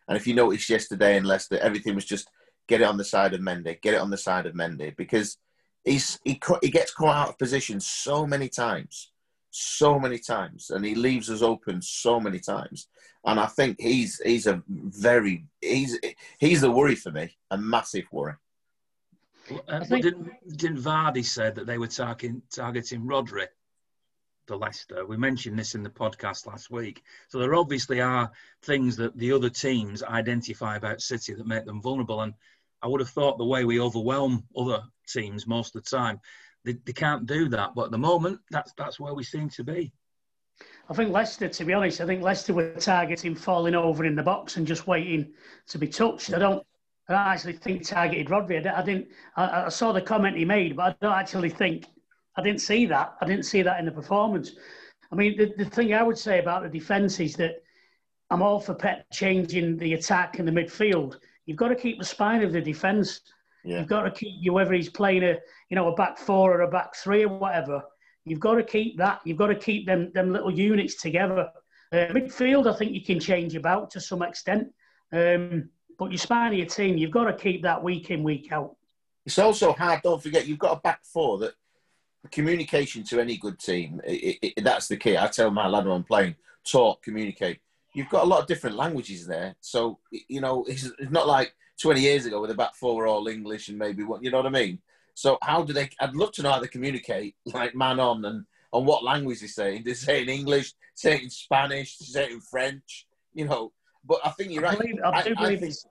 And 0.07 0.17
if 0.17 0.25
you 0.25 0.33
noticed 0.33 0.69
yesterday 0.69 1.15
in 1.17 1.25
Leicester, 1.25 1.59
everything 1.59 1.93
was 1.95 2.05
just 2.05 2.29
get 2.67 2.81
it 2.81 2.85
on 2.85 2.97
the 2.97 3.05
side 3.05 3.33
of 3.33 3.41
Mendy, 3.41 3.79
get 3.81 3.93
it 3.93 4.01
on 4.01 4.09
the 4.09 4.17
side 4.17 4.45
of 4.45 4.55
Mendy, 4.55 4.95
because 4.95 5.37
he's 5.83 6.19
he 6.23 6.39
he 6.61 6.69
gets 6.69 6.93
caught 6.93 7.15
out 7.15 7.29
of 7.29 7.37
position 7.37 7.79
so 7.79 8.25
many 8.25 8.49
times, 8.49 9.10
so 9.51 9.99
many 9.99 10.17
times, 10.17 10.69
and 10.71 10.83
he 10.83 10.95
leaves 10.95 11.29
us 11.29 11.41
open 11.41 11.81
so 11.81 12.19
many 12.19 12.39
times 12.39 12.87
and 13.25 13.39
I 13.39 13.45
think 13.45 13.79
he's 13.79 14.19
he's 14.23 14.47
a 14.47 14.61
very 14.67 15.45
he's 15.59 15.99
he's 16.39 16.63
a 16.63 16.71
worry 16.71 16.95
for 16.95 17.11
me, 17.11 17.37
a 17.51 17.57
massive 17.57 18.05
worry. 18.11 18.33
Uh, 19.67 19.83
think... 19.83 20.03
didn't, 20.03 20.57
didn't 20.57 20.81
Vardy 20.81 21.25
said 21.25 21.55
that 21.55 21.67
they 21.67 21.77
were 21.77 21.87
targeting 21.87 22.41
targeting 22.51 23.01
Rodri? 23.01 23.47
to 24.47 24.55
Leicester. 24.55 25.05
We 25.05 25.17
mentioned 25.17 25.57
this 25.57 25.75
in 25.75 25.83
the 25.83 25.89
podcast 25.89 26.47
last 26.47 26.71
week. 26.71 27.03
So 27.27 27.37
there 27.37 27.53
obviously 27.53 28.01
are 28.01 28.31
things 28.63 28.95
that 28.95 29.15
the 29.15 29.31
other 29.31 29.51
teams 29.51 30.01
identify 30.01 30.77
about 30.77 30.99
City 30.99 31.35
that 31.35 31.45
make 31.45 31.65
them 31.65 31.79
vulnerable. 31.79 32.21
And 32.21 32.33
I 32.81 32.87
would 32.87 33.01
have 33.01 33.11
thought 33.11 33.37
the 33.37 33.45
way 33.45 33.65
we 33.65 33.79
overwhelm 33.79 34.43
other 34.57 34.81
teams 35.07 35.45
most 35.45 35.75
of 35.75 35.83
the 35.83 35.89
time, 35.95 36.19
they, 36.65 36.73
they 36.85 36.93
can't 36.93 37.25
do 37.25 37.49
that. 37.49 37.75
But 37.75 37.85
at 37.85 37.91
the 37.91 37.97
moment, 37.97 38.39
that's 38.49 38.73
that's 38.77 38.99
where 38.99 39.13
we 39.13 39.23
seem 39.23 39.49
to 39.49 39.63
be. 39.63 39.91
I 40.89 40.93
think 40.93 41.11
Leicester, 41.11 41.47
to 41.47 41.65
be 41.65 41.73
honest, 41.73 42.01
I 42.01 42.05
think 42.05 42.21
Leicester 42.21 42.53
were 42.53 42.73
targeting 42.73 43.35
falling 43.35 43.75
over 43.75 44.05
in 44.05 44.15
the 44.15 44.23
box 44.23 44.57
and 44.57 44.67
just 44.67 44.87
waiting 44.87 45.31
to 45.67 45.77
be 45.77 45.87
touched. 45.87 46.33
I 46.33 46.39
don't, 46.39 46.65
I 47.07 47.13
don't 47.13 47.27
actually 47.27 47.53
think 47.53 47.87
targeted 47.87 48.27
Rodri. 48.27 48.65
I 48.65 48.83
didn't. 48.83 49.07
I, 49.35 49.65
I 49.65 49.69
saw 49.69 49.91
the 49.91 50.01
comment 50.01 50.37
he 50.37 50.45
made, 50.45 50.75
but 50.75 50.83
I 50.83 50.95
don't 51.01 51.17
actually 51.17 51.49
think. 51.49 51.87
I 52.35 52.41
didn't 52.41 52.61
see 52.61 52.85
that. 52.87 53.15
I 53.21 53.25
didn't 53.25 53.45
see 53.45 53.61
that 53.61 53.79
in 53.79 53.85
the 53.85 53.91
performance. 53.91 54.51
I 55.11 55.15
mean, 55.15 55.37
the, 55.37 55.53
the 55.57 55.69
thing 55.69 55.93
I 55.93 56.03
would 56.03 56.17
say 56.17 56.39
about 56.39 56.63
the 56.63 56.69
defence 56.69 57.19
is 57.19 57.35
that 57.35 57.63
I'm 58.29 58.41
all 58.41 58.59
for 58.59 58.73
Pep 58.73 59.05
changing 59.11 59.77
the 59.77 59.93
attack 59.93 60.39
and 60.39 60.47
the 60.47 60.51
midfield. 60.51 61.17
You've 61.45 61.57
got 61.57 61.67
to 61.67 61.75
keep 61.75 61.99
the 61.99 62.05
spine 62.05 62.43
of 62.43 62.53
the 62.53 62.61
defence. 62.61 63.21
Yeah. 63.63 63.79
You've 63.79 63.89
got 63.89 64.03
to 64.03 64.11
keep 64.11 64.35
you 64.39 64.53
whether 64.53 64.73
he's 64.73 64.89
playing 64.89 65.23
a 65.23 65.37
you 65.69 65.75
know 65.75 65.87
a 65.87 65.95
back 65.95 66.17
four 66.17 66.53
or 66.53 66.61
a 66.61 66.67
back 66.67 66.95
three 66.95 67.23
or 67.23 67.37
whatever. 67.37 67.81
You've 68.25 68.39
got 68.39 68.55
to 68.55 68.63
keep 68.63 68.97
that. 68.97 69.21
You've 69.25 69.37
got 69.37 69.47
to 69.47 69.55
keep 69.55 69.85
them 69.85 70.11
them 70.13 70.31
little 70.31 70.51
units 70.51 71.01
together. 71.01 71.49
Uh, 71.91 72.07
midfield, 72.07 72.73
I 72.73 72.77
think 72.77 72.93
you 72.93 73.03
can 73.03 73.19
change 73.19 73.55
about 73.55 73.91
to 73.91 73.99
some 73.99 74.21
extent, 74.21 74.69
um, 75.11 75.69
but 75.99 76.09
your 76.09 76.19
spine 76.19 76.53
of 76.53 76.57
your 76.57 76.67
team, 76.67 76.97
you've 76.97 77.11
got 77.11 77.25
to 77.25 77.33
keep 77.33 77.63
that 77.63 77.83
week 77.83 78.11
in 78.11 78.23
week 78.23 78.51
out. 78.53 78.77
It's 79.25 79.37
also 79.37 79.73
hard. 79.73 80.01
Don't 80.01 80.23
forget, 80.23 80.47
you've 80.47 80.57
got 80.57 80.77
a 80.77 80.79
back 80.79 81.03
four 81.03 81.37
that 81.39 81.53
communication 82.31 83.03
to 83.03 83.19
any 83.19 83.37
good 83.37 83.59
team. 83.59 83.99
It, 84.05 84.37
it, 84.41 84.63
that's 84.63 84.87
the 84.87 84.97
key. 84.97 85.17
I 85.17 85.27
tell 85.27 85.51
my 85.51 85.67
lad 85.67 85.85
when 85.85 85.97
I'm 85.97 86.03
playing, 86.03 86.35
talk, 86.65 87.03
communicate. 87.03 87.59
You've 87.93 88.09
got 88.09 88.23
a 88.23 88.27
lot 88.27 88.39
of 88.39 88.47
different 88.47 88.77
languages 88.77 89.27
there, 89.27 89.55
so 89.59 89.99
you 90.29 90.39
know 90.39 90.63
it's, 90.63 90.85
it's 90.85 91.11
not 91.11 91.27
like 91.27 91.53
20 91.81 91.99
years 91.99 92.25
ago 92.25 92.39
where 92.39 92.47
the 92.47 92.53
back 92.53 92.75
four 92.75 92.95
were 92.95 93.07
all 93.07 93.27
English 93.27 93.69
and 93.69 93.77
maybe 93.77 94.03
what 94.03 94.23
you 94.23 94.31
know 94.31 94.37
what 94.37 94.45
I 94.45 94.49
mean. 94.49 94.79
So 95.13 95.37
how 95.41 95.63
do 95.63 95.73
they? 95.73 95.89
I'd 95.99 96.15
love 96.15 96.31
to 96.33 96.43
know 96.43 96.51
how 96.51 96.59
they 96.59 96.67
communicate, 96.67 97.35
like 97.45 97.75
man 97.75 97.99
on, 97.99 98.23
and 98.25 98.45
on 98.71 98.85
what 98.85 99.03
language 99.03 99.41
they 99.41 99.47
say. 99.47 99.81
They 99.81 99.93
say 99.93 100.21
in 100.21 100.29
English, 100.29 100.73
say 100.95 101.15
it 101.15 101.23
in 101.23 101.29
Spanish, 101.29 101.97
say 101.97 102.25
it 102.25 102.31
in 102.31 102.41
French. 102.41 103.07
You 103.33 103.45
know, 103.45 103.71
but 104.05 104.19
I 104.23 104.29
think 104.29 104.51
you're 104.51 104.65
I 104.65 104.69
right. 104.69 104.79
Believe, 104.79 104.99
I, 105.03 105.23
do 105.23 105.35
believe 105.35 105.63
it's. 105.63 105.85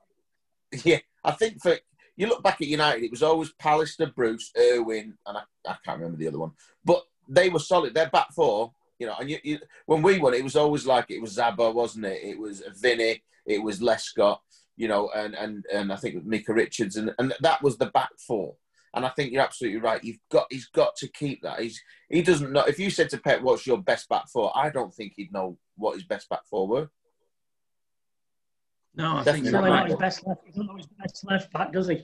Yeah, 0.85 0.99
I 1.25 1.33
think 1.33 1.61
for 1.61 1.77
you 2.17 2.29
look 2.29 2.43
back 2.43 2.61
at 2.61 2.69
United, 2.69 3.03
it 3.03 3.11
was 3.11 3.23
always 3.23 3.53
Pallister, 3.55 4.15
Bruce, 4.15 4.53
Irwin, 4.57 5.15
and 5.27 5.39
I, 5.39 5.43
I 5.67 5.77
can't 5.85 5.99
remember 5.99 6.19
the 6.19 6.29
other 6.29 6.39
one, 6.39 6.53
but 6.85 7.05
they 7.29 7.49
were 7.49 7.59
solid. 7.59 7.95
Their 7.95 8.11
back 8.11 8.33
four, 8.33 8.73
you 8.99 9.07
know, 9.07 9.17
and 9.19 9.31
you, 9.31 9.39
you, 9.43 9.59
when 9.87 10.03
we 10.03 10.19
won, 10.19 10.35
it 10.35 10.45
was 10.45 10.57
always 10.57 10.87
like 10.87 11.11
it 11.11 11.21
was 11.21 11.37
Zaba, 11.37 11.73
wasn't 11.73 12.05
it? 12.05 12.21
It 12.23 12.39
was 12.39 12.63
Vinny, 12.79 13.23
it 13.47 13.63
was 13.63 13.81
Lescott, 13.81 14.41
you 14.81 14.89
know, 14.89 15.11
and 15.15 15.35
and 15.35 15.67
and 15.71 15.93
I 15.93 15.97
think 15.97 16.25
Micah 16.25 16.55
Richards, 16.55 16.97
and 16.97 17.13
and 17.19 17.35
that 17.41 17.63
was 17.63 17.77
the 17.77 17.87
back 17.87 18.09
four. 18.27 18.55
And 18.95 19.05
I 19.05 19.11
think 19.11 19.31
you're 19.31 19.43
absolutely 19.43 19.79
right. 19.79 20.03
You've 20.03 20.19
got 20.33 20.47
he's 20.49 20.69
got 20.69 20.97
to 20.97 21.09
keep 21.09 21.43
that. 21.43 21.61
He's 21.61 21.79
he 22.09 22.23
doesn't 22.23 22.51
know. 22.51 22.63
If 22.63 22.79
you 22.79 22.89
said 22.89 23.11
to 23.11 23.19
Pep, 23.19 23.43
"What's 23.43 23.67
your 23.67 23.83
best 23.83 24.09
back 24.09 24.29
four? 24.33 24.51
I 24.57 24.71
don't 24.71 24.93
think 24.95 25.13
he'd 25.15 25.35
know 25.35 25.59
what 25.77 25.97
his 25.97 26.05
best 26.05 26.31
back 26.31 26.47
four 26.49 26.67
were. 26.67 26.89
No, 28.95 29.19
I 29.19 29.23
think 29.23 29.45
he's 29.45 29.53
really 29.53 29.69
not 29.69 29.89
his 29.89 29.97
best 29.97 30.27
left. 30.27 30.41
He's 30.47 30.57
not 30.57 30.77
his 30.79 30.87
best 30.87 31.25
left 31.29 31.53
back, 31.53 31.73
does 31.73 31.89
he? 31.89 32.03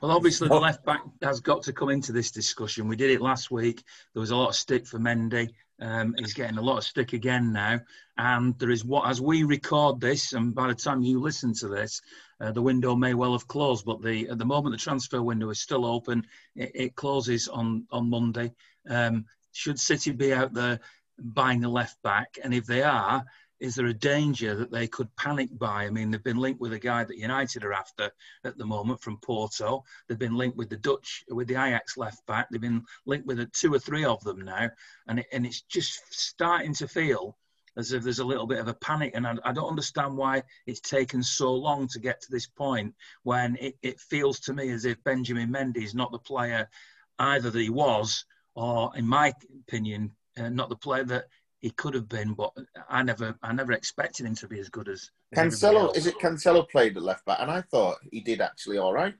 Well, 0.00 0.10
obviously, 0.10 0.48
the 0.48 0.54
left 0.54 0.86
back 0.86 1.02
has 1.22 1.40
got 1.40 1.62
to 1.64 1.72
come 1.74 1.90
into 1.90 2.12
this 2.12 2.30
discussion. 2.30 2.88
We 2.88 2.96
did 2.96 3.10
it 3.10 3.20
last 3.20 3.50
week. 3.50 3.84
There 4.14 4.20
was 4.20 4.30
a 4.30 4.36
lot 4.36 4.48
of 4.48 4.56
stick 4.56 4.86
for 4.86 4.98
Mendy. 4.98 5.50
Um, 5.80 6.14
he's 6.18 6.34
getting 6.34 6.58
a 6.58 6.62
lot 6.62 6.78
of 6.78 6.84
stick 6.84 7.12
again 7.12 7.52
now. 7.52 7.80
And 8.16 8.58
there 8.58 8.70
is 8.70 8.84
what, 8.84 9.08
as 9.08 9.20
we 9.20 9.42
record 9.42 10.00
this, 10.00 10.32
and 10.32 10.54
by 10.54 10.68
the 10.68 10.74
time 10.74 11.02
you 11.02 11.20
listen 11.20 11.52
to 11.54 11.68
this, 11.68 12.00
uh, 12.40 12.52
the 12.52 12.62
window 12.62 12.94
may 12.94 13.14
well 13.14 13.32
have 13.32 13.48
closed. 13.48 13.84
But 13.84 14.02
the 14.02 14.28
at 14.28 14.38
the 14.38 14.44
moment, 14.44 14.74
the 14.74 14.82
transfer 14.82 15.22
window 15.22 15.50
is 15.50 15.60
still 15.60 15.84
open. 15.84 16.26
It, 16.54 16.70
it 16.74 16.96
closes 16.96 17.48
on 17.48 17.86
on 17.90 18.10
Monday. 18.10 18.52
Um, 18.88 19.26
should 19.52 19.78
City 19.78 20.12
be 20.12 20.32
out 20.32 20.52
there 20.52 20.80
buying 21.18 21.64
a 21.64 21.68
left 21.68 22.00
back? 22.02 22.38
And 22.42 22.54
if 22.54 22.66
they 22.66 22.82
are, 22.82 23.24
is 23.60 23.74
there 23.74 23.86
a 23.86 23.94
danger 23.94 24.54
that 24.54 24.70
they 24.70 24.86
could 24.86 25.14
panic 25.16 25.48
buy? 25.58 25.84
I 25.84 25.90
mean, 25.90 26.10
they've 26.10 26.22
been 26.22 26.36
linked 26.36 26.60
with 26.60 26.72
a 26.72 26.78
guy 26.78 27.04
that 27.04 27.16
United 27.16 27.64
are 27.64 27.72
after 27.72 28.10
at 28.44 28.58
the 28.58 28.66
moment 28.66 29.00
from 29.00 29.18
Porto. 29.18 29.84
They've 30.06 30.18
been 30.18 30.36
linked 30.36 30.56
with 30.56 30.68
the 30.68 30.76
Dutch, 30.76 31.24
with 31.28 31.48
the 31.48 31.54
Ajax 31.54 31.96
left 31.96 32.26
back. 32.26 32.48
They've 32.50 32.60
been 32.60 32.84
linked 33.06 33.26
with 33.26 33.50
two 33.52 33.72
or 33.72 33.78
three 33.78 34.04
of 34.04 34.22
them 34.24 34.40
now, 34.40 34.70
and 35.08 35.20
it, 35.20 35.26
and 35.32 35.46
it's 35.46 35.62
just 35.62 36.00
starting 36.10 36.74
to 36.74 36.88
feel 36.88 37.36
as 37.76 37.92
if 37.92 38.02
there's 38.02 38.20
a 38.20 38.24
little 38.24 38.46
bit 38.46 38.58
of 38.58 38.68
a 38.68 38.74
panic. 38.74 39.12
And 39.14 39.26
I, 39.26 39.36
I 39.44 39.52
don't 39.52 39.68
understand 39.68 40.16
why 40.16 40.42
it's 40.66 40.80
taken 40.80 41.22
so 41.22 41.54
long 41.54 41.88
to 41.88 42.00
get 42.00 42.20
to 42.22 42.30
this 42.30 42.46
point 42.46 42.94
when 43.22 43.56
it, 43.56 43.76
it 43.82 44.00
feels 44.00 44.40
to 44.40 44.54
me 44.54 44.70
as 44.70 44.84
if 44.84 45.02
Benjamin 45.04 45.50
Mendy 45.50 45.84
is 45.84 45.94
not 45.94 46.12
the 46.12 46.18
player 46.18 46.68
either 47.18 47.50
that 47.50 47.60
he 47.60 47.70
was, 47.70 48.24
or 48.54 48.92
in 48.96 49.06
my 49.06 49.32
opinion, 49.66 50.12
uh, 50.38 50.48
not 50.48 50.68
the 50.68 50.76
player 50.76 51.04
that 51.04 51.26
he 51.60 51.70
could 51.70 51.94
have 51.94 52.08
been, 52.08 52.34
but 52.34 52.52
I 52.88 53.02
never, 53.02 53.36
I 53.42 53.52
never 53.52 53.72
expected 53.72 54.26
him 54.26 54.34
to 54.36 54.48
be 54.48 54.60
as 54.60 54.68
good 54.68 54.88
as, 54.88 55.10
as 55.32 55.38
Cancelo. 55.38 55.96
Is 55.96 56.06
it 56.06 56.18
Cancelo 56.18 56.68
played 56.68 56.96
at 56.96 57.02
left 57.02 57.24
back, 57.24 57.38
and 57.40 57.50
I 57.50 57.62
thought 57.62 57.98
he 58.10 58.20
did 58.20 58.40
actually 58.40 58.78
all 58.78 58.92
right. 58.92 59.14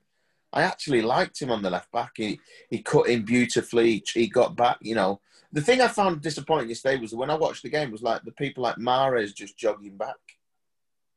I 0.52 0.62
actually 0.62 1.02
liked 1.02 1.40
him 1.40 1.50
on 1.50 1.62
the 1.62 1.70
left 1.70 1.90
back. 1.92 2.12
He 2.16 2.40
he 2.70 2.82
cut 2.82 3.08
in 3.08 3.24
beautifully. 3.24 4.02
He 4.12 4.28
got 4.28 4.56
back. 4.56 4.78
You 4.80 4.94
know, 4.94 5.20
the 5.52 5.60
thing 5.60 5.80
I 5.80 5.88
found 5.88 6.20
disappointing 6.20 6.68
yesterday 6.68 7.00
was 7.00 7.14
when 7.14 7.30
I 7.30 7.34
watched 7.34 7.62
the 7.62 7.70
game 7.70 7.90
was 7.90 8.02
like 8.02 8.22
the 8.22 8.32
people 8.32 8.62
like 8.62 8.76
Mahrez 8.76 9.34
just 9.34 9.58
jogging 9.58 9.96
back 9.96 10.16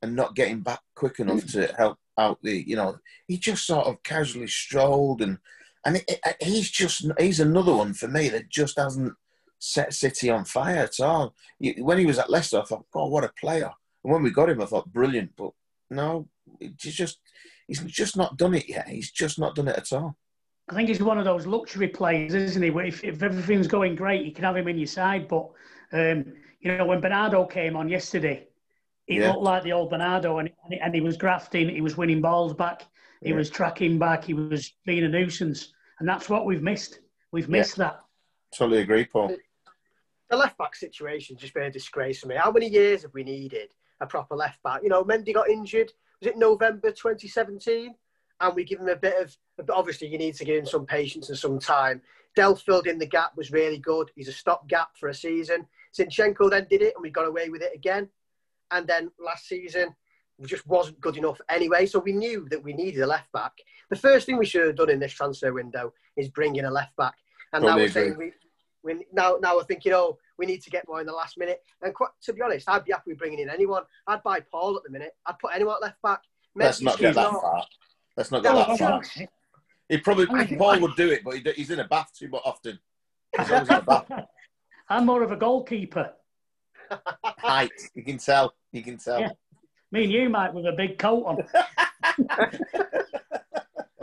and 0.01 0.15
not 0.15 0.35
getting 0.35 0.61
back 0.61 0.79
quick 0.95 1.19
enough 1.19 1.45
to 1.51 1.67
help 1.77 1.97
out 2.17 2.39
the. 2.41 2.67
You 2.67 2.75
know, 2.75 2.97
he 3.27 3.37
just 3.37 3.65
sort 3.65 3.87
of 3.87 4.01
casually 4.03 4.47
strolled 4.47 5.21
and 5.21 5.37
and 5.85 5.97
it, 5.97 6.19
it, 6.25 6.35
he's 6.41 6.69
just 6.69 7.05
he's 7.19 7.39
another 7.39 7.73
one 7.73 7.93
for 7.93 8.07
me 8.07 8.29
that 8.29 8.49
just 8.49 8.77
hasn't 8.77 9.13
set 9.59 9.93
City 9.93 10.29
on 10.29 10.45
fire 10.45 10.77
at 10.77 10.99
all. 10.99 11.35
When 11.77 11.99
he 11.99 12.05
was 12.05 12.17
at 12.17 12.29
Leicester, 12.29 12.59
I 12.59 12.63
thought, 12.63 12.89
God, 12.91 13.11
what 13.11 13.23
a 13.23 13.31
player. 13.39 13.71
And 14.03 14.13
when 14.13 14.23
we 14.23 14.31
got 14.31 14.49
him, 14.49 14.61
I 14.61 14.65
thought, 14.65 14.91
brilliant. 14.91 15.31
But 15.37 15.51
no, 15.89 16.27
he's 16.59 16.95
just 16.95 17.19
he's 17.67 17.81
just 17.81 18.17
not 18.17 18.37
done 18.37 18.55
it 18.55 18.67
yet. 18.67 18.87
He's 18.87 19.11
just 19.11 19.37
not 19.37 19.55
done 19.55 19.67
it 19.67 19.77
at 19.77 19.93
all. 19.93 20.17
I 20.69 20.75
think 20.75 20.87
he's 20.87 21.01
one 21.01 21.17
of 21.17 21.25
those 21.25 21.45
luxury 21.45 21.87
players, 21.87 22.33
isn't 22.33 22.61
he? 22.61 22.69
If, 22.69 23.03
if 23.03 23.23
everything's 23.23 23.67
going 23.67 23.95
great, 23.95 24.23
you 24.23 24.31
can 24.31 24.43
have 24.43 24.55
him 24.55 24.67
in 24.67 24.77
your 24.77 24.87
side. 24.87 25.27
But 25.27 25.49
um, 25.91 26.33
you 26.61 26.75
know, 26.77 26.85
when 26.85 27.01
Bernardo 27.01 27.45
came 27.45 27.75
on 27.75 27.89
yesterday, 27.89 28.47
he 29.07 29.19
yeah. 29.19 29.31
looked 29.31 29.43
like 29.43 29.63
the 29.63 29.73
old 29.73 29.89
Bernardo, 29.89 30.37
and, 30.37 30.49
and 30.81 30.95
he 30.95 31.01
was 31.01 31.17
grafting. 31.17 31.69
He 31.69 31.81
was 31.81 31.97
winning 31.97 32.21
balls 32.21 32.53
back. 32.53 32.83
He 33.21 33.29
yeah. 33.29 33.35
was 33.35 33.49
tracking 33.49 33.99
back. 33.99 34.23
He 34.23 34.33
was 34.33 34.73
being 34.85 35.03
a 35.03 35.09
nuisance, 35.09 35.73
and 35.99 36.07
that's 36.07 36.29
what 36.29 36.45
we've 36.45 36.61
missed. 36.61 36.99
We've 37.31 37.49
missed 37.49 37.77
yeah. 37.77 37.85
that. 37.85 37.99
Totally 38.57 38.81
agree, 38.81 39.05
Paul 39.05 39.35
the 40.29 40.37
left 40.37 40.57
back 40.57 40.75
situation 40.75 41.37
just 41.37 41.53
been 41.53 41.63
a 41.63 41.71
disgrace 41.71 42.19
for 42.19 42.27
me. 42.27 42.35
How 42.35 42.51
many 42.51 42.67
years 42.67 43.01
have 43.01 43.13
we 43.13 43.23
needed 43.23 43.73
a 43.99 44.05
proper 44.05 44.35
left 44.35 44.61
back? 44.63 44.81
You 44.83 44.89
know, 44.89 45.03
Mendy 45.03 45.33
got 45.33 45.49
injured. 45.49 45.91
Was 46.21 46.31
it 46.31 46.37
November 46.37 46.91
2017? 46.91 47.95
And 48.41 48.55
we 48.55 48.63
give 48.63 48.79
him 48.79 48.89
a 48.89 48.95
bit 48.95 49.21
of. 49.21 49.35
Obviously, 49.69 50.07
you 50.07 50.17
need 50.17 50.35
to 50.35 50.45
give 50.45 50.57
him 50.57 50.65
some 50.65 50.85
patience 50.85 51.29
and 51.29 51.37
some 51.37 51.59
time. 51.59 52.01
Delph 52.37 52.61
filled 52.61 52.87
in 52.87 52.99
the 52.99 53.05
gap, 53.05 53.35
was 53.35 53.51
really 53.51 53.79
good. 53.79 54.11
He's 54.15 54.29
a 54.29 54.33
stopgap 54.33 54.95
for 54.97 55.09
a 55.09 55.13
season. 55.13 55.65
Zinchenko 55.97 56.49
then 56.49 56.67
did 56.69 56.81
it, 56.81 56.93
and 56.95 57.01
we 57.01 57.09
got 57.09 57.27
away 57.27 57.49
with 57.49 57.61
it 57.61 57.75
again. 57.75 58.07
And 58.71 58.87
then 58.87 59.11
last 59.19 59.47
season, 59.47 59.95
just 60.45 60.65
wasn't 60.67 61.01
good 61.01 61.17
enough 61.17 61.41
anyway. 61.49 61.85
So 61.85 61.99
we 61.99 62.13
knew 62.13 62.47
that 62.49 62.63
we 62.63 62.73
needed 62.73 63.01
a 63.01 63.07
left 63.07 63.31
back. 63.33 63.53
The 63.89 63.95
first 63.95 64.25
thing 64.25 64.37
we 64.37 64.45
should 64.45 64.67
have 64.67 64.75
done 64.75 64.89
in 64.89 64.99
this 64.99 65.11
transfer 65.11 65.51
window 65.51 65.93
is 66.15 66.29
bring 66.29 66.55
in 66.55 66.65
a 66.65 66.71
left 66.71 66.95
back. 66.95 67.15
And 67.51 67.65
now 67.65 67.75
we're 67.75 67.89
saying 67.89 68.15
we, 68.17 68.31
we, 68.97 69.05
now, 69.13 69.37
now 69.41 69.59
I 69.59 69.63
think 69.63 69.85
you 69.85 69.91
know 69.91 70.17
we 70.37 70.45
need 70.45 70.61
to 70.63 70.69
get 70.69 70.87
more 70.87 70.99
in 70.99 71.05
the 71.05 71.13
last 71.13 71.37
minute. 71.37 71.61
And 71.81 71.93
quite, 71.93 72.09
to 72.23 72.33
be 72.33 72.41
honest, 72.41 72.67
I'd 72.67 72.85
be 72.85 72.91
happy 72.91 73.11
with 73.11 73.19
bringing 73.19 73.39
in 73.39 73.49
anyone. 73.49 73.83
I'd 74.07 74.23
buy 74.23 74.39
Paul 74.39 74.77
at 74.77 74.83
the 74.83 74.89
minute. 74.89 75.15
I'd 75.25 75.39
put 75.39 75.51
anyone 75.53 75.75
at 75.75 75.81
left 75.81 76.01
back. 76.01 76.21
Let's 76.55 76.81
not 76.81 76.97
get 76.97 77.15
that 77.15 77.31
far. 77.31 77.65
Let's 78.17 78.31
not 78.31 78.43
get 78.43 78.53
that 78.53 78.77
far. 78.77 79.01
He 79.87 79.97
probably 79.97 80.27
Paul 80.55 80.79
would 80.81 80.95
do 80.95 81.09
it, 81.11 81.23
but 81.23 81.35
he's 81.55 81.71
in 81.71 81.79
a 81.79 81.87
bath 81.87 82.11
too 82.17 82.29
often. 82.31 82.79
I'm 84.89 85.05
more 85.05 85.23
of 85.23 85.31
a 85.31 85.35
goalkeeper. 85.35 86.13
Height, 87.23 87.71
you 87.93 88.03
can 88.03 88.17
tell. 88.17 88.53
You 88.71 88.83
can 88.83 88.97
tell. 88.97 89.19
Yeah. 89.19 89.29
Me 89.91 90.03
and 90.03 90.11
you, 90.11 90.29
Mike, 90.29 90.53
with 90.53 90.65
a 90.65 90.71
big 90.71 90.99
coat 90.99 91.23
on. 91.25 91.37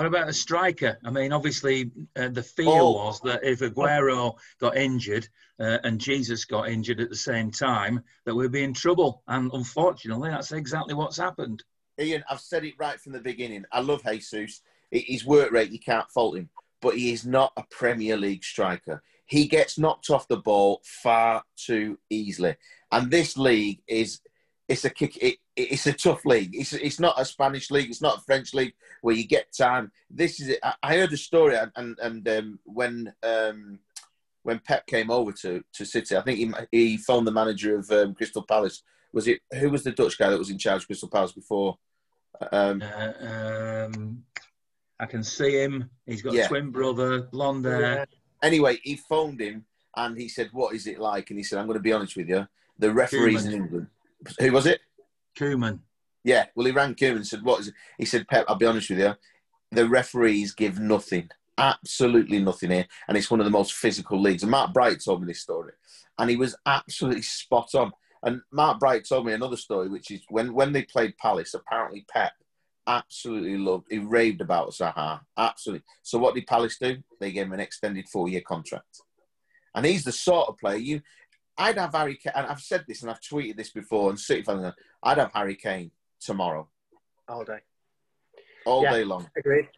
What 0.07 0.21
about 0.21 0.29
a 0.29 0.35
striker? 0.35 1.01
I 1.05 1.11
mean, 1.11 1.33
obviously, 1.33 1.90
uh, 2.14 2.29
the 2.29 2.45
fear 2.45 2.69
oh. 2.69 2.92
was 2.92 3.21
that 3.23 3.42
if 3.42 3.59
Aguero 3.59 4.37
got 4.61 4.77
injured 4.77 5.29
uh, 5.59 5.79
and 5.83 6.01
Jesus 6.01 6.45
got 6.45 6.69
injured 6.69 7.01
at 7.01 7.11
the 7.11 7.16
same 7.16 7.51
time, 7.51 8.05
that 8.25 8.33
we'd 8.33 8.53
be 8.53 8.62
in 8.62 8.73
trouble. 8.73 9.25
And 9.27 9.51
unfortunately, 9.53 10.31
that's 10.31 10.53
exactly 10.53 10.95
what's 10.95 11.16
happened. 11.16 11.64
Ian, 11.99 12.23
I've 12.31 12.38
said 12.38 12.64
it 12.64 12.75
right 12.79 13.01
from 13.01 13.14
the 13.14 13.21
beginning. 13.21 13.64
I 13.73 13.81
love 13.81 14.05
Jesus. 14.05 14.62
His 14.92 15.27
work 15.27 15.51
rate, 15.51 15.73
you 15.73 15.81
can't 15.81 16.09
fault 16.12 16.37
him. 16.37 16.51
But 16.81 16.95
he 16.97 17.12
is 17.12 17.27
not 17.27 17.53
a 17.57 17.64
Premier 17.69 18.16
League 18.16 18.45
striker. 18.45 19.03
He 19.25 19.49
gets 19.49 19.77
knocked 19.77 20.11
off 20.11 20.29
the 20.29 20.37
ball 20.37 20.83
far 20.85 21.42
too 21.57 21.99
easily, 22.11 22.55
and 22.92 23.11
this 23.11 23.37
league 23.37 23.81
is 23.88 24.21
it's 24.69 24.85
a 24.85 24.90
kick. 24.90 25.16
It, 25.21 25.38
it's 25.57 25.87
a 25.87 25.92
tough 25.92 26.25
league. 26.25 26.55
It's 26.55 26.73
it's 26.73 27.01
not 27.01 27.21
a 27.21 27.25
Spanish 27.25 27.71
league. 27.71 27.90
It's 27.90 28.03
not 28.03 28.19
a 28.19 28.23
French 28.23 28.53
league 28.55 28.75
where 29.01 29.14
you 29.14 29.27
get 29.27 29.53
time. 29.57 29.90
This 30.11 30.40
is. 30.40 30.49
It. 30.51 30.61
I 30.83 30.97
heard 30.97 31.12
a 31.12 31.16
story, 31.16 31.57
and 31.77 31.99
and 31.99 32.29
um, 32.29 32.59
when 32.64 33.12
um, 33.23 33.79
when 34.42 34.61
Pep 34.61 34.87
came 34.87 35.11
over 35.11 35.33
to 35.33 35.64
to 35.73 35.85
City, 35.85 36.16
I 36.16 36.23
think 36.23 36.38
he 36.38 36.53
he 36.71 36.97
phoned 36.99 37.27
the 37.27 37.33
manager 37.33 37.79
of 37.79 37.90
um, 37.90 38.14
Crystal 38.14 38.42
Palace. 38.42 38.83
Was 39.12 39.27
it 39.29 39.40
who 39.59 39.71
was 39.71 39.83
the 39.83 39.92
Dutch 39.92 40.19
guy 40.19 40.31
that 40.31 40.38
was 40.38 40.51
in 40.51 40.59
charge 40.59 40.83
of 40.83 40.87
Crystal 40.87 41.09
Palace 41.09 41.33
before? 41.33 41.79
Um, 42.53 42.83
uh, 42.83 43.12
um, 43.27 44.25
I 45.01 45.07
can 45.07 45.23
see 45.23 45.62
him. 45.62 45.88
He's 46.05 46.23
got 46.23 46.35
yeah. 46.35 46.45
a 46.45 46.49
twin 46.49 46.71
brother, 46.71 47.23
blonde 47.23 47.64
hair. 47.64 48.07
Anyway, 48.42 48.79
he 48.83 48.97
phoned 48.97 49.40
him 49.40 49.64
and 49.97 50.19
he 50.19 50.29
said, 50.29 50.51
"What 50.53 50.75
is 50.75 50.87
it 50.87 50.99
like?" 50.99 51.31
And 51.31 51.38
he 51.38 51.42
said, 51.42 51.59
"I'm 51.59 51.66
going 51.66 51.79
to 51.79 51.83
be 51.83 51.92
honest 51.92 52.16
with 52.16 52.29
you. 52.29 52.47
The 52.79 52.92
referees 52.92 53.45
Koeman. 53.45 53.47
in 53.47 53.53
England. 53.55 53.87
Who 54.38 54.53
was 54.53 54.66
it? 54.66 54.81
Koeman. 55.37 55.81
Yeah. 56.25 56.46
Well, 56.55 56.66
he 56.66 56.72
rang 56.72 56.94
Koeman 56.94 57.16
and 57.16 57.27
said, 57.27 57.44
"What 57.44 57.61
is 57.61 57.68
it?" 57.68 57.75
He 57.99 58.05
said, 58.05 58.27
"Pep, 58.27 58.46
I'll 58.49 58.57
be 58.57 58.66
honest 58.66 58.90
with 58.90 58.99
you. 58.99 59.14
The 59.70 59.88
referees 59.88 60.53
give 60.53 60.79
nothing, 60.79 61.31
absolutely 61.59 62.40
nothing 62.40 62.70
here, 62.70 62.87
and 63.09 63.16
it's 63.16 63.31
one 63.31 63.40
of 63.40 63.44
the 63.46 63.51
most 63.51 63.75
physical 63.75 64.20
leagues." 64.20 64.42
And 64.42 64.51
Mark 64.51 64.72
Bright 64.72 65.05
told 65.05 65.20
me 65.20 65.27
this 65.27 65.42
story, 65.42 65.72
and 66.18 66.31
he 66.31 66.37
was 66.37 66.57
absolutely 66.66 67.22
spot 67.22 67.75
on. 67.75 67.92
And 68.22 68.40
Mark 68.51 68.81
Bright 68.81 69.07
told 69.09 69.27
me 69.27 69.35
another 69.35 69.57
story, 69.57 69.88
which 69.88 70.11
is 70.11 70.22
when 70.29 70.53
when 70.53 70.72
they 70.72 70.83
played 70.83 71.16
Palace, 71.18 71.55
apparently 71.55 72.05
Pep 72.09 72.33
absolutely 72.88 73.59
loved, 73.59 73.87
he 73.90 73.99
raved 73.99 74.40
about 74.40 74.70
Zaha, 74.70 75.20
absolutely. 75.37 75.85
So 76.03 76.18
what 76.18 76.35
did 76.35 76.46
Palace 76.46 76.79
do? 76.79 76.99
They 77.20 77.33
gave 77.33 77.46
him 77.46 77.53
an 77.53 77.61
extended 77.61 78.09
four-year 78.09 78.42
contract, 78.42 79.03
and 79.75 79.85
he's 79.85 80.05
the 80.05 80.12
sort 80.12 80.49
of 80.49 80.59
player 80.59 80.77
you. 80.77 81.03
I'd 81.59 81.79
have 81.79 81.94
Harry 81.94 82.16
Kane, 82.16 82.35
and 82.37 82.46
I've 82.46 82.61
said 82.61 82.85
this 82.87 83.03
and 83.03 83.11
I've 83.11 83.20
tweeted 83.20 83.57
this 83.57 83.70
before, 83.70 84.11
and 84.11 84.20
City 84.20 84.42
fans, 84.42 84.75
I'd 85.07 85.19
have 85.19 85.33
Harry 85.33 85.55
Kane 85.55 85.92
tomorrow. 86.21 86.69
All 87.29 87.45
day. 87.45 87.61
All 88.64 88.83
yeah, 88.83 88.92
day 88.92 89.05
long. 89.05 89.31
Agreed. 89.38 89.69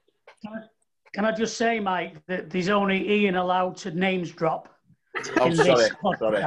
Can 0.42 0.54
I, 0.54 0.60
can 1.12 1.24
I 1.26 1.32
just 1.32 1.58
say, 1.58 1.80
Mike, 1.80 2.24
that 2.28 2.48
there's 2.48 2.70
only 2.70 3.10
Ian 3.10 3.36
allowed 3.36 3.76
to 3.78 3.90
names 3.90 4.32
drop. 4.32 4.74
Oh, 5.36 5.52
sorry. 5.52 5.88
sorry. 6.18 6.44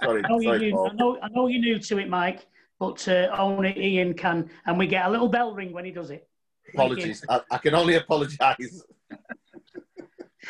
Sorry. 0.00 0.24
I 0.24 0.28
know, 0.28 0.40
sorry, 0.42 0.68
you, 0.68 0.86
I, 0.86 0.92
know, 0.92 1.18
I 1.20 1.28
know 1.30 1.48
you're 1.48 1.60
new 1.60 1.78
to 1.80 1.98
it, 1.98 2.08
Mike, 2.08 2.46
but 2.78 3.06
uh, 3.08 3.34
only 3.36 3.76
Ian 3.76 4.14
can, 4.14 4.48
and 4.66 4.78
we 4.78 4.86
get 4.86 5.06
a 5.06 5.10
little 5.10 5.28
bell 5.28 5.52
ring 5.52 5.72
when 5.72 5.84
he 5.84 5.90
does 5.90 6.10
it. 6.10 6.28
Apologies. 6.74 7.24
I, 7.28 7.40
I, 7.50 7.58
can 7.58 7.74
only 7.74 7.96
apologise. 7.96 8.84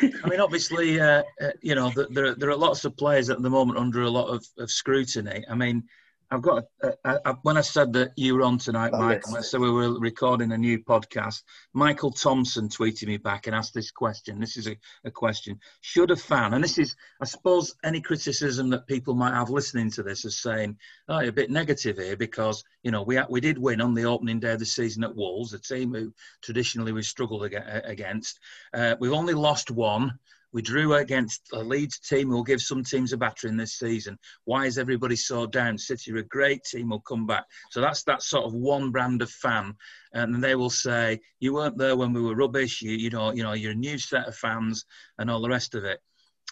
I 0.03 0.29
mean, 0.29 0.41
obviously, 0.41 1.01
uh, 1.01 1.23
uh, 1.41 1.51
you 1.63 1.75
know, 1.75 1.91
there, 2.11 2.35
there 2.35 2.51
are 2.51 2.57
lots 2.57 2.85
of 2.85 2.97
players 2.97 3.31
at 3.31 3.41
the 3.41 3.51
moment 3.51 3.79
under 3.79 4.03
a 4.03 4.11
lot 4.11 4.29
of, 4.29 4.45
of 4.59 4.71
scrutiny. 4.71 5.45
I 5.49 5.55
mean, 5.55 5.85
I've 6.33 6.43
got 6.43 6.65
a, 6.83 6.93
a, 7.05 7.21
a, 7.25 7.35
when 7.43 7.57
I 7.57 7.61
said 7.61 7.93
that 7.95 8.13
you 8.17 8.37
were 8.37 8.43
on 8.43 8.59
tonight, 8.59 8.93
oh, 8.95 9.01
Michael. 9.01 9.35
Yes. 9.35 9.51
So 9.51 9.59
we 9.59 9.71
were 9.71 9.99
recording 9.99 10.53
a 10.53 10.59
new 10.59 10.79
podcast. 10.79 11.43
Michael 11.73 12.13
Thompson 12.13 12.69
tweeted 12.69 13.09
me 13.09 13.17
back 13.17 13.47
and 13.47 13.57
asked 13.57 13.75
this 13.75 13.91
question. 13.91 14.39
This 14.39 14.57
is 14.57 14.69
a, 14.69 15.11
question: 15.11 15.59
Should 15.81 16.13
a 16.13 16.17
fan, 16.17 16.55
and 16.55 16.63
this 16.63 16.79
is, 16.79 16.95
I 17.21 17.25
suppose, 17.25 17.75
any 17.83 18.01
criticism 18.01 18.71
that 18.71 18.87
people 18.87 19.15
might 19.15 19.35
have 19.35 19.51
listening 19.51 19.91
to 19.93 20.05
this 20.05 20.25
is 20.25 20.41
saying, 20.41 20.79
"Oh, 21.09 21.19
you're 21.19 21.31
a 21.31 21.33
bit 21.33 21.51
negative 21.51 21.99
here," 21.99 22.17
because 22.17 22.63
you 22.85 22.93
know 22.93 23.03
we 23.03 23.21
we 23.29 23.41
did 23.41 23.59
win 23.59 23.81
on 23.81 23.95
the 23.95 24.05
opening 24.05 24.39
day 24.39 24.53
of 24.53 24.61
the 24.61 24.67
season 24.67 25.03
at 25.03 25.17
Wolves, 25.17 25.53
a 25.53 25.59
team 25.59 25.93
who 25.93 26.15
traditionally 26.43 26.93
we 26.93 27.03
struggled 27.03 27.43
against. 27.43 28.39
Uh, 28.73 28.95
we've 29.01 29.13
only 29.13 29.35
lost 29.35 29.71
one. 29.71 30.19
We 30.53 30.63
drew 30.63 30.95
against 30.95 31.43
a 31.53 31.61
Leeds 31.61 31.99
team 32.01 32.29
who 32.29 32.35
will 32.37 32.45
give 32.45 32.61
some 32.61 32.83
teams 32.83 33.13
a 33.13 33.17
battering 33.17 33.57
this 33.57 33.79
season. 33.79 34.19
Why 34.45 34.67
is 34.67 34.79
everybody 34.79 35.17
so 35.17 35.47
down? 35.47 35.79
City 35.79 36.13
are 36.13 36.19
a 36.19 36.25
great 36.25 36.65
team, 36.65 36.91
will 36.91 37.01
come 37.01 37.27
back. 37.27 37.45
So 37.71 37.81
that's 37.81 38.03
that 38.05 38.23
sort 38.23 38.47
of 38.47 38.55
one 38.55 38.91
brand 38.91 39.23
of 39.23 39.31
fan. 39.31 39.75
And 40.13 40.43
they 40.43 40.55
will 40.57 40.71
say, 40.71 41.21
You 41.39 41.55
weren't 41.55 41.79
there 41.79 41.97
when 41.97 42.13
we 42.13 42.21
were 42.21 42.35
rubbish, 42.35 42.83
you, 42.83 42.93
you 42.93 43.11
know, 43.11 43.33
you 43.33 43.43
know, 43.43 43.53
you're 43.53 43.73
a 43.73 43.77
new 43.77 43.99
set 43.99 44.27
of 44.27 44.37
fans 44.37 44.85
and 45.19 45.31
all 45.31 45.41
the 45.41 45.49
rest 45.49 45.75
of 45.75 45.85
it. 45.85 46.01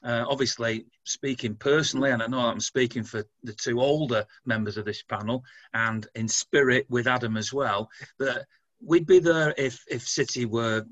Uh, 0.04 0.24
obviously, 0.28 0.86
speaking 1.04 1.56
personally, 1.56 2.12
and 2.12 2.22
I 2.22 2.28
know 2.28 2.38
I'm 2.38 2.60
speaking 2.60 3.02
for 3.02 3.24
the 3.42 3.52
two 3.52 3.80
older 3.80 4.24
members 4.46 4.76
of 4.76 4.84
this 4.84 5.02
panel, 5.02 5.42
and 5.74 6.06
in 6.14 6.28
spirit 6.28 6.86
with 6.88 7.08
Adam 7.08 7.36
as 7.36 7.52
well, 7.52 7.90
that 8.20 8.46
we'd 8.80 9.06
be 9.06 9.18
there 9.18 9.54
if 9.56 9.84
if 9.88 10.06
City 10.06 10.44
were, 10.44 10.84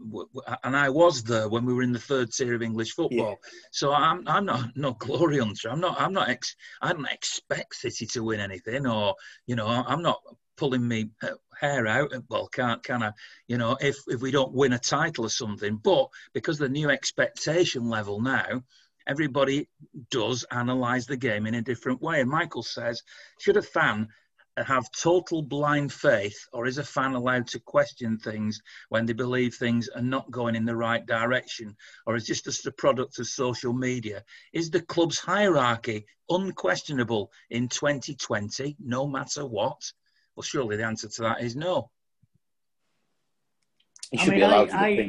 and 0.64 0.76
I 0.76 0.90
was 0.90 1.22
there 1.22 1.48
when 1.48 1.64
we 1.64 1.72
were 1.72 1.82
in 1.82 1.92
the 1.92 1.98
third 1.98 2.32
tier 2.32 2.54
of 2.54 2.62
English 2.62 2.92
football. 2.92 3.38
Yeah. 3.42 3.50
So 3.70 3.92
I'm 3.92 4.26
I'm 4.26 4.44
not 4.44 4.76
no 4.76 4.92
glory 4.92 5.38
hunter. 5.38 5.70
I'm 5.70 5.80
not 5.80 6.00
I'm 6.00 6.12
not 6.12 6.28
ex, 6.28 6.56
I 6.82 6.92
don't 6.92 7.10
expect 7.10 7.76
City 7.76 8.06
to 8.06 8.22
win 8.22 8.40
anything, 8.40 8.86
or 8.86 9.14
you 9.46 9.56
know 9.56 9.66
I'm 9.66 10.02
not 10.02 10.20
pulling 10.56 10.86
me 10.86 11.10
uh, 11.22 11.28
hair 11.58 11.86
out. 11.86 12.12
Well, 12.28 12.48
can't 12.48 12.82
can 12.82 13.02
I? 13.02 13.12
You 13.46 13.58
know 13.58 13.76
if 13.80 13.96
if 14.08 14.20
we 14.20 14.30
don't 14.30 14.54
win 14.54 14.72
a 14.72 14.78
title 14.78 15.26
or 15.26 15.30
something, 15.30 15.76
but 15.76 16.08
because 16.32 16.58
the 16.58 16.68
new 16.68 16.90
expectation 16.90 17.88
level 17.88 18.20
now. 18.20 18.62
Everybody 19.08 19.68
does 20.10 20.44
analyse 20.50 21.06
the 21.06 21.16
game 21.16 21.46
in 21.46 21.54
a 21.54 21.62
different 21.62 22.02
way. 22.02 22.20
And 22.20 22.28
Michael 22.28 22.64
says, 22.64 23.04
should 23.38 23.56
a 23.56 23.62
fan 23.62 24.08
have 24.64 24.90
total 24.92 25.42
blind 25.42 25.92
faith, 25.92 26.48
or 26.52 26.66
is 26.66 26.78
a 26.78 26.84
fan 26.84 27.14
allowed 27.14 27.46
to 27.48 27.60
question 27.60 28.18
things 28.18 28.60
when 28.88 29.04
they 29.04 29.12
believe 29.12 29.54
things 29.54 29.88
are 29.88 30.02
not 30.02 30.30
going 30.30 30.56
in 30.56 30.64
the 30.64 30.76
right 30.76 31.04
direction, 31.06 31.76
or 32.06 32.16
is 32.16 32.26
this 32.26 32.42
just 32.42 32.66
a 32.66 32.72
product 32.72 33.18
of 33.18 33.26
social 33.26 33.72
media? 33.72 34.24
Is 34.52 34.70
the 34.70 34.80
club's 34.80 35.18
hierarchy 35.18 36.06
unquestionable 36.30 37.30
in 37.50 37.68
2020, 37.68 38.76
no 38.80 39.06
matter 39.06 39.44
what? 39.46 39.80
Well, 40.34 40.42
surely 40.42 40.76
the 40.76 40.84
answer 40.84 41.08
to 41.08 41.22
that 41.22 41.42
is 41.42 41.56
no. 41.56 41.90
You 44.12 44.18
should 44.18 44.28
I 44.28 44.30
mean, 44.30 44.38
be 44.38 44.44
allowed 44.44 44.70
I, 44.70 44.94
to 44.94 45.00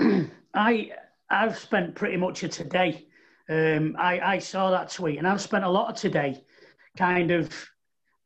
opinion. 0.00 0.30
I, 0.54 0.90
I've 1.30 1.58
spent 1.58 1.94
pretty 1.94 2.16
much 2.16 2.42
a 2.42 2.48
today. 2.48 3.06
Um, 3.48 3.96
I, 3.98 4.20
I 4.20 4.38
saw 4.38 4.70
that 4.70 4.90
tweet, 4.90 5.18
and 5.18 5.26
I've 5.26 5.40
spent 5.40 5.64
a 5.64 5.68
lot 5.68 5.90
of 5.90 5.96
today 5.96 6.44
kind 6.96 7.30
of 7.30 7.50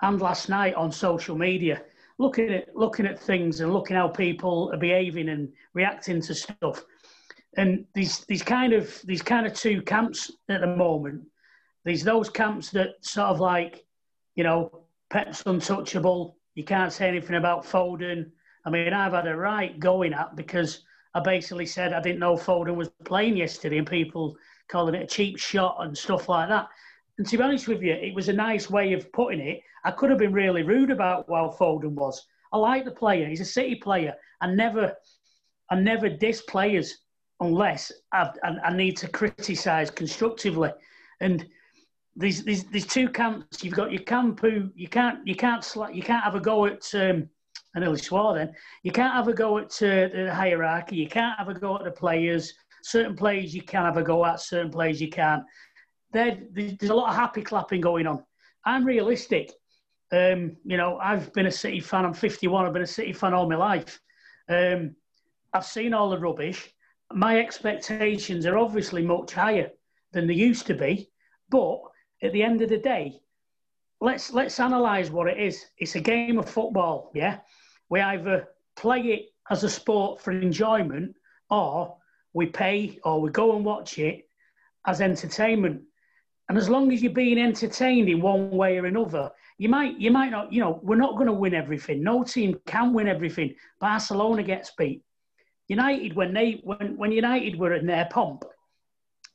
and 0.02 0.20
last 0.20 0.48
night 0.48 0.74
on 0.74 0.90
social 0.90 1.36
media, 1.36 1.82
looking 2.18 2.52
at 2.52 2.74
looking 2.76 3.06
at 3.06 3.18
things 3.18 3.60
and 3.60 3.72
looking 3.72 3.96
how 3.96 4.08
people 4.08 4.70
are 4.72 4.78
behaving 4.78 5.28
and 5.28 5.52
reacting 5.74 6.20
to 6.22 6.34
stuff. 6.34 6.84
And 7.56 7.86
these 7.94 8.20
these 8.26 8.42
kind 8.42 8.72
of 8.72 9.00
these 9.04 9.22
kind 9.22 9.46
of 9.46 9.54
two 9.54 9.82
camps 9.82 10.30
at 10.48 10.60
the 10.60 10.66
moment. 10.66 11.22
These 11.84 12.04
those 12.04 12.30
camps 12.30 12.70
that 12.70 12.90
sort 13.00 13.28
of 13.28 13.40
like, 13.40 13.84
you 14.36 14.44
know, 14.44 14.84
Pep's 15.08 15.42
untouchable. 15.46 16.36
You 16.54 16.64
can't 16.64 16.92
say 16.92 17.08
anything 17.08 17.36
about 17.36 17.64
Foden. 17.64 18.30
I 18.64 18.70
mean, 18.70 18.92
I've 18.92 19.12
had 19.12 19.26
a 19.26 19.36
right 19.36 19.78
going 19.80 20.12
at 20.12 20.36
because 20.36 20.84
I 21.14 21.20
basically 21.20 21.66
said 21.66 21.92
I 21.92 22.02
didn't 22.02 22.20
know 22.20 22.36
Foden 22.36 22.76
was 22.76 22.90
playing 23.04 23.36
yesterday, 23.36 23.78
and 23.78 23.86
people 23.86 24.36
calling 24.68 24.94
it 24.94 25.02
a 25.02 25.06
cheap 25.06 25.38
shot 25.38 25.78
and 25.80 25.96
stuff 25.96 26.28
like 26.28 26.48
that. 26.48 26.68
And 27.20 27.28
to 27.28 27.36
be 27.36 27.42
honest 27.42 27.68
with 27.68 27.82
you, 27.82 27.92
it 27.92 28.14
was 28.14 28.30
a 28.30 28.32
nice 28.32 28.70
way 28.70 28.94
of 28.94 29.12
putting 29.12 29.40
it. 29.40 29.60
I 29.84 29.90
could 29.90 30.08
have 30.08 30.18
been 30.18 30.32
really 30.32 30.62
rude 30.62 30.90
about 30.90 31.26
how 31.28 31.54
Foden 31.60 31.90
was. 31.90 32.26
I 32.50 32.56
like 32.56 32.86
the 32.86 32.92
player. 32.92 33.28
He's 33.28 33.42
a 33.42 33.44
City 33.44 33.74
player. 33.74 34.14
I 34.40 34.46
never, 34.46 34.94
I 35.68 35.74
never 35.78 36.08
diss 36.08 36.40
players 36.40 36.96
unless 37.38 37.92
I, 38.10 38.30
I, 38.42 38.54
I 38.64 38.74
need 38.74 38.96
to 38.96 39.08
criticise 39.08 39.90
constructively. 39.90 40.70
And 41.20 41.46
these, 42.16 42.42
these 42.42 42.64
these 42.64 42.86
two 42.86 43.10
camps. 43.10 43.62
You've 43.62 43.74
got 43.74 43.92
your 43.92 44.02
camp 44.04 44.40
who 44.40 44.70
you 44.74 44.88
can't 44.88 45.18
you 45.26 45.34
can't 45.34 45.62
you 45.92 46.02
can't 46.02 46.24
have 46.24 46.36
a 46.36 46.40
go 46.40 46.64
at. 46.64 46.88
Um, 46.94 47.28
I 47.76 47.80
nearly 47.80 47.98
swore 47.98 48.34
then. 48.34 48.54
You 48.82 48.92
can't 48.92 49.12
have 49.12 49.28
a 49.28 49.34
go 49.34 49.58
at 49.58 49.72
uh, 49.82 50.08
the 50.08 50.30
hierarchy. 50.34 50.96
You 50.96 51.06
can't 51.06 51.38
have 51.38 51.50
a 51.50 51.54
go 51.54 51.76
at 51.76 51.84
the 51.84 51.90
players. 51.90 52.54
Certain 52.82 53.14
players 53.14 53.54
you 53.54 53.60
can 53.60 53.84
have 53.84 53.98
a 53.98 54.02
go 54.02 54.24
at. 54.24 54.40
Certain 54.40 54.70
players 54.70 55.02
you 55.02 55.10
can't 55.10 55.44
there's 56.12 56.90
a 56.90 56.94
lot 56.94 57.10
of 57.10 57.16
happy 57.16 57.42
clapping 57.42 57.80
going 57.80 58.06
on. 58.06 58.24
I'm 58.64 58.84
realistic. 58.84 59.52
Um, 60.12 60.56
you 60.64 60.76
know, 60.76 60.98
I've 60.98 61.32
been 61.32 61.46
a 61.46 61.52
City 61.52 61.80
fan. 61.80 62.04
I'm 62.04 62.14
51. 62.14 62.66
I've 62.66 62.72
been 62.72 62.82
a 62.82 62.86
City 62.86 63.12
fan 63.12 63.34
all 63.34 63.48
my 63.48 63.56
life. 63.56 64.00
Um, 64.48 64.96
I've 65.52 65.64
seen 65.64 65.94
all 65.94 66.10
the 66.10 66.18
rubbish. 66.18 66.72
My 67.12 67.38
expectations 67.38 68.46
are 68.46 68.58
obviously 68.58 69.04
much 69.04 69.32
higher 69.32 69.70
than 70.12 70.26
they 70.26 70.34
used 70.34 70.66
to 70.66 70.74
be. 70.74 71.10
But 71.48 71.80
at 72.22 72.32
the 72.32 72.42
end 72.42 72.60
of 72.62 72.68
the 72.68 72.78
day, 72.78 73.20
let's 74.00 74.32
let's 74.32 74.58
analyse 74.58 75.10
what 75.10 75.28
it 75.28 75.38
is. 75.38 75.64
It's 75.78 75.94
a 75.94 76.00
game 76.00 76.38
of 76.38 76.48
football. 76.48 77.10
Yeah, 77.14 77.38
we 77.88 78.00
either 78.00 78.48
play 78.76 79.00
it 79.00 79.26
as 79.50 79.64
a 79.64 79.70
sport 79.70 80.20
for 80.20 80.32
enjoyment, 80.32 81.16
or 81.50 81.96
we 82.32 82.46
pay, 82.46 82.98
or 83.04 83.20
we 83.20 83.30
go 83.30 83.56
and 83.56 83.64
watch 83.64 83.98
it 83.98 84.28
as 84.86 85.00
entertainment. 85.00 85.82
And 86.50 86.58
as 86.58 86.68
long 86.68 86.92
as 86.92 87.00
you're 87.00 87.12
being 87.12 87.38
entertained 87.38 88.08
in 88.08 88.20
one 88.20 88.50
way 88.50 88.76
or 88.76 88.86
another, 88.86 89.30
you 89.58 89.68
might 89.68 90.00
you 90.00 90.10
might 90.10 90.30
not, 90.30 90.52
you 90.52 90.60
know, 90.60 90.80
we're 90.82 90.96
not 90.96 91.14
going 91.14 91.28
to 91.28 91.32
win 91.32 91.54
everything. 91.54 92.02
No 92.02 92.24
team 92.24 92.58
can 92.66 92.92
win 92.92 93.06
everything. 93.06 93.54
Barcelona 93.78 94.42
gets 94.42 94.72
beat. 94.76 95.04
United 95.68 96.16
when 96.16 96.34
they 96.34 96.60
when 96.64 96.96
when 96.96 97.12
United 97.12 97.56
were 97.56 97.74
in 97.74 97.86
their 97.86 98.08
pomp, 98.10 98.42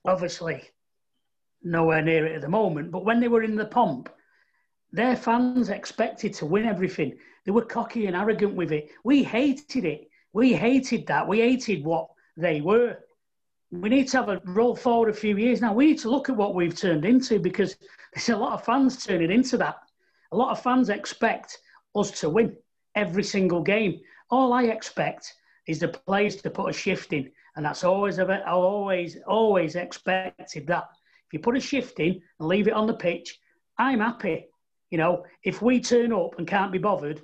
obviously 0.03 0.61
nowhere 1.63 2.01
near 2.01 2.25
it 2.25 2.35
at 2.35 2.41
the 2.41 2.49
moment. 2.49 2.91
But 2.91 3.05
when 3.05 3.21
they 3.21 3.29
were 3.29 3.43
in 3.43 3.55
the 3.55 3.63
pomp, 3.63 4.09
their 4.91 5.15
fans 5.15 5.69
expected 5.69 6.33
to 6.33 6.45
win 6.45 6.65
everything. 6.65 7.17
They 7.45 7.51
were 7.53 7.63
cocky 7.63 8.07
and 8.07 8.15
arrogant 8.17 8.55
with 8.55 8.73
it. 8.73 8.89
We 9.05 9.23
hated 9.23 9.85
it. 9.85 10.09
We 10.33 10.51
hated 10.51 11.07
that. 11.07 11.29
We 11.29 11.39
hated 11.39 11.85
what 11.85 12.09
they 12.35 12.59
were. 12.59 12.97
We 13.71 13.89
need 13.89 14.07
to 14.09 14.17
have 14.17 14.29
a 14.29 14.41
roll 14.45 14.75
forward 14.75 15.09
a 15.09 15.13
few 15.13 15.37
years 15.37 15.61
now. 15.61 15.73
We 15.73 15.87
need 15.87 15.99
to 15.99 16.09
look 16.09 16.29
at 16.29 16.35
what 16.35 16.55
we've 16.55 16.75
turned 16.75 17.03
into 17.03 17.39
because 17.39 17.77
there's 18.13 18.29
a 18.29 18.37
lot 18.37 18.53
of 18.53 18.63
fans 18.63 19.03
turning 19.03 19.31
into 19.31 19.57
that. 19.57 19.77
A 20.31 20.37
lot 20.37 20.51
of 20.51 20.61
fans 20.61 20.89
expect 20.89 21.57
us 21.95 22.11
to 22.19 22.29
win 22.29 22.55
every 22.95 23.23
single 23.23 23.61
game. 23.61 23.99
All 24.29 24.53
I 24.53 24.63
expect 24.63 25.33
is 25.67 25.79
the 25.79 25.87
players 25.87 26.37
to 26.37 26.49
put 26.49 26.69
a 26.69 26.73
shift 26.73 27.13
in, 27.13 27.31
and 27.55 27.65
that's 27.65 27.83
always 27.83 28.19
I 28.19 28.43
always 28.45 29.17
always 29.27 29.75
expected 29.75 30.67
that. 30.67 30.89
If 31.27 31.33
you 31.33 31.39
put 31.39 31.57
a 31.57 31.59
shift 31.59 31.99
in 31.99 32.21
and 32.39 32.47
leave 32.47 32.67
it 32.67 32.73
on 32.73 32.87
the 32.87 32.93
pitch, 32.93 33.39
I'm 33.77 33.99
happy. 33.99 34.47
You 34.91 34.97
know, 34.97 35.25
if 35.43 35.61
we 35.61 35.79
turn 35.79 36.13
up 36.13 36.37
and 36.37 36.47
can't 36.47 36.71
be 36.71 36.77
bothered, 36.77 37.21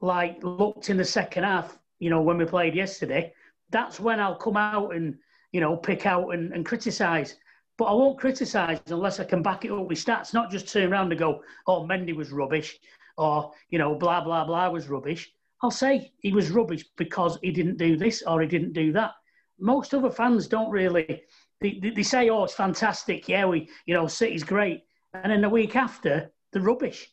like 0.00 0.42
looked 0.42 0.90
in 0.90 0.96
the 0.96 1.04
second 1.04 1.44
half, 1.44 1.78
you 1.98 2.10
know, 2.10 2.22
when 2.22 2.38
we 2.38 2.44
played 2.44 2.74
yesterday, 2.74 3.32
that's 3.70 4.00
when 4.00 4.18
I'll 4.20 4.36
come 4.36 4.56
out 4.56 4.94
and, 4.94 5.16
you 5.52 5.60
know, 5.60 5.76
pick 5.76 6.06
out 6.06 6.30
and, 6.30 6.52
and 6.52 6.66
criticise. 6.66 7.36
But 7.78 7.86
I 7.86 7.92
won't 7.92 8.18
criticise 8.18 8.80
unless 8.88 9.20
I 9.20 9.24
can 9.24 9.42
back 9.42 9.64
it 9.64 9.72
up 9.72 9.86
with 9.86 10.04
stats, 10.04 10.34
not 10.34 10.50
just 10.50 10.68
turn 10.68 10.92
around 10.92 11.12
and 11.12 11.18
go, 11.18 11.42
oh, 11.66 11.84
Mendy 11.84 12.14
was 12.14 12.32
rubbish 12.32 12.78
or, 13.16 13.52
you 13.70 13.78
know, 13.78 13.94
blah, 13.94 14.22
blah, 14.22 14.44
blah 14.44 14.68
was 14.68 14.88
rubbish. 14.88 15.32
I'll 15.62 15.70
say 15.70 16.12
he 16.18 16.32
was 16.32 16.50
rubbish 16.50 16.84
because 16.96 17.38
he 17.42 17.50
didn't 17.50 17.78
do 17.78 17.96
this 17.96 18.22
or 18.26 18.40
he 18.40 18.48
didn't 18.48 18.72
do 18.72 18.92
that. 18.92 19.12
Most 19.58 19.94
other 19.94 20.10
fans 20.10 20.48
don't 20.48 20.70
really, 20.70 21.22
they, 21.60 21.80
they 21.94 22.02
say, 22.02 22.28
oh, 22.30 22.44
it's 22.44 22.54
fantastic. 22.54 23.28
Yeah, 23.28 23.46
we, 23.46 23.68
you 23.86 23.94
know, 23.94 24.06
City's 24.06 24.44
great. 24.44 24.82
And 25.14 25.30
then 25.30 25.42
the 25.42 25.48
week 25.48 25.76
after, 25.76 26.32
the 26.52 26.60
rubbish. 26.60 27.08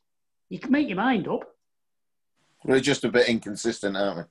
You 0.49 0.59
can 0.59 0.71
make 0.71 0.87
your 0.87 0.97
mind 0.97 1.27
up. 1.27 1.43
We're 2.65 2.79
just 2.79 3.05
a 3.05 3.09
bit 3.09 3.29
inconsistent, 3.29 3.95
aren't 3.95 4.17
we? 4.17 4.23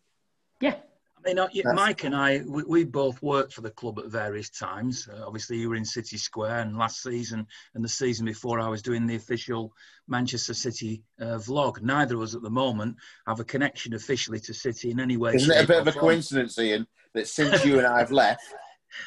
Yeah. 0.69 0.77
I 1.25 1.35
mean, 1.35 1.49
Mike 1.75 2.05
and 2.05 2.15
I, 2.15 2.43
we, 2.47 2.63
we, 2.65 2.85
both 2.85 3.21
worked 3.23 3.53
for 3.53 3.61
the 3.61 3.71
club 3.71 3.99
at 3.99 4.07
various 4.07 4.51
times. 4.51 5.09
Uh, 5.09 5.25
obviously, 5.27 5.59
you 5.59 5.69
were 5.69 5.77
in 5.77 5.85
City 5.85 6.17
Square, 6.17 6.61
and 6.61 6.77
last 6.77 7.03
season 7.03 7.47
and 7.75 7.85
the 7.85 7.89
season 7.89 8.25
before, 8.25 8.61
I 8.61 8.69
was 8.69 8.83
doing 8.83 9.07
the 9.07 9.17
official 9.17 9.73
Manchester 10.07 10.55
City 10.55 11.03
uh, 11.21 11.39
vlog. 11.39 11.83
Neither 11.83 12.17
of 12.17 12.23
us 12.23 12.35
at 12.35 12.43
the 12.43 12.51
moment 12.51 12.97
have 13.27 13.41
a 13.41 13.45
connection 13.45 13.95
officially 13.95 14.41
to 14.41 14.55
City 14.55 14.91
in 14.91 15.01
any 15.01 15.17
way. 15.17 15.35
Isn't 15.35 15.57
it 15.57 15.65
a 15.65 15.67
bit 15.67 15.81
of 15.81 15.89
a 15.89 15.93
form. 15.93 16.01
coincidence, 16.01 16.59
Ian, 16.59 16.87
that 17.15 17.29
since 17.29 17.65
you 17.65 17.79
and 17.79 17.87
I 17.87 17.99
have 17.99 18.13
left, 18.13 18.43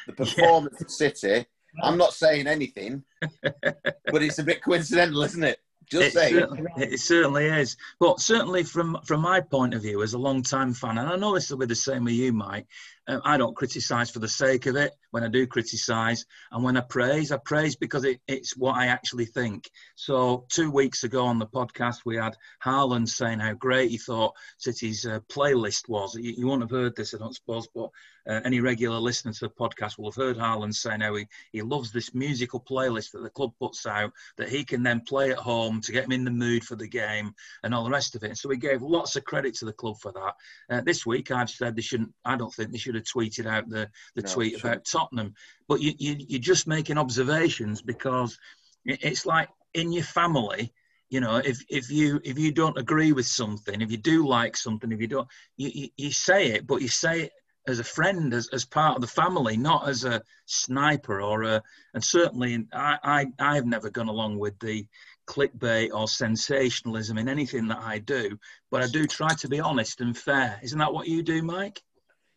the 0.06 0.12
performance 0.12 0.76
yeah. 0.80 0.84
of 0.84 0.90
City, 0.90 1.46
I'm 1.82 1.96
not 1.96 2.12
saying 2.12 2.46
anything, 2.46 3.04
but 3.42 4.22
it's 4.22 4.38
a 4.38 4.44
bit 4.44 4.62
coincidental, 4.62 5.22
isn't 5.22 5.44
it? 5.44 5.58
Just 5.92 6.16
it 6.16 6.30
certainly, 6.30 6.64
it 6.78 7.00
certainly 7.00 7.44
is. 7.46 7.76
But 8.00 8.18
certainly 8.18 8.62
from 8.62 8.98
from 9.04 9.20
my 9.20 9.42
point 9.42 9.74
of 9.74 9.82
view 9.82 10.02
as 10.02 10.14
a 10.14 10.18
long 10.18 10.42
time 10.42 10.72
fan, 10.72 10.96
and 10.96 11.06
I 11.08 11.16
know 11.16 11.34
this 11.34 11.50
will 11.50 11.58
be 11.58 11.66
the 11.66 11.74
same 11.74 12.04
with 12.04 12.14
you, 12.14 12.32
Mike. 12.32 12.66
Um, 13.08 13.20
I 13.24 13.36
don't 13.36 13.56
criticise 13.56 14.10
for 14.10 14.20
the 14.20 14.28
sake 14.28 14.66
of 14.66 14.76
it. 14.76 14.92
When 15.10 15.24
I 15.24 15.28
do 15.28 15.46
criticise, 15.46 16.24
and 16.50 16.64
when 16.64 16.76
I 16.76 16.80
praise, 16.80 17.32
I 17.32 17.36
praise 17.36 17.76
because 17.76 18.04
it, 18.04 18.20
it's 18.26 18.56
what 18.56 18.76
I 18.76 18.86
actually 18.86 19.26
think. 19.26 19.68
So 19.94 20.46
two 20.48 20.70
weeks 20.70 21.04
ago 21.04 21.26
on 21.26 21.38
the 21.38 21.46
podcast, 21.46 21.98
we 22.06 22.16
had 22.16 22.36
Harlan 22.60 23.06
saying 23.06 23.40
how 23.40 23.52
great 23.52 23.90
he 23.90 23.98
thought 23.98 24.34
City's 24.56 25.04
uh, 25.04 25.20
playlist 25.30 25.88
was. 25.88 26.14
You, 26.14 26.32
you, 26.38 26.46
won't 26.46 26.62
have 26.62 26.70
heard 26.70 26.96
this, 26.96 27.12
I 27.12 27.18
don't 27.18 27.34
suppose, 27.34 27.68
but 27.74 27.90
uh, 28.26 28.40
any 28.44 28.60
regular 28.60 28.98
listener 28.98 29.32
to 29.32 29.48
the 29.48 29.50
podcast 29.50 29.98
will 29.98 30.10
have 30.10 30.16
heard 30.16 30.38
Harlan 30.38 30.72
saying 30.72 31.00
how 31.00 31.14
he, 31.14 31.26
he 31.52 31.60
loves 31.60 31.92
this 31.92 32.14
musical 32.14 32.60
playlist 32.60 33.10
that 33.12 33.22
the 33.22 33.30
club 33.30 33.52
puts 33.58 33.84
out 33.84 34.12
that 34.36 34.48
he 34.48 34.64
can 34.64 34.82
then 34.82 35.00
play 35.00 35.30
at 35.30 35.38
home 35.38 35.80
to 35.82 35.92
get 35.92 36.04
him 36.04 36.12
in 36.12 36.24
the 36.24 36.30
mood 36.30 36.64
for 36.64 36.76
the 36.76 36.88
game 36.88 37.34
and 37.62 37.74
all 37.74 37.84
the 37.84 37.90
rest 37.90 38.14
of 38.14 38.22
it. 38.22 38.28
And 38.28 38.38
so 38.38 38.48
we 38.48 38.56
gave 38.56 38.80
lots 38.80 39.16
of 39.16 39.24
credit 39.24 39.54
to 39.56 39.64
the 39.64 39.72
club 39.72 39.96
for 39.98 40.12
that. 40.12 40.34
Uh, 40.70 40.80
this 40.82 41.04
week, 41.04 41.30
I've 41.30 41.50
said 41.50 41.74
they 41.74 41.82
shouldn't. 41.82 42.12
I 42.24 42.36
don't 42.36 42.52
think 42.52 42.70
they 42.70 42.78
should 42.78 42.91
have 42.94 43.04
tweeted 43.04 43.46
out 43.46 43.68
the, 43.68 43.88
the 44.14 44.22
no, 44.22 44.32
tweet 44.32 44.60
about 44.60 44.84
Tottenham. 44.84 45.34
But 45.68 45.80
you, 45.80 45.92
you, 45.98 46.16
you're 46.18 46.40
just 46.40 46.66
making 46.66 46.98
observations 46.98 47.82
because 47.82 48.38
it's 48.84 49.26
like 49.26 49.48
in 49.74 49.92
your 49.92 50.04
family, 50.04 50.72
you 51.08 51.20
know, 51.20 51.36
if, 51.36 51.62
if 51.68 51.90
you 51.90 52.20
if 52.24 52.38
you 52.38 52.52
don't 52.52 52.78
agree 52.78 53.12
with 53.12 53.26
something, 53.26 53.80
if 53.80 53.90
you 53.90 53.98
do 53.98 54.26
like 54.26 54.56
something, 54.56 54.90
if 54.92 55.00
you 55.00 55.06
don't, 55.06 55.28
you, 55.56 55.70
you, 55.74 55.88
you 55.96 56.12
say 56.12 56.52
it, 56.52 56.66
but 56.66 56.80
you 56.80 56.88
say 56.88 57.22
it 57.22 57.32
as 57.66 57.78
a 57.78 57.84
friend, 57.84 58.34
as, 58.34 58.48
as 58.48 58.64
part 58.64 58.96
of 58.96 59.02
the 59.02 59.06
family, 59.06 59.56
not 59.56 59.88
as 59.88 60.04
a 60.04 60.22
sniper 60.46 61.20
or 61.20 61.42
a. 61.42 61.62
And 61.94 62.02
certainly, 62.02 62.66
I, 62.72 62.98
I 63.02 63.26
I've 63.38 63.66
never 63.66 63.90
gone 63.90 64.08
along 64.08 64.38
with 64.38 64.58
the 64.58 64.86
clickbait 65.26 65.90
or 65.92 66.08
sensationalism 66.08 67.18
in 67.18 67.28
anything 67.28 67.68
that 67.68 67.78
I 67.78 67.98
do, 67.98 68.38
but 68.70 68.82
I 68.82 68.86
do 68.88 69.06
try 69.06 69.34
to 69.34 69.48
be 69.48 69.60
honest 69.60 70.00
and 70.00 70.16
fair. 70.16 70.58
Isn't 70.62 70.78
that 70.78 70.92
what 70.92 71.08
you 71.08 71.22
do, 71.22 71.42
Mike? 71.42 71.82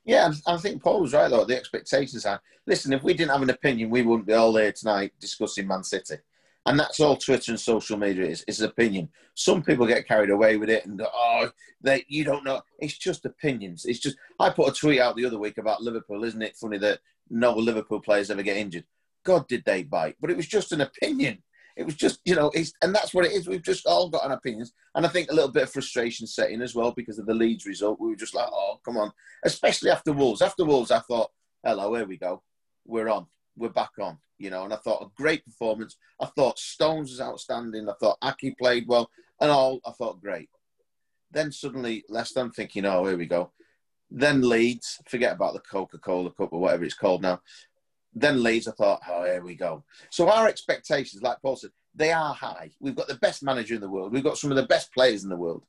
Yeah, 0.06 0.32
I 0.46 0.58
think 0.58 0.84
Paul 0.84 1.02
was 1.02 1.14
right 1.14 1.30
though. 1.30 1.46
The 1.46 1.58
expectations 1.58 2.26
are 2.26 2.40
listen. 2.68 2.94
If 2.94 3.04
we 3.04 3.14
didn't 3.14 3.32
have 3.32 3.42
an 3.42 3.50
opinion, 3.50 3.90
we 3.90 4.04
wouldn't 4.04 4.28
be 4.28 4.34
all 4.34 4.56
here 4.56 4.72
tonight 4.72 5.14
discussing 5.20 5.68
Man 5.68 5.84
City, 5.84 6.18
and 6.68 6.80
that's 6.80 7.00
all 7.00 7.18
Twitter 7.18 7.52
and 7.52 7.60
social 7.60 7.98
media 7.98 8.26
is. 8.26 8.44
Is 8.48 8.62
opinion. 8.62 9.10
Some 9.34 9.64
people 9.64 9.88
get 9.88 10.08
carried 10.08 10.30
away 10.30 10.58
with 10.58 10.70
it 10.70 10.86
and 10.86 11.00
go, 11.00 11.08
oh, 11.14 11.50
they 11.82 12.06
you 12.08 12.24
don't 12.24 12.46
know. 12.46 12.62
It's 12.80 12.98
just 12.98 13.26
opinions. 13.26 13.86
It's 13.86 14.00
just. 14.00 14.18
I 14.40 14.52
put 14.52 14.70
a 14.70 14.80
tweet 14.80 15.00
out 15.00 15.16
the 15.16 15.26
other 15.26 15.40
week 15.40 15.58
about 15.58 15.82
Liverpool. 15.82 16.24
Isn't 16.24 16.42
it 16.44 16.56
funny 16.56 16.78
that 16.78 17.00
no 17.32 17.54
Liverpool 17.56 18.00
players 18.00 18.30
ever 18.30 18.44
get 18.44 18.58
injured? 18.58 18.86
God, 19.24 19.48
did 19.48 19.66
they 19.66 19.82
bite? 19.82 20.18
But 20.22 20.30
it 20.30 20.38
was 20.38 20.48
just 20.48 20.72
an 20.72 20.82
opinion. 20.82 21.42
It 21.76 21.86
was 21.86 21.96
just, 21.96 22.22
you 22.24 22.36
know, 22.36 22.52
and 22.82 22.96
that's 22.96 23.14
what 23.14 23.26
it 23.26 23.34
is. 23.34 23.48
We've 23.48 23.62
just 23.62 23.86
all 23.86 24.10
got 24.10 24.26
an 24.26 24.32
opinions. 24.32 24.72
And 24.96 25.06
I 25.06 25.10
think 25.10 25.30
a 25.30 25.34
little 25.34 25.52
bit 25.52 25.64
of 25.64 25.72
frustration 25.72 26.26
setting 26.26 26.62
as 26.62 26.74
well 26.74 26.92
because 26.92 27.20
of 27.20 27.26
the 27.26 27.34
Leeds 27.34 27.66
result. 27.66 28.00
We 28.00 28.10
were 28.10 28.16
just 28.16 28.34
like, 28.34 28.48
oh, 28.50 28.80
come 28.86 28.96
on. 28.98 29.12
Especially 29.44 29.92
after 29.92 30.14
Wolves. 30.14 30.42
After 30.42 30.64
Wolves, 30.64 30.92
I 30.92 31.00
thought, 31.00 31.32
hello, 31.66 31.94
here 31.96 32.06
we 32.06 32.18
go. 32.18 32.42
We're 32.86 33.10
on. 33.10 33.28
We're 33.58 33.70
back 33.70 33.92
on, 34.00 34.18
you 34.38 34.50
know. 34.50 34.64
And 34.64 34.74
I 34.74 34.78
thought 34.78 35.04
a 35.04 35.12
great 35.22 35.44
performance. 35.44 35.98
I 36.22 36.28
thought 36.28 36.60
Stones 36.60 37.10
was 37.12 37.22
outstanding. 37.22 37.90
I 37.90 37.94
thought 38.00 38.22
Aké 38.22 38.58
played 38.58 38.88
well. 38.88 39.10
And 39.42 39.52
all, 39.52 39.82
I 39.86 39.92
thought 39.92 40.22
great. 40.22 40.50
Then 41.32 41.52
suddenly, 41.52 42.06
Leicester, 42.08 42.40
I'm 42.40 42.52
thinking, 42.52 42.86
oh, 42.86 43.06
here 43.06 43.18
we 43.18 43.26
go. 43.26 43.52
Then 44.10 44.48
Leeds, 44.48 45.02
forget 45.10 45.34
about 45.34 45.54
the 45.54 45.60
Coca 45.60 45.98
Cola 45.98 46.32
Cup 46.32 46.54
or 46.54 46.62
whatever 46.62 46.86
it's 46.86 46.94
called 46.94 47.22
now 47.22 47.42
then 48.16 48.42
Leeds, 48.42 48.68
I 48.68 48.72
thought, 48.72 49.02
oh, 49.10 49.26
here 49.26 49.44
we 49.44 49.56
go. 49.56 49.84
So 50.10 50.30
our 50.30 50.48
expectations, 50.48 51.22
like 51.22 51.42
Paul 51.42 51.58
said, 51.58 51.72
they 51.94 52.12
are 52.12 52.34
high. 52.34 52.72
We've 52.80 52.96
got 52.96 53.08
the 53.08 53.16
best 53.16 53.44
manager 53.44 53.76
in 53.76 53.82
the 53.82 53.90
world. 53.90 54.14
We've 54.14 54.24
got 54.24 54.38
some 54.38 54.52
of 54.52 54.58
the 54.58 54.66
best 54.66 54.94
players 54.94 55.24
in 55.24 55.30
the 55.30 55.36
world. 55.36 55.66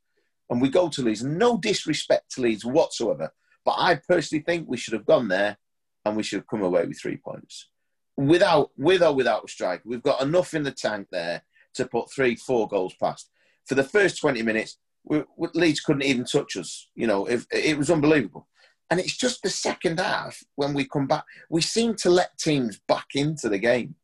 And 0.48 0.62
we 0.62 0.68
go 0.68 0.88
to 0.88 1.02
Leeds. 1.02 1.24
No 1.24 1.58
disrespect 1.58 2.32
to 2.32 2.40
Leeds 2.40 2.64
whatsoever. 2.64 3.32
But 3.64 3.76
I 3.78 3.96
personally 4.08 4.44
think 4.44 4.68
we 4.68 4.76
should 4.76 4.94
have 4.94 5.06
gone 5.06 5.26
there 5.26 5.58
and 6.04 6.16
we 6.16 6.22
should 6.22 6.38
have 6.38 6.46
come 6.46 6.62
away 6.62 6.86
with 6.86 7.00
three 7.00 7.16
points. 7.16 7.68
Without, 8.16 8.70
with 8.76 9.02
or 9.02 9.12
without 9.12 9.44
a 9.44 9.48
strike, 9.48 9.82
we've 9.84 10.02
got 10.02 10.22
enough 10.22 10.54
in 10.54 10.62
the 10.62 10.70
tank 10.70 11.08
there 11.10 11.42
to 11.74 11.86
put 11.86 12.10
three, 12.10 12.36
four 12.36 12.68
goals 12.68 12.94
past. 12.94 13.28
For 13.66 13.74
the 13.74 13.84
first 13.84 14.20
20 14.20 14.42
minutes, 14.42 14.78
we, 15.04 15.24
Leeds 15.54 15.80
couldn't 15.80 16.04
even 16.04 16.24
touch 16.24 16.56
us. 16.56 16.88
You 16.94 17.08
know, 17.08 17.26
if, 17.26 17.46
it 17.50 17.76
was 17.76 17.90
unbelievable. 17.90 18.46
And 18.90 19.00
it's 19.00 19.16
just 19.16 19.42
the 19.42 19.50
second 19.50 19.98
half 19.98 20.42
when 20.54 20.72
we 20.72 20.86
come 20.86 21.06
back, 21.06 21.24
we 21.50 21.60
seem 21.60 21.94
to 21.96 22.10
let 22.10 22.38
teams 22.38 22.80
back 22.86 23.08
into 23.14 23.48
the 23.48 23.58
game. 23.58 23.96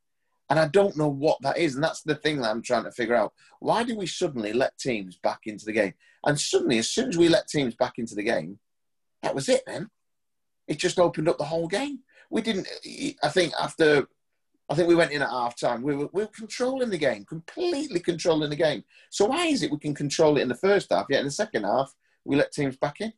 And 0.51 0.59
I 0.59 0.69
don't 0.69 0.97
know 0.97 1.09
what 1.09 1.41
that 1.43 1.57
is. 1.57 1.77
And 1.77 1.85
that's 1.85 2.03
the 2.03 2.17
thing 2.17 2.41
that 2.41 2.51
I'm 2.51 2.63
trying 2.63 2.85
to 2.85 2.91
figure 2.91 3.15
out. 3.15 3.33
Why 3.61 3.85
do 3.85 3.97
we 3.97 4.07
suddenly 4.07 4.53
let 4.53 4.77
teams 4.77 5.17
back 5.17 5.41
into 5.47 5.65
the 5.65 5.73
game? 5.73 5.95
And 6.27 6.39
suddenly, 6.39 6.79
as 6.79 6.91
soon 6.91 7.09
as 7.09 7.17
we 7.17 7.29
let 7.29 7.49
teams 7.49 7.75
back 7.75 7.95
into 7.99 8.15
the 8.15 8.23
game, 8.23 8.59
that 9.23 9.35
was 9.35 9.49
it 9.49 9.63
then. 9.67 9.89
It 10.69 10.79
just 10.79 10.99
opened 10.99 11.29
up 11.29 11.39
the 11.39 11.45
whole 11.45 11.69
game. 11.69 12.01
We 12.31 12.43
didn't, 12.43 12.69
I 13.23 13.29
think 13.29 13.53
after, 13.61 14.07
I 14.69 14.75
think 14.75 14.89
we 14.89 14.95
went 14.95 15.13
in 15.13 15.23
at 15.23 15.31
half 15.31 15.59
time, 15.59 15.83
we 15.83 15.95
were, 15.95 16.09
we 16.13 16.23
were 16.23 16.29
controlling 16.29 16.91
the 16.91 16.99
game, 16.99 17.25
completely 17.25 18.01
controlling 18.01 18.51
the 18.51 18.57
game. 18.57 18.85
So 19.11 19.27
why 19.27 19.47
is 19.47 19.63
it 19.63 19.71
we 19.71 19.79
can 19.79 19.95
control 19.95 20.39
it 20.39 20.43
in 20.43 20.49
the 20.49 20.55
first 20.55 20.91
half, 20.91 21.07
yet 21.09 21.21
in 21.21 21.27
the 21.27 21.33
second 21.33 21.65
half, 21.65 21.95
we 22.25 22.37
let 22.37 22.53
teams 22.53 22.77
back 22.77 23.01
in? 23.01 23.13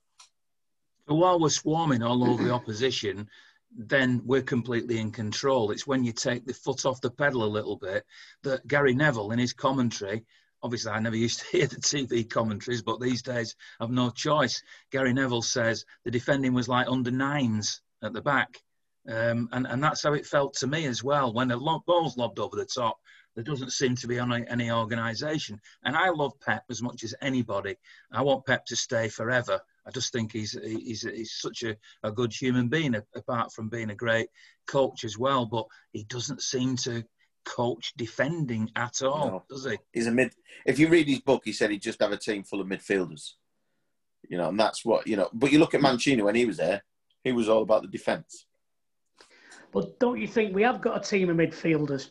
So 1.09 1.15
while 1.15 1.39
we're 1.39 1.51
swarming 1.51 2.03
all 2.03 2.25
over 2.25 2.43
the 2.43 2.53
opposition, 2.53 3.29
then 3.77 4.23
we're 4.25 4.43
completely 4.43 4.99
in 4.99 5.11
control. 5.11 5.71
It's 5.71 5.87
when 5.87 6.05
you 6.05 6.13
take 6.13 6.47
the 6.47 6.55
foot 6.55 6.87
off 6.87 7.01
the 7.01 7.11
pedal 7.11 7.45
a 7.45 7.47
little 7.47 7.77
bit 7.77 8.05
that 8.43 8.67
Gary 8.67 8.95
Neville, 8.95 9.33
in 9.33 9.39
his 9.39 9.53
commentary, 9.53 10.25
obviously 10.63 10.93
I 10.93 11.01
never 11.01 11.17
used 11.27 11.41
to 11.41 11.57
hear 11.57 11.67
the 11.67 11.77
TV 11.77 12.29
commentaries, 12.29 12.83
but 12.83 13.01
these 13.01 13.23
days 13.23 13.55
I've 13.81 13.91
no 13.91 14.11
choice. 14.11 14.63
Gary 14.91 15.13
Neville 15.13 15.43
says 15.43 15.85
the 16.05 16.11
defending 16.11 16.55
was 16.55 16.69
like 16.69 16.89
under 16.89 17.11
nines 17.11 17.83
at 18.03 18.13
the 18.13 18.23
back. 18.23 18.63
Um, 19.07 19.51
and, 19.53 19.67
and 19.67 19.83
that's 19.83 20.03
how 20.03 20.15
it 20.15 20.25
felt 20.25 20.55
to 20.55 20.67
me 20.67 20.87
as 20.87 21.05
well. 21.05 21.35
When 21.35 21.49
the 21.49 21.59
ball's 21.87 22.17
lobbed 22.17 22.39
over 22.39 22.57
the 22.57 22.65
top, 22.65 22.99
There 23.35 23.45
doesn't 23.45 23.73
seem 23.73 23.97
to 23.97 24.07
be 24.07 24.19
any, 24.19 24.45
any 24.49 24.71
organisation. 24.71 25.61
And 25.85 25.97
I 25.97 26.11
love 26.11 26.39
Pep 26.41 26.65
as 26.71 26.83
much 26.83 27.03
as 27.03 27.15
anybody. 27.21 27.77
I 28.13 28.23
want 28.23 28.47
Pep 28.47 28.65
to 28.67 28.77
stay 28.77 29.09
forever. 29.09 29.61
I 29.87 29.91
just 29.91 30.13
think 30.13 30.33
he's 30.33 30.53
he's, 30.63 31.03
he's 31.03 31.33
such 31.33 31.63
a, 31.63 31.77
a 32.03 32.13
good 32.13 32.33
human 32.33 32.69
being, 32.69 32.95
apart 33.15 33.53
from 33.53 33.69
being 33.69 33.91
a 33.91 33.95
great 33.95 34.29
coach 34.67 35.05
as 35.05 35.19
well. 35.19 35.47
But 35.47 35.67
he 35.93 36.05
doesn't 36.05 36.43
seem 36.43 36.77
to 36.79 37.05
coach 37.45 37.93
defending 37.97 38.71
at 38.77 39.03
all, 39.03 39.29
no. 39.29 39.45
does 39.49 39.67
he? 39.67 39.79
He's 39.93 40.07
a 40.07 40.13
mid. 40.13 40.33
If 40.65 40.79
you 40.79 40.89
read 40.89 41.09
his 41.09 41.21
book, 41.21 41.43
he 41.45 41.53
said 41.53 41.71
he'd 41.71 41.83
just 41.83 42.01
have 42.01 42.13
a 42.13 42.17
team 42.17 42.45
full 42.45 42.61
of 42.61 42.67
midfielders. 42.67 43.33
You 44.29 44.39
know, 44.39 44.49
and 44.49 44.59
that's 44.59 44.85
what 44.85 45.07
you 45.07 45.17
know. 45.17 45.29
But 45.33 45.53
you 45.53 45.59
look 45.59 45.75
at 45.75 45.83
Mancini 45.83 46.23
when 46.23 46.35
he 46.35 46.47
was 46.47 46.57
there; 46.57 46.83
he 47.23 47.33
was 47.33 47.49
all 47.49 47.63
about 47.63 47.83
the 47.83 47.89
defence. 47.89 48.47
But 49.73 49.99
don't 49.99 50.21
you 50.21 50.29
think 50.29 50.55
we 50.55 50.63
have 50.63 50.81
got 50.81 50.97
a 50.97 51.09
team 51.09 51.29
of 51.29 51.37
midfielders? 51.37 52.11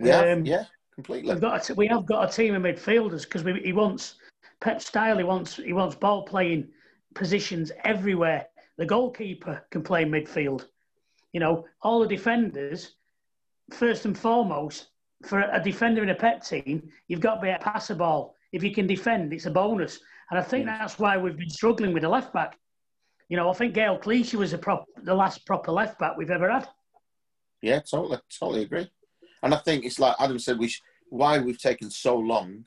Yeah, 0.00 0.32
um, 0.32 0.44
yeah, 0.44 0.64
completely. 0.94 1.32
We've 1.32 1.40
got 1.40 1.68
a, 1.68 1.74
we 1.74 1.86
have 1.86 2.06
got 2.06 2.28
a 2.28 2.32
team 2.32 2.54
of 2.54 2.62
midfielders 2.62 3.22
because 3.22 3.42
he 3.62 3.72
wants 3.72 4.16
Pep 4.60 4.80
style. 4.80 5.18
He 5.18 5.24
wants 5.24 5.56
he 5.56 5.72
wants 5.72 5.96
ball 5.96 6.22
playing 6.24 6.68
positions 7.14 7.72
everywhere. 7.84 8.46
The 8.76 8.86
goalkeeper 8.86 9.64
can 9.70 9.82
play 9.82 10.04
midfield. 10.04 10.66
You 11.32 11.40
know, 11.40 11.66
all 11.82 12.00
the 12.00 12.08
defenders. 12.08 12.92
First 13.72 14.04
and 14.04 14.16
foremost, 14.16 14.90
for 15.24 15.40
a 15.40 15.60
defender 15.60 16.02
in 16.02 16.10
a 16.10 16.14
Pep 16.14 16.44
team, 16.44 16.88
you've 17.08 17.20
got 17.20 17.36
to 17.36 17.40
be 17.40 17.48
able 17.48 17.58
to 17.58 17.64
pass 17.64 17.90
a 17.90 17.96
ball. 17.96 18.36
If 18.52 18.62
you 18.62 18.72
can 18.72 18.86
defend, 18.86 19.32
it's 19.32 19.46
a 19.46 19.50
bonus. 19.50 19.98
And 20.30 20.38
I 20.38 20.42
think 20.42 20.66
that's 20.66 20.98
why 20.98 21.16
we've 21.16 21.36
been 21.36 21.50
struggling 21.50 21.92
with 21.92 22.02
the 22.02 22.08
left 22.08 22.32
back. 22.32 22.58
You 23.28 23.36
know, 23.36 23.50
I 23.50 23.54
think 23.54 23.74
Gael 23.74 23.98
Clichy 23.98 24.36
was 24.36 24.54
prop, 24.54 24.84
the 25.02 25.14
last 25.14 25.44
proper 25.46 25.72
left 25.72 25.98
back 25.98 26.16
we've 26.16 26.30
ever 26.30 26.50
had. 26.50 26.68
Yeah, 27.60 27.80
totally, 27.80 28.18
totally 28.38 28.62
agree. 28.62 28.88
And 29.42 29.54
I 29.54 29.58
think 29.58 29.84
it's 29.84 29.98
like 29.98 30.16
Adam 30.18 30.38
said, 30.38 30.58
we 30.58 30.68
sh- 30.68 30.82
why 31.08 31.38
we've 31.38 31.60
taken 31.60 31.90
so 31.90 32.16
long 32.16 32.64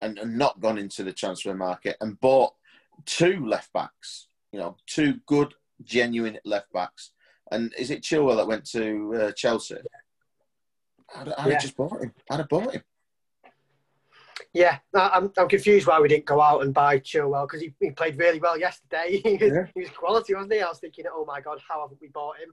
and, 0.00 0.18
and 0.18 0.36
not 0.36 0.60
gone 0.60 0.78
into 0.78 1.02
the 1.02 1.12
transfer 1.12 1.54
market 1.54 1.96
and 2.00 2.20
bought 2.20 2.52
two 3.06 3.44
left 3.46 3.72
backs. 3.72 4.28
You 4.52 4.60
know, 4.60 4.76
two 4.86 5.20
good, 5.26 5.54
genuine 5.82 6.38
left 6.44 6.72
backs. 6.72 7.12
And 7.50 7.72
is 7.78 7.90
it 7.90 8.02
Chilwell 8.02 8.36
that 8.36 8.46
went 8.46 8.64
to 8.70 9.14
uh, 9.14 9.32
Chelsea? 9.32 9.76
I'd, 11.14 11.28
I'd 11.32 11.50
yeah. 11.50 11.58
just 11.58 11.76
bought 11.76 12.00
him. 12.00 12.12
I'd 12.30 12.38
have 12.38 12.48
bought 12.48 12.72
him. 12.72 12.82
Yeah, 14.54 14.78
I'm, 14.94 15.32
I'm 15.38 15.48
confused 15.48 15.86
why 15.86 15.98
we 16.00 16.08
didn't 16.08 16.26
go 16.26 16.40
out 16.40 16.62
and 16.62 16.74
buy 16.74 16.98
Chilwell 16.98 17.46
because 17.46 17.62
he, 17.62 17.74
he 17.80 17.90
played 17.90 18.18
really 18.18 18.38
well 18.38 18.58
yesterday. 18.58 19.20
he, 19.24 19.36
was, 19.36 19.52
yeah. 19.52 19.66
he 19.74 19.80
was 19.80 19.90
quality, 19.90 20.34
wasn't 20.34 20.52
he? 20.52 20.60
I 20.60 20.68
was 20.68 20.78
thinking, 20.78 21.06
oh 21.10 21.24
my 21.24 21.40
God, 21.40 21.58
how 21.66 21.80
haven't 21.80 22.00
we 22.00 22.08
bought 22.08 22.38
him? 22.38 22.52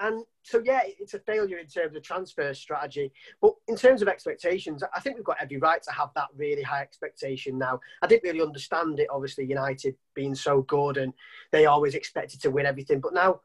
And 0.00 0.24
so, 0.42 0.60
yeah, 0.64 0.80
it's 0.84 1.14
a 1.14 1.20
failure 1.20 1.58
in 1.58 1.66
terms 1.66 1.94
of 1.94 2.02
transfer 2.02 2.52
strategy. 2.54 3.12
But 3.40 3.52
in 3.68 3.76
terms 3.76 4.02
of 4.02 4.08
expectations, 4.08 4.82
I 4.94 5.00
think 5.00 5.16
we've 5.16 5.24
got 5.24 5.36
every 5.40 5.58
right 5.58 5.82
to 5.82 5.92
have 5.92 6.10
that 6.16 6.28
really 6.36 6.62
high 6.62 6.82
expectation 6.82 7.58
now. 7.58 7.78
I 8.02 8.06
didn't 8.08 8.24
really 8.24 8.44
understand 8.44 8.98
it, 8.98 9.08
obviously, 9.10 9.44
United 9.44 9.94
being 10.14 10.34
so 10.34 10.62
good 10.62 10.96
and 10.96 11.12
they 11.52 11.66
always 11.66 11.94
expected 11.94 12.40
to 12.42 12.50
win 12.50 12.66
everything. 12.66 13.00
But 13.00 13.14
now, 13.14 13.40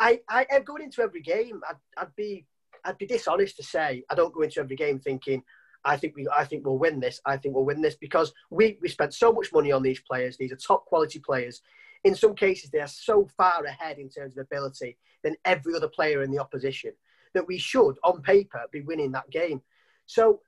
I, 0.00 0.20
I 0.28 0.46
going 0.60 0.82
into 0.82 1.02
every 1.02 1.22
game, 1.22 1.60
I'd, 1.68 1.76
I'd 1.96 2.16
be 2.16 2.46
I'd 2.84 2.98
be 2.98 3.06
dishonest 3.06 3.56
to 3.56 3.62
say 3.62 4.02
I 4.10 4.14
don't 4.14 4.34
go 4.34 4.42
into 4.42 4.60
every 4.60 4.76
game 4.76 4.98
thinking 4.98 5.42
I 5.84 5.96
think 5.96 6.16
we 6.16 6.26
I 6.34 6.44
think 6.44 6.64
we'll 6.64 6.78
win 6.78 7.00
this. 7.00 7.20
I 7.26 7.36
think 7.36 7.54
we'll 7.54 7.64
win 7.64 7.82
this 7.82 7.96
because 7.96 8.32
we 8.50 8.78
we 8.80 8.88
spent 8.88 9.14
so 9.14 9.32
much 9.32 9.52
money 9.52 9.70
on 9.72 9.82
these 9.82 10.00
players. 10.00 10.36
These 10.36 10.52
are 10.52 10.56
top 10.56 10.86
quality 10.86 11.18
players. 11.18 11.60
In 12.04 12.14
some 12.14 12.34
cases, 12.34 12.70
they 12.70 12.80
are 12.80 12.86
so 12.86 13.28
far 13.36 13.64
ahead 13.64 13.98
in 13.98 14.08
terms 14.08 14.36
of 14.36 14.42
ability 14.42 14.98
than 15.22 15.36
every 15.44 15.74
other 15.74 15.88
player 15.88 16.22
in 16.22 16.30
the 16.30 16.38
opposition 16.38 16.92
that 17.32 17.46
we 17.46 17.58
should, 17.58 17.96
on 18.04 18.22
paper, 18.22 18.62
be 18.70 18.82
winning 18.82 19.12
that 19.12 19.30
game. 19.30 19.60
So 20.06 20.40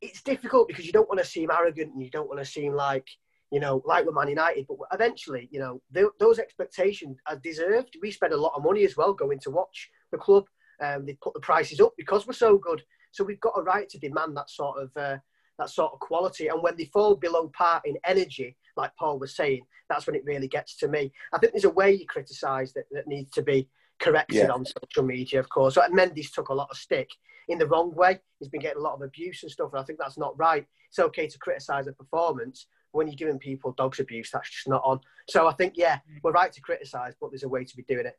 it's 0.00 0.22
difficult 0.22 0.68
because 0.68 0.86
you 0.86 0.92
don't 0.92 1.08
want 1.08 1.20
to 1.20 1.26
seem 1.26 1.50
arrogant 1.50 1.92
and 1.92 2.02
you 2.02 2.10
don't 2.10 2.28
want 2.28 2.40
to 2.40 2.44
seem 2.44 2.74
like 2.74 3.06
you 3.52 3.60
know 3.60 3.82
like 3.84 4.04
we're 4.04 4.12
Man 4.12 4.28
United. 4.28 4.66
But 4.68 4.78
eventually, 4.92 5.48
you 5.50 5.60
know, 5.60 5.80
those 6.18 6.38
expectations 6.38 7.18
are 7.26 7.36
deserved. 7.36 7.96
We 8.02 8.10
spend 8.10 8.32
a 8.32 8.40
lot 8.40 8.54
of 8.56 8.64
money 8.64 8.84
as 8.84 8.96
well 8.96 9.12
going 9.12 9.38
to 9.40 9.50
watch 9.50 9.90
the 10.10 10.18
club. 10.18 10.44
Um, 10.82 11.06
they 11.06 11.16
put 11.22 11.34
the 11.34 11.40
prices 11.40 11.80
up 11.80 11.92
because 11.96 12.26
we're 12.26 12.32
so 12.32 12.58
good. 12.58 12.82
So 13.12 13.24
we've 13.24 13.40
got 13.40 13.58
a 13.58 13.62
right 13.62 13.88
to 13.90 13.98
demand 13.98 14.36
that 14.36 14.50
sort 14.50 14.78
of 14.82 14.90
uh, 14.96 15.18
that 15.58 15.70
sort 15.70 15.92
of 15.92 16.00
quality. 16.00 16.48
And 16.48 16.62
when 16.62 16.76
they 16.76 16.86
fall 16.86 17.14
below 17.14 17.50
par 17.56 17.82
in 17.84 17.96
energy, 18.04 18.56
like 18.76 18.96
Paul 18.96 19.18
was 19.18 19.34
saying, 19.34 19.62
that's 19.88 20.06
when 20.06 20.16
it 20.16 20.24
really 20.24 20.48
gets 20.48 20.76
to 20.78 20.88
me. 20.88 21.12
I 21.32 21.38
think 21.38 21.52
there's 21.52 21.64
a 21.64 21.70
way 21.70 21.92
you 21.92 22.06
criticise 22.06 22.72
that, 22.74 22.84
that 22.92 23.06
needs 23.06 23.30
to 23.32 23.42
be 23.42 23.68
corrected 23.98 24.36
yeah. 24.48 24.50
on 24.50 24.64
social 24.64 25.04
media, 25.04 25.40
of 25.40 25.48
course. 25.48 25.74
So 25.74 25.82
Mendy's 25.82 26.30
took 26.30 26.48
a 26.48 26.54
lot 26.54 26.68
of 26.70 26.76
stick 26.76 27.10
in 27.48 27.58
the 27.58 27.66
wrong 27.66 27.94
way. 27.94 28.20
He's 28.38 28.48
been 28.48 28.60
getting 28.60 28.78
a 28.78 28.84
lot 28.84 28.94
of 28.94 29.02
abuse 29.02 29.42
and 29.42 29.52
stuff, 29.52 29.70
and 29.72 29.80
I 29.80 29.84
think 29.84 29.98
that's 29.98 30.18
not 30.18 30.38
right. 30.38 30.66
It's 30.88 30.98
okay 30.98 31.26
to 31.28 31.38
criticise 31.38 31.86
a 31.86 31.92
performance. 31.92 32.66
When 32.92 33.06
you're 33.06 33.16
giving 33.16 33.38
people 33.38 33.72
dogs 33.72 34.00
abuse, 34.00 34.30
that's 34.30 34.50
just 34.50 34.68
not 34.68 34.82
on. 34.84 35.00
So 35.28 35.46
I 35.46 35.54
think, 35.54 35.74
yeah, 35.76 36.00
we're 36.22 36.32
right 36.32 36.52
to 36.52 36.60
criticise, 36.60 37.14
but 37.18 37.30
there's 37.30 37.42
a 37.42 37.48
way 37.48 37.64
to 37.64 37.76
be 37.76 37.84
doing 37.84 38.06
it. 38.06 38.14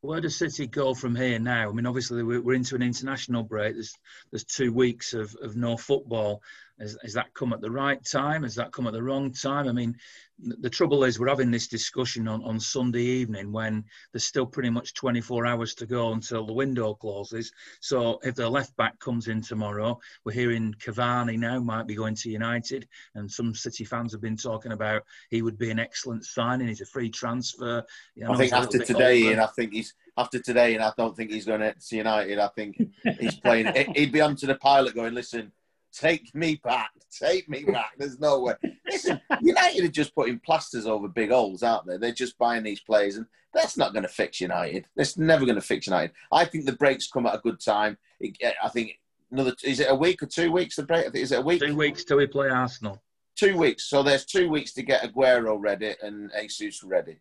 Where 0.00 0.20
does 0.20 0.36
City 0.36 0.66
go 0.66 0.94
from 0.94 1.14
here 1.14 1.38
now? 1.38 1.68
I 1.68 1.72
mean, 1.72 1.86
obviously 1.86 2.22
we're 2.24 2.54
into 2.54 2.74
an 2.74 2.82
international 2.82 3.44
break. 3.44 3.74
There's 3.74 3.94
there's 4.32 4.44
two 4.44 4.72
weeks 4.72 5.14
of, 5.14 5.36
of 5.40 5.54
no 5.54 5.76
football. 5.76 6.42
Has, 6.82 6.98
has 7.02 7.12
that 7.12 7.32
come 7.32 7.52
at 7.52 7.60
the 7.60 7.70
right 7.70 8.04
time? 8.04 8.42
Has 8.42 8.56
that 8.56 8.72
come 8.72 8.88
at 8.88 8.92
the 8.92 9.02
wrong 9.02 9.32
time? 9.32 9.68
I 9.68 9.72
mean, 9.72 9.96
the 10.40 10.68
trouble 10.68 11.04
is 11.04 11.20
we're 11.20 11.28
having 11.28 11.52
this 11.52 11.68
discussion 11.68 12.26
on, 12.26 12.42
on 12.42 12.58
Sunday 12.58 13.02
evening 13.02 13.52
when 13.52 13.84
there's 14.12 14.24
still 14.24 14.46
pretty 14.46 14.70
much 14.70 14.92
24 14.94 15.46
hours 15.46 15.74
to 15.76 15.86
go 15.86 16.12
until 16.12 16.44
the 16.44 16.52
window 16.52 16.94
closes. 16.94 17.52
So 17.80 18.18
if 18.24 18.34
the 18.34 18.50
left 18.50 18.76
back 18.76 18.98
comes 18.98 19.28
in 19.28 19.42
tomorrow, 19.42 20.00
we're 20.24 20.32
hearing 20.32 20.74
Cavani 20.84 21.38
now 21.38 21.60
might 21.60 21.86
be 21.86 21.94
going 21.94 22.16
to 22.16 22.30
United, 22.30 22.88
and 23.14 23.30
some 23.30 23.54
City 23.54 23.84
fans 23.84 24.10
have 24.10 24.20
been 24.20 24.36
talking 24.36 24.72
about 24.72 25.04
he 25.30 25.42
would 25.42 25.58
be 25.58 25.70
an 25.70 25.78
excellent 25.78 26.24
signing. 26.24 26.66
He's 26.66 26.80
a 26.80 26.86
free 26.86 27.10
transfer. 27.10 27.84
You 28.16 28.24
know, 28.24 28.32
I 28.32 28.36
think 28.36 28.52
after 28.52 28.78
today, 28.78 29.30
and 29.30 29.40
I 29.40 29.46
think 29.46 29.72
he's 29.72 29.94
after 30.18 30.40
today, 30.40 30.74
and 30.74 30.82
I 30.82 30.92
don't 30.96 31.16
think 31.16 31.30
he's 31.30 31.46
going 31.46 31.60
to 31.60 31.74
United. 31.96 32.40
I 32.40 32.48
think 32.48 32.82
he's 33.20 33.36
playing. 33.36 33.72
he'd 33.94 34.10
be 34.10 34.20
on 34.20 34.34
to 34.36 34.46
the 34.46 34.56
pilot 34.56 34.96
going, 34.96 35.14
listen 35.14 35.52
Take 35.92 36.34
me 36.34 36.60
back. 36.64 36.90
Take 37.10 37.48
me 37.48 37.64
back. 37.64 37.92
There's 37.98 38.18
no 38.18 38.40
way. 38.40 38.54
Listen, 38.90 39.20
United 39.42 39.84
are 39.84 39.88
just 39.88 40.14
putting 40.14 40.38
plasters 40.38 40.86
over 40.86 41.06
big 41.06 41.30
holes, 41.30 41.62
aren't 41.62 41.86
they? 41.86 41.98
They're 41.98 42.12
just 42.12 42.38
buying 42.38 42.62
these 42.62 42.80
players, 42.80 43.16
and 43.16 43.26
that's 43.52 43.76
not 43.76 43.92
going 43.92 44.04
to 44.04 44.08
fix 44.08 44.40
United. 44.40 44.86
That's 44.96 45.18
never 45.18 45.44
going 45.44 45.56
to 45.56 45.60
fix 45.60 45.86
United. 45.86 46.12
I 46.32 46.46
think 46.46 46.64
the 46.64 46.72
breaks 46.72 47.10
come 47.10 47.26
at 47.26 47.34
a 47.34 47.38
good 47.38 47.60
time. 47.60 47.98
I 48.22 48.68
think 48.70 48.98
another. 49.30 49.54
Is 49.62 49.80
it 49.80 49.90
a 49.90 49.94
week 49.94 50.22
or 50.22 50.26
two 50.26 50.50
weeks? 50.50 50.76
The 50.76 50.84
break. 50.84 51.14
Is 51.14 51.32
it 51.32 51.40
a 51.40 51.42
week? 51.42 51.60
Two 51.60 51.76
weeks 51.76 52.04
till 52.04 52.16
we 52.16 52.26
play 52.26 52.48
Arsenal. 52.48 53.02
Two 53.36 53.58
weeks. 53.58 53.84
So 53.84 54.02
there's 54.02 54.24
two 54.24 54.48
weeks 54.48 54.72
to 54.74 54.82
get 54.82 55.02
Aguero 55.02 55.56
ready 55.58 55.94
and 56.02 56.30
Jesus 56.48 56.82
ready. 56.82 57.18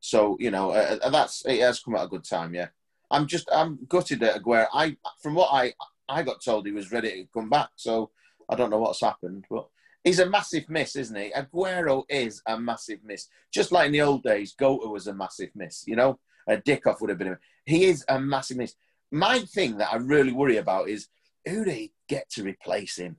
So 0.00 0.36
you 0.38 0.50
know 0.50 0.70
uh, 0.70 0.98
uh, 1.02 1.10
that's 1.10 1.44
it 1.46 1.60
has 1.60 1.80
come 1.80 1.96
at 1.96 2.04
a 2.04 2.08
good 2.08 2.24
time. 2.24 2.54
Yeah. 2.54 2.68
I'm 3.10 3.26
just 3.26 3.48
I'm 3.52 3.78
gutted 3.88 4.22
at 4.22 4.42
Aguero. 4.42 4.66
I 4.72 4.96
from 5.20 5.34
what 5.34 5.50
I 5.52 5.74
I 6.12 6.22
got 6.22 6.42
told 6.42 6.66
he 6.66 6.72
was 6.72 6.92
ready 6.92 7.22
to 7.22 7.28
come 7.32 7.48
back. 7.48 7.70
So 7.76 8.10
I 8.48 8.54
don't 8.54 8.70
know 8.70 8.78
what's 8.78 9.00
happened, 9.00 9.46
but 9.50 9.66
he's 10.04 10.18
a 10.18 10.28
massive 10.28 10.68
miss, 10.68 10.96
isn't 10.96 11.16
he? 11.16 11.32
Aguero 11.32 12.04
is 12.08 12.42
a 12.46 12.58
massive 12.58 13.00
miss. 13.04 13.28
Just 13.52 13.72
like 13.72 13.86
in 13.86 13.92
the 13.92 14.02
old 14.02 14.22
days, 14.22 14.54
Goater 14.60 14.90
was 14.90 15.06
a 15.06 15.14
massive 15.14 15.50
miss. 15.54 15.84
You 15.86 15.96
know, 15.96 16.18
a 16.46 16.56
Dickov 16.56 17.00
would 17.00 17.10
have 17.10 17.18
been. 17.18 17.28
A, 17.28 17.38
he 17.64 17.84
is 17.86 18.04
a 18.08 18.20
massive 18.20 18.58
miss. 18.58 18.74
My 19.10 19.40
thing 19.40 19.78
that 19.78 19.92
I 19.92 19.96
really 19.96 20.32
worry 20.32 20.56
about 20.56 20.88
is 20.88 21.08
who 21.46 21.64
do 21.64 21.70
they 21.70 21.92
get 22.08 22.30
to 22.30 22.42
replace 22.42 22.96
him? 22.96 23.16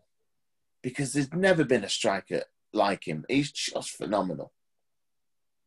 Because 0.82 1.14
there's 1.14 1.34
never 1.34 1.64
been 1.64 1.84
a 1.84 1.90
striker 1.90 2.44
like 2.74 3.08
him. 3.08 3.26
He's 3.30 3.52
just 3.52 3.92
phenomenal. 3.92 4.52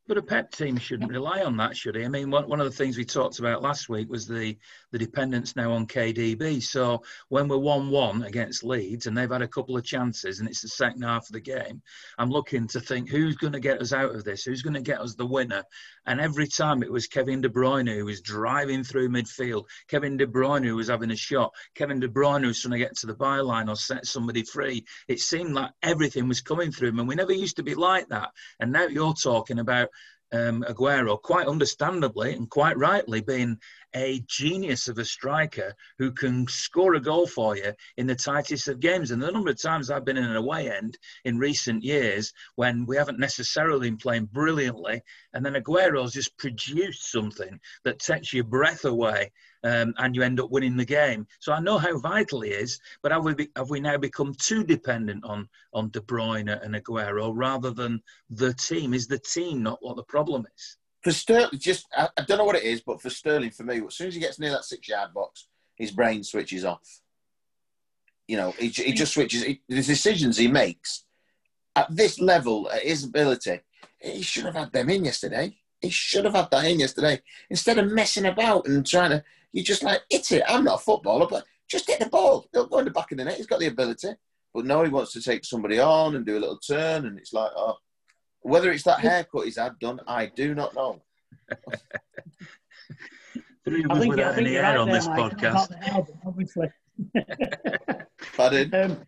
But 0.09 0.19
a 0.19 0.23
Pep 0.23 0.53
team 0.53 0.77
shouldn't 0.77 1.11
rely 1.11 1.43
on 1.43 1.57
that, 1.57 1.77
should 1.77 1.97
he? 1.97 2.05
I 2.05 2.09
mean, 2.09 2.31
one, 2.31 2.49
one 2.49 2.61
of 2.61 2.67
the 2.67 2.77
things 2.77 2.97
we 2.97 3.05
talked 3.05 3.41
about 3.41 3.61
last 3.61 3.89
week 3.89 4.09
was 4.09 4.29
the, 4.29 4.57
the 4.93 4.99
dependence 4.99 5.57
now 5.57 5.73
on 5.73 5.89
KDB. 5.89 6.63
So 6.63 7.03
when 7.29 7.49
we're 7.49 7.59
1 7.59 7.91
1 7.91 8.23
against 8.23 8.63
Leeds 8.63 9.09
and 9.09 9.19
they've 9.19 9.29
had 9.29 9.43
a 9.43 9.49
couple 9.49 9.77
of 9.77 9.85
chances 9.85 10.39
and 10.39 10.49
it's 10.49 10.63
the 10.63 10.69
second 10.69 11.03
half 11.03 11.27
of 11.27 11.33
the 11.33 11.41
game, 11.41 11.83
I'm 12.19 12.31
looking 12.31 12.69
to 12.69 12.81
think 12.81 13.09
who's 13.09 13.37
going 13.37 13.55
to 13.55 13.61
get 13.61 13.81
us 13.81 13.93
out 13.93 14.15
of 14.15 14.23
this? 14.23 14.45
Who's 14.45 14.63
going 14.63 14.75
to 14.75 14.81
get 14.81 15.01
us 15.01 15.17
the 15.17 15.27
winner? 15.27 15.65
And 16.07 16.21
every 16.21 16.47
time 16.47 16.85
it 16.85 16.93
was 16.93 17.09
Kevin 17.09 17.41
De 17.41 17.49
Bruyne 17.49 17.93
who 17.93 18.05
was 18.05 18.21
driving 18.21 18.85
through 18.85 19.09
midfield, 19.09 19.65
Kevin 19.89 20.17
De 20.17 20.27
Bruyne 20.27 20.65
who 20.65 20.77
was 20.77 20.89
having 20.89 21.11
a 21.11 21.17
shot, 21.17 21.53
Kevin 21.75 21.99
De 21.99 22.07
Bruyne 22.07 22.43
who 22.43 22.49
was 22.49 22.61
trying 22.61 22.73
to 22.73 22.79
get 22.79 22.97
to 22.99 23.09
the 23.09 23.15
byline 23.15 23.69
or 23.69 23.75
set 23.75 24.07
somebody 24.07 24.45
free. 24.45 24.85
It 25.09 25.19
seemed 25.19 25.55
like 25.55 25.73
everything 25.83 26.29
was 26.29 26.43
coming 26.43 26.71
through 26.71 26.91
him. 26.91 27.01
And 27.01 27.09
we 27.09 27.17
never 27.17 27.33
used 27.33 27.57
to 27.57 27.65
be 27.65 27.75
like 27.75 28.09
that. 28.11 28.31
And 28.61 28.71
now 28.71 28.87
you're 28.87 29.13
talking 29.13 29.59
about 29.59 29.89
um, 30.33 30.65
Aguero, 30.69 31.21
quite 31.21 31.47
understandably 31.47 32.33
and 32.33 32.51
quite 32.51 32.77
rightly, 32.77 33.21
being 33.21 33.59
a 33.95 34.23
genius 34.27 34.89
of 34.89 34.99
a 34.99 35.05
striker 35.05 35.75
who 35.99 36.13
can 36.13 36.47
score 36.49 36.95
a 36.95 37.01
goal 37.01 37.27
for 37.27 37.57
you 37.57 37.73
in 37.97 38.07
the 38.07 38.15
tightest 38.15 38.69
of 38.69 38.81
games. 38.81 39.11
And 39.11 39.23
the 39.23 39.31
number 39.31 39.51
of 39.51 39.61
times 39.61 39.91
I've 39.91 40.05
been 40.05 40.17
in 40.17 40.25
an 40.25 40.37
away 40.37 40.71
end 40.71 40.99
in 41.25 41.39
recent 41.39 41.83
years 41.83 42.33
when 42.57 42.87
we 42.87 42.97
haven't 42.97 43.19
necessarily 43.19 43.89
been 43.89 43.99
playing 43.99 44.27
brilliantly, 44.27 45.03
and 45.33 45.45
then 45.45 45.55
Aguero's 45.55 46.13
just 46.13 46.37
produced 46.37 47.11
something 47.11 47.61
that 47.85 47.99
takes 47.99 48.33
your 48.33 48.45
breath 48.45 48.85
away. 48.85 49.33
Um, 49.67 49.95
and 49.99 50.15
you 50.15 50.23
end 50.23 50.39
up 50.41 50.51
winning 50.51 50.77
the 50.77 50.85
game. 51.01 51.27
So 51.41 51.53
I 51.53 51.61
know 51.61 51.79
how 51.79 51.99
vital 51.99 52.43
he 52.43 52.51
is, 52.51 52.79
but 53.03 53.13
have 53.13 53.25
we 53.25 53.35
be, 53.35 53.49
have 53.57 53.71
we 53.71 53.81
now 53.81 53.99
become 53.99 54.33
too 54.49 54.63
dependent 54.65 55.25
on 55.25 55.49
on 55.73 55.91
De 55.91 56.01
Bruyne 56.01 56.63
and 56.65 56.75
Aguero 56.75 57.33
rather 57.35 57.73
than 57.81 58.01
the 58.31 58.53
team? 58.55 58.95
Is 58.95 59.07
the 59.07 59.19
team 59.19 59.63
not 59.63 59.79
what 59.81 59.97
the 59.97 60.05
problem 60.05 60.47
is? 60.57 60.77
For 61.03 61.13
Sterling, 61.13 61.59
just 61.59 61.87
I, 61.97 62.09
I 62.19 62.23
don't 62.23 62.39
know 62.39 62.45
what 62.45 62.63
it 62.63 62.65
is, 62.65 62.81
but 62.81 63.01
for 63.03 63.11
Sterling, 63.11 63.51
for 63.51 63.65
me, 63.65 63.81
as 63.87 63.97
soon 63.97 64.09
as 64.09 64.15
he 64.15 64.21
gets 64.21 64.39
near 64.39 64.51
that 64.51 64.65
six-yard 64.65 65.13
box, 65.15 65.49
his 65.77 65.91
brain 65.91 66.25
switches 66.25 66.65
off. 66.65 66.89
You 68.29 68.37
know, 68.39 68.51
he, 68.59 68.69
he 68.69 68.93
just 68.93 69.15
switches. 69.15 69.43
He, 69.45 69.63
the 69.69 69.83
decisions 69.83 70.37
he 70.37 70.49
makes 70.49 71.05
at 71.77 71.95
this 71.95 72.19
level, 72.19 72.71
at 72.71 72.83
his 72.83 73.05
ability, 73.05 73.61
he 74.01 74.23
should 74.23 74.47
have 74.47 74.55
had 74.55 74.73
them 74.73 74.91
in 74.91 75.05
yesterday. 75.05 75.57
He 75.81 75.91
should 75.91 76.25
have 76.25 76.35
had 76.35 76.51
that 76.51 76.65
in 76.65 76.81
yesterday. 76.81 77.21
Instead 77.51 77.79
of 77.79 77.93
messing 77.93 78.27
about 78.27 78.67
and 78.67 78.85
trying 78.85 79.11
to, 79.11 79.23
you 79.57 79.63
just 79.63 79.83
like, 79.83 80.03
hit 80.11 80.31
it. 80.33 80.43
I'm 80.47 80.65
not 80.65 80.81
a 80.81 80.85
footballer, 80.85 81.27
but 81.27 81.45
just 81.67 81.87
hit 81.87 81.99
the 81.99 82.11
ball. 82.11 82.47
Don't 82.53 82.71
go 82.71 82.79
in 82.81 82.85
the 82.85 82.91
back 82.91 83.11
of 83.11 83.17
the 83.17 83.25
net. 83.25 83.39
He's 83.39 83.47
got 83.47 83.59
the 83.59 83.69
ability. 83.69 84.11
But 84.53 84.67
now 84.67 84.85
he 84.85 84.91
wants 84.91 85.15
to 85.15 85.23
take 85.23 85.47
somebody 85.47 85.81
on 85.81 86.15
and 86.15 86.27
do 86.27 86.37
a 86.37 86.41
little 86.41 86.59
turn, 86.59 87.07
and 87.07 87.19
it's 87.19 87.33
like, 87.33 87.51
oh, 87.57 87.77
whether 88.43 88.71
it's 88.71 88.83
that 88.83 89.01
haircut 89.01 89.47
he's 89.47 89.57
had 89.57 89.79
done, 89.79 89.99
I 90.07 90.27
do 90.27 90.55
not 90.55 90.75
know. 90.75 91.03
Three 93.65 93.85
of 93.85 93.93
us 93.93 94.07
without 94.07 94.37
any 94.37 94.53
hair 94.53 94.79
on 94.79 94.91
this 94.91 95.07
Mike, 95.07 95.33
podcast. 95.33 95.83
Hair, 95.83 96.05
obviously. 96.27 96.69
Pardon? 98.37 98.75
Um, 98.75 98.99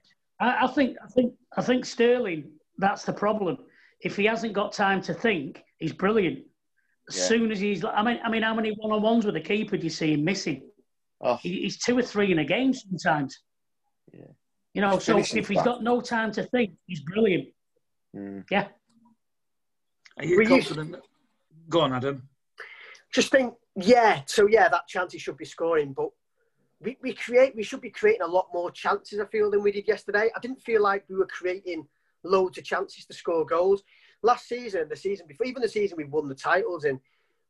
I, 0.41 0.65
I, 0.65 0.67
think, 0.69 0.97
I 1.05 1.09
think, 1.09 1.35
I 1.59 1.63
think 1.63 1.85
Sterling. 1.85 2.53
That's 2.79 3.05
the 3.05 3.13
problem. 3.13 3.59
If 4.01 4.17
he 4.17 4.25
hasn't 4.25 4.55
got 4.55 4.73
time 4.73 5.03
to 5.03 5.13
think, 5.13 5.63
he's 5.79 5.93
brilliant. 5.93 6.47
As 7.09 7.17
yeah. 7.17 7.25
soon 7.25 7.51
as 7.51 7.59
he's, 7.59 7.85
I 7.85 8.03
mean, 8.03 8.21
I 8.23 8.29
mean, 8.29 8.43
how 8.43 8.55
many 8.55 8.71
one-on-ones 8.73 9.25
with 9.25 9.35
the 9.35 9.41
keeper 9.41 9.77
do 9.77 9.85
you 9.85 9.91
see 9.91 10.13
him 10.13 10.25
missing? 10.25 10.63
Oh. 11.21 11.37
He, 11.37 11.63
he's 11.63 11.79
two 11.79 11.97
or 11.99 12.03
three 12.03 12.31
in 12.31 12.39
a 12.39 12.45
game 12.45 12.75
sometimes. 12.75 13.41
Yeah. 14.13 14.25
You 14.75 14.83
know, 14.83 14.99
so 14.99 15.19
if 15.19 15.49
he's 15.49 15.63
got 15.63 15.83
no 15.83 16.01
time 16.01 16.31
to 16.33 16.43
think, 16.43 16.73
he's 16.87 17.01
brilliant. 17.01 17.49
Mm. 18.15 18.45
Yeah. 18.51 18.69
Are 20.19 20.25
you 20.25 20.47
confident? 20.47 20.97
Go 21.69 21.81
on, 21.81 21.95
Adam. 21.95 22.29
Just 23.13 23.31
think, 23.31 23.55
yeah. 23.77 24.23
So 24.27 24.47
yeah, 24.47 24.69
that 24.69 24.87
chance 24.87 25.13
he 25.13 25.19
should 25.19 25.37
be 25.37 25.45
scoring, 25.45 25.95
but 25.95 26.11
we, 26.81 26.97
we 27.03 27.15
create 27.15 27.57
we 27.57 27.63
should 27.63 27.81
be 27.81 27.91
creating 27.91 28.23
a 28.23 28.27
lot 28.27 28.49
more 28.53 28.71
chances. 28.71 29.19
I 29.19 29.27
feel 29.27 29.51
than 29.51 29.63
we 29.63 29.73
did 29.73 29.89
yesterday. 29.89 30.31
I 30.37 30.41
didn't 30.41 30.63
feel 30.63 30.83
like 30.83 31.05
we 31.09 31.17
were 31.17 31.27
creating 31.27 31.87
loads 32.25 32.59
of 32.59 32.65
chances 32.65 33.05
to 33.07 33.15
score 33.15 33.47
goals 33.47 33.83
last 34.23 34.49
season, 34.49 34.89
the 34.89 34.97
season 34.97 35.27
before, 35.27 35.47
even 35.47 35.63
the 35.63 35.69
season 35.69 35.97
we 35.97 36.05
won 36.05 36.29
the 36.29 36.35
titles, 36.35 36.85
and 36.85 36.99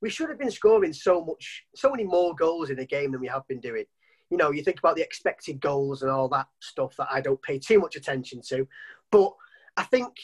we 0.00 0.10
should 0.10 0.28
have 0.28 0.38
been 0.38 0.50
scoring 0.50 0.92
so 0.92 1.24
much, 1.24 1.64
so 1.74 1.90
many 1.90 2.04
more 2.04 2.34
goals 2.34 2.70
in 2.70 2.78
a 2.78 2.84
game 2.84 3.12
than 3.12 3.20
we 3.20 3.26
have 3.28 3.46
been 3.48 3.60
doing. 3.60 3.84
You 4.30 4.36
know, 4.36 4.50
you 4.50 4.62
think 4.62 4.78
about 4.78 4.96
the 4.96 5.02
expected 5.02 5.60
goals 5.60 6.02
and 6.02 6.10
all 6.10 6.28
that 6.28 6.46
stuff 6.60 6.94
that 6.96 7.08
I 7.10 7.20
don't 7.20 7.42
pay 7.42 7.58
too 7.58 7.80
much 7.80 7.96
attention 7.96 8.40
to, 8.48 8.68
but 9.10 9.32
I 9.76 9.84
think 9.84 10.14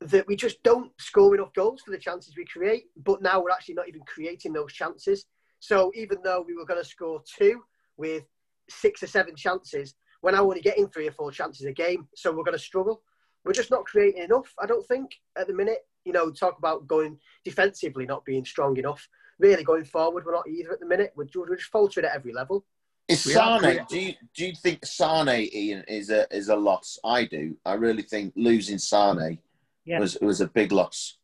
that 0.00 0.26
we 0.26 0.36
just 0.36 0.62
don't 0.62 0.90
score 0.98 1.34
enough 1.34 1.52
goals 1.54 1.82
for 1.82 1.90
the 1.90 1.98
chances 1.98 2.36
we 2.36 2.44
create. 2.44 2.84
But 2.96 3.22
now 3.22 3.42
we're 3.42 3.50
actually 3.50 3.76
not 3.76 3.88
even 3.88 4.02
creating 4.02 4.52
those 4.52 4.72
chances. 4.72 5.26
So 5.60 5.92
even 5.94 6.18
though 6.22 6.44
we 6.46 6.54
were 6.54 6.66
going 6.66 6.82
to 6.82 6.88
score 6.88 7.22
two 7.38 7.62
with 7.96 8.24
six 8.68 9.02
or 9.02 9.06
seven 9.06 9.36
chances, 9.36 9.94
we're 10.22 10.32
now 10.32 10.44
only 10.44 10.60
getting 10.60 10.88
three 10.88 11.08
or 11.08 11.12
four 11.12 11.30
chances 11.30 11.66
a 11.66 11.72
game. 11.72 12.08
So 12.14 12.30
we're 12.30 12.44
going 12.44 12.56
to 12.56 12.58
struggle. 12.58 13.02
We're 13.44 13.52
just 13.52 13.70
not 13.70 13.84
creating 13.84 14.22
enough, 14.22 14.52
I 14.60 14.66
don't 14.66 14.86
think, 14.86 15.14
at 15.36 15.46
the 15.46 15.54
minute. 15.54 15.86
You 16.04 16.12
know, 16.12 16.30
talk 16.30 16.58
about 16.58 16.86
going 16.86 17.18
defensively, 17.44 18.06
not 18.06 18.24
being 18.24 18.44
strong 18.44 18.76
enough. 18.76 19.06
Really, 19.38 19.64
going 19.64 19.84
forward, 19.84 20.24
we're 20.24 20.32
not 20.32 20.48
either 20.48 20.72
at 20.72 20.80
the 20.80 20.86
minute. 20.86 21.12
We're, 21.16 21.26
we're 21.34 21.56
just 21.56 21.70
faltering 21.70 22.06
at 22.06 22.14
every 22.14 22.32
level. 22.32 22.64
Is 23.08 23.22
Sane? 23.22 23.84
Do 23.88 24.00
you 24.00 24.14
do 24.34 24.46
you 24.46 24.54
think 24.54 24.84
Sane 24.86 25.48
Ian 25.52 25.84
is 25.88 26.10
a 26.10 26.26
is 26.34 26.48
a 26.48 26.56
loss? 26.56 26.98
I 27.04 27.24
do. 27.24 27.56
I 27.64 27.74
really 27.74 28.02
think 28.02 28.32
losing 28.34 28.78
Sane 28.78 29.38
yeah. 29.84 30.00
was 30.00 30.16
was 30.22 30.40
a 30.40 30.48
big 30.48 30.72
loss. 30.72 31.18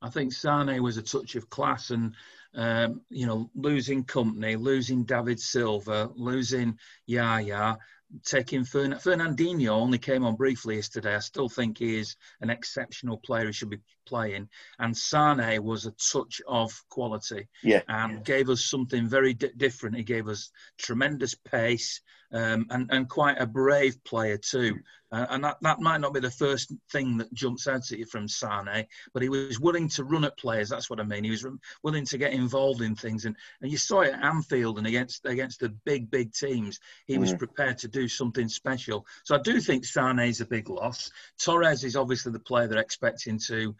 I 0.00 0.10
think 0.10 0.32
Sane 0.32 0.80
was 0.80 0.96
a 0.96 1.02
touch 1.02 1.34
of 1.34 1.50
class, 1.50 1.90
and 1.90 2.14
um, 2.54 3.00
you 3.10 3.26
know, 3.26 3.50
losing 3.54 4.04
Kompany, 4.04 4.58
losing 4.58 5.04
David 5.04 5.40
Silva, 5.40 6.10
losing 6.14 6.78
Yaya, 7.06 7.76
taking 8.24 8.64
Fern- 8.64 8.92
Fernandinho 8.92 9.68
only 9.68 9.98
came 9.98 10.24
on 10.24 10.36
briefly 10.36 10.76
yesterday. 10.76 11.14
I 11.14 11.20
still 11.20 11.48
think 11.48 11.78
he 11.78 11.98
is 11.98 12.16
an 12.40 12.50
exceptional 12.50 13.18
player 13.18 13.46
He 13.46 13.52
should 13.52 13.70
be 13.70 13.80
playing. 14.08 14.48
And 14.78 14.96
Sane 14.96 15.62
was 15.62 15.86
a 15.86 15.92
touch 15.92 16.40
of 16.46 16.70
quality 16.88 17.48
yeah. 17.62 17.82
and 17.88 18.24
gave 18.24 18.48
us 18.48 18.64
something 18.64 19.06
very 19.06 19.34
di- 19.34 19.52
different. 19.56 19.96
He 19.96 20.04
gave 20.04 20.28
us 20.28 20.50
tremendous 20.78 21.34
pace 21.34 22.00
um, 22.32 22.66
and, 22.70 22.90
and 22.90 23.08
quite 23.08 23.40
a 23.40 23.46
brave 23.46 24.02
player 24.04 24.36
too. 24.36 24.76
Uh, 25.10 25.26
and 25.30 25.42
that, 25.42 25.56
that 25.62 25.80
might 25.80 26.00
not 26.00 26.12
be 26.12 26.20
the 26.20 26.30
first 26.30 26.72
thing 26.92 27.16
that 27.16 27.32
jumps 27.32 27.66
out 27.66 27.90
at 27.90 27.98
you 27.98 28.04
from 28.04 28.28
Sane, 28.28 28.86
but 29.14 29.22
he 29.22 29.30
was 29.30 29.58
willing 29.58 29.88
to 29.88 30.04
run 30.04 30.24
at 30.24 30.36
players. 30.36 30.68
That's 30.68 30.90
what 30.90 31.00
I 31.00 31.02
mean. 31.02 31.24
He 31.24 31.30
was 31.30 31.46
willing 31.82 32.04
to 32.04 32.18
get 32.18 32.32
involved 32.32 32.82
in 32.82 32.94
things, 32.94 33.24
and, 33.24 33.34
and 33.62 33.70
you 33.70 33.78
saw 33.78 34.02
it 34.02 34.12
at 34.12 34.22
Anfield 34.22 34.76
and 34.76 34.86
against 34.86 35.24
against 35.24 35.60
the 35.60 35.70
big 35.86 36.10
big 36.10 36.34
teams. 36.34 36.78
He 37.06 37.16
mm. 37.16 37.20
was 37.20 37.32
prepared 37.32 37.78
to 37.78 37.88
do 37.88 38.06
something 38.06 38.48
special. 38.48 39.06
So 39.24 39.34
I 39.34 39.38
do 39.38 39.60
think 39.60 39.86
Sane 39.86 40.18
is 40.18 40.42
a 40.42 40.46
big 40.46 40.68
loss. 40.68 41.10
Torres 41.42 41.84
is 41.84 41.96
obviously 41.96 42.32
the 42.32 42.40
player 42.40 42.68
they're 42.68 42.78
expecting 42.78 43.38
to 43.46 43.74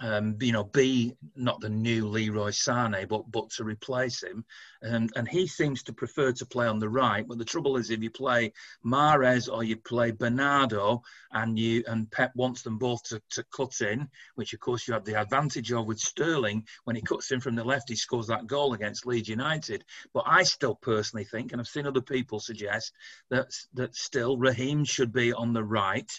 um, 0.00 0.36
you 0.40 0.52
know, 0.52 0.64
be 0.64 1.16
not 1.34 1.60
the 1.60 1.68
new 1.68 2.06
Leroy 2.06 2.50
Sane, 2.50 3.06
but 3.08 3.30
but 3.30 3.50
to 3.50 3.64
replace 3.64 4.22
him, 4.22 4.44
and 4.82 5.10
and 5.16 5.26
he 5.28 5.46
seems 5.46 5.82
to 5.84 5.92
prefer 5.92 6.32
to 6.32 6.46
play 6.46 6.66
on 6.66 6.78
the 6.78 6.88
right. 6.88 7.26
But 7.26 7.38
the 7.38 7.44
trouble 7.44 7.76
is, 7.76 7.90
if 7.90 8.02
you 8.02 8.10
play 8.10 8.52
Mahrez 8.84 9.50
or 9.50 9.64
you 9.64 9.76
play 9.76 10.10
Bernardo, 10.10 11.02
and 11.32 11.58
you 11.58 11.82
and 11.86 12.10
Pep 12.10 12.32
wants 12.34 12.62
them 12.62 12.78
both 12.78 13.02
to, 13.04 13.22
to 13.30 13.44
cut 13.54 13.80
in, 13.80 14.08
which 14.34 14.52
of 14.52 14.60
course 14.60 14.86
you 14.86 14.94
have 14.94 15.04
the 15.04 15.20
advantage 15.20 15.72
of 15.72 15.86
with 15.86 15.98
Sterling 15.98 16.66
when 16.84 16.96
he 16.96 17.02
cuts 17.02 17.30
in 17.30 17.40
from 17.40 17.54
the 17.54 17.64
left, 17.64 17.88
he 17.88 17.96
scores 17.96 18.26
that 18.26 18.46
goal 18.46 18.74
against 18.74 19.06
Leeds 19.06 19.28
United. 19.28 19.84
But 20.12 20.24
I 20.26 20.42
still 20.42 20.74
personally 20.74 21.24
think, 21.24 21.52
and 21.52 21.60
I've 21.60 21.68
seen 21.68 21.86
other 21.86 22.02
people 22.02 22.40
suggest 22.40 22.92
that 23.30 23.48
that 23.74 23.94
still 23.94 24.36
Raheem 24.36 24.84
should 24.84 25.12
be 25.12 25.32
on 25.32 25.54
the 25.54 25.64
right 25.64 26.10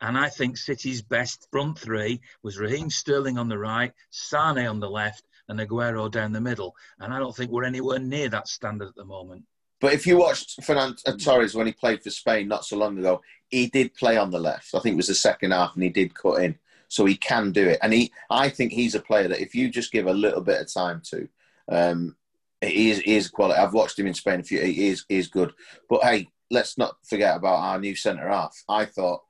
and 0.00 0.18
I 0.18 0.28
think 0.28 0.56
City's 0.56 1.02
best 1.02 1.48
front 1.50 1.78
three 1.78 2.20
was 2.42 2.58
Raheem 2.58 2.90
Sterling 2.90 3.38
on 3.38 3.48
the 3.48 3.58
right, 3.58 3.92
Sane 4.10 4.66
on 4.66 4.80
the 4.80 4.90
left, 4.90 5.24
and 5.48 5.58
Aguero 5.60 6.10
down 6.10 6.32
the 6.32 6.40
middle. 6.40 6.74
And 6.98 7.12
I 7.14 7.18
don't 7.18 7.34
think 7.34 7.50
we're 7.50 7.64
anywhere 7.64 7.98
near 7.98 8.28
that 8.28 8.48
standard 8.48 8.88
at 8.88 8.94
the 8.94 9.04
moment. 9.04 9.44
But 9.80 9.92
if 9.92 10.06
you 10.06 10.18
watched 10.18 10.62
Fernando 10.64 10.96
uh, 11.06 11.12
Torres 11.12 11.54
when 11.54 11.66
he 11.66 11.72
played 11.72 12.02
for 12.02 12.10
Spain 12.10 12.48
not 12.48 12.64
so 12.64 12.76
long 12.76 12.98
ago, 12.98 13.20
he 13.48 13.68
did 13.68 13.94
play 13.94 14.16
on 14.16 14.30
the 14.30 14.40
left. 14.40 14.74
I 14.74 14.80
think 14.80 14.94
it 14.94 14.96
was 14.96 15.08
the 15.08 15.14
second 15.14 15.52
half, 15.52 15.74
and 15.74 15.82
he 15.82 15.90
did 15.90 16.14
cut 16.14 16.42
in, 16.42 16.58
so 16.88 17.04
he 17.04 17.16
can 17.16 17.52
do 17.52 17.68
it. 17.68 17.78
And 17.82 17.92
he, 17.92 18.12
I 18.30 18.48
think 18.48 18.72
he's 18.72 18.94
a 18.94 19.00
player 19.00 19.28
that 19.28 19.40
if 19.40 19.54
you 19.54 19.68
just 19.68 19.92
give 19.92 20.06
a 20.06 20.12
little 20.12 20.40
bit 20.40 20.60
of 20.60 20.72
time 20.72 21.02
to, 21.10 21.28
um, 21.68 22.16
he 22.62 22.90
is, 22.90 23.00
he 23.00 23.16
is 23.16 23.28
quality. 23.28 23.60
I've 23.60 23.74
watched 23.74 23.98
him 23.98 24.06
in 24.06 24.14
Spain 24.14 24.40
a 24.40 24.42
few. 24.42 24.60
He 24.60 24.88
is, 24.88 25.04
he 25.08 25.16
is 25.16 25.28
good. 25.28 25.52
But 25.90 26.02
hey, 26.02 26.28
let's 26.50 26.78
not 26.78 26.96
forget 27.04 27.36
about 27.36 27.60
our 27.60 27.78
new 27.78 27.94
centre 27.94 28.28
half. 28.28 28.56
I 28.68 28.86
thought 28.86 29.22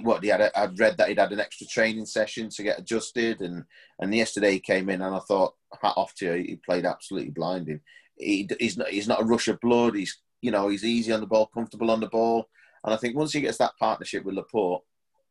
what 0.00 0.22
he 0.22 0.28
had, 0.28 0.40
a, 0.40 0.58
I'd 0.58 0.78
read 0.78 0.96
that 0.96 1.08
he'd 1.08 1.18
had 1.18 1.32
an 1.32 1.40
extra 1.40 1.66
training 1.66 2.06
session 2.06 2.48
to 2.50 2.62
get 2.62 2.78
adjusted, 2.78 3.40
and 3.40 3.64
and 3.98 4.14
yesterday 4.14 4.52
he 4.52 4.60
came 4.60 4.88
in, 4.88 5.02
and 5.02 5.14
I 5.14 5.18
thought, 5.20 5.54
hat 5.80 5.94
off 5.96 6.14
to 6.16 6.26
you, 6.26 6.44
he 6.44 6.56
played 6.56 6.86
absolutely 6.86 7.30
blinding. 7.30 7.80
He, 8.16 8.48
he's 8.58 8.76
not 8.76 8.88
he's 8.88 9.08
not 9.08 9.22
a 9.22 9.24
rush 9.24 9.48
of 9.48 9.60
blood. 9.60 9.94
He's 9.94 10.20
you 10.40 10.50
know 10.50 10.68
he's 10.68 10.84
easy 10.84 11.12
on 11.12 11.20
the 11.20 11.26
ball, 11.26 11.46
comfortable 11.46 11.90
on 11.90 12.00
the 12.00 12.08
ball, 12.08 12.48
and 12.84 12.94
I 12.94 12.96
think 12.96 13.16
once 13.16 13.32
he 13.32 13.40
gets 13.40 13.58
that 13.58 13.76
partnership 13.78 14.24
with 14.24 14.34
Laporte, 14.34 14.82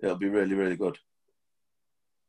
it'll 0.02 0.16
be 0.16 0.30
really 0.30 0.56
really 0.56 0.76
good. 0.76 0.98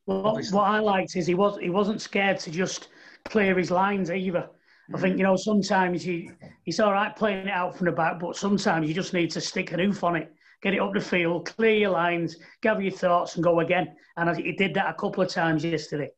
Well, 0.07 0.39
what 0.51 0.65
I 0.65 0.81
liked 0.81 1.17
is 1.17 1.27
he 1.27 1.35
was 1.35 1.59
he 1.59 1.71
wasn't 1.71 2.01
scared 2.01 2.39
to 2.41 2.51
just 2.51 2.89
clear 3.25 3.57
his 3.57 3.71
lines 3.71 4.11
either. 4.11 4.49
I 4.95 4.99
think 4.99 5.15
mm. 5.15 5.19
you 5.19 5.25
know 5.25 5.37
sometimes 5.37 6.07
you 6.07 6.35
he's 6.65 6.81
all 6.81 6.93
right 6.93 7.15
playing 7.15 7.47
it 7.47 7.53
out 7.53 7.77
from 7.77 7.87
the 7.87 7.93
back, 7.93 8.19
but 8.19 8.37
sometimes 8.37 8.89
you 8.89 8.95
just 8.95 9.15
need 9.15 9.31
to 9.31 9.41
stick 9.41 9.73
an 9.73 9.81
oof 9.81 10.03
on 10.05 10.17
it 10.17 10.33
get 10.63 10.75
it 10.75 10.81
up 10.81 10.95
the 10.95 11.01
field, 11.01 11.47
clear 11.47 11.75
your 11.75 11.91
lines, 11.91 12.37
gather 12.63 12.81
your 12.81 12.93
thoughts, 12.93 13.35
and 13.35 13.45
go 13.45 13.61
again. 13.61 13.95
And 14.17 14.35
he 14.37 14.53
did 14.53 14.75
that 14.75 14.91
a 14.91 14.95
couple 14.95 15.23
of 15.23 15.29
times 15.29 15.65
yesterday. 15.65 16.11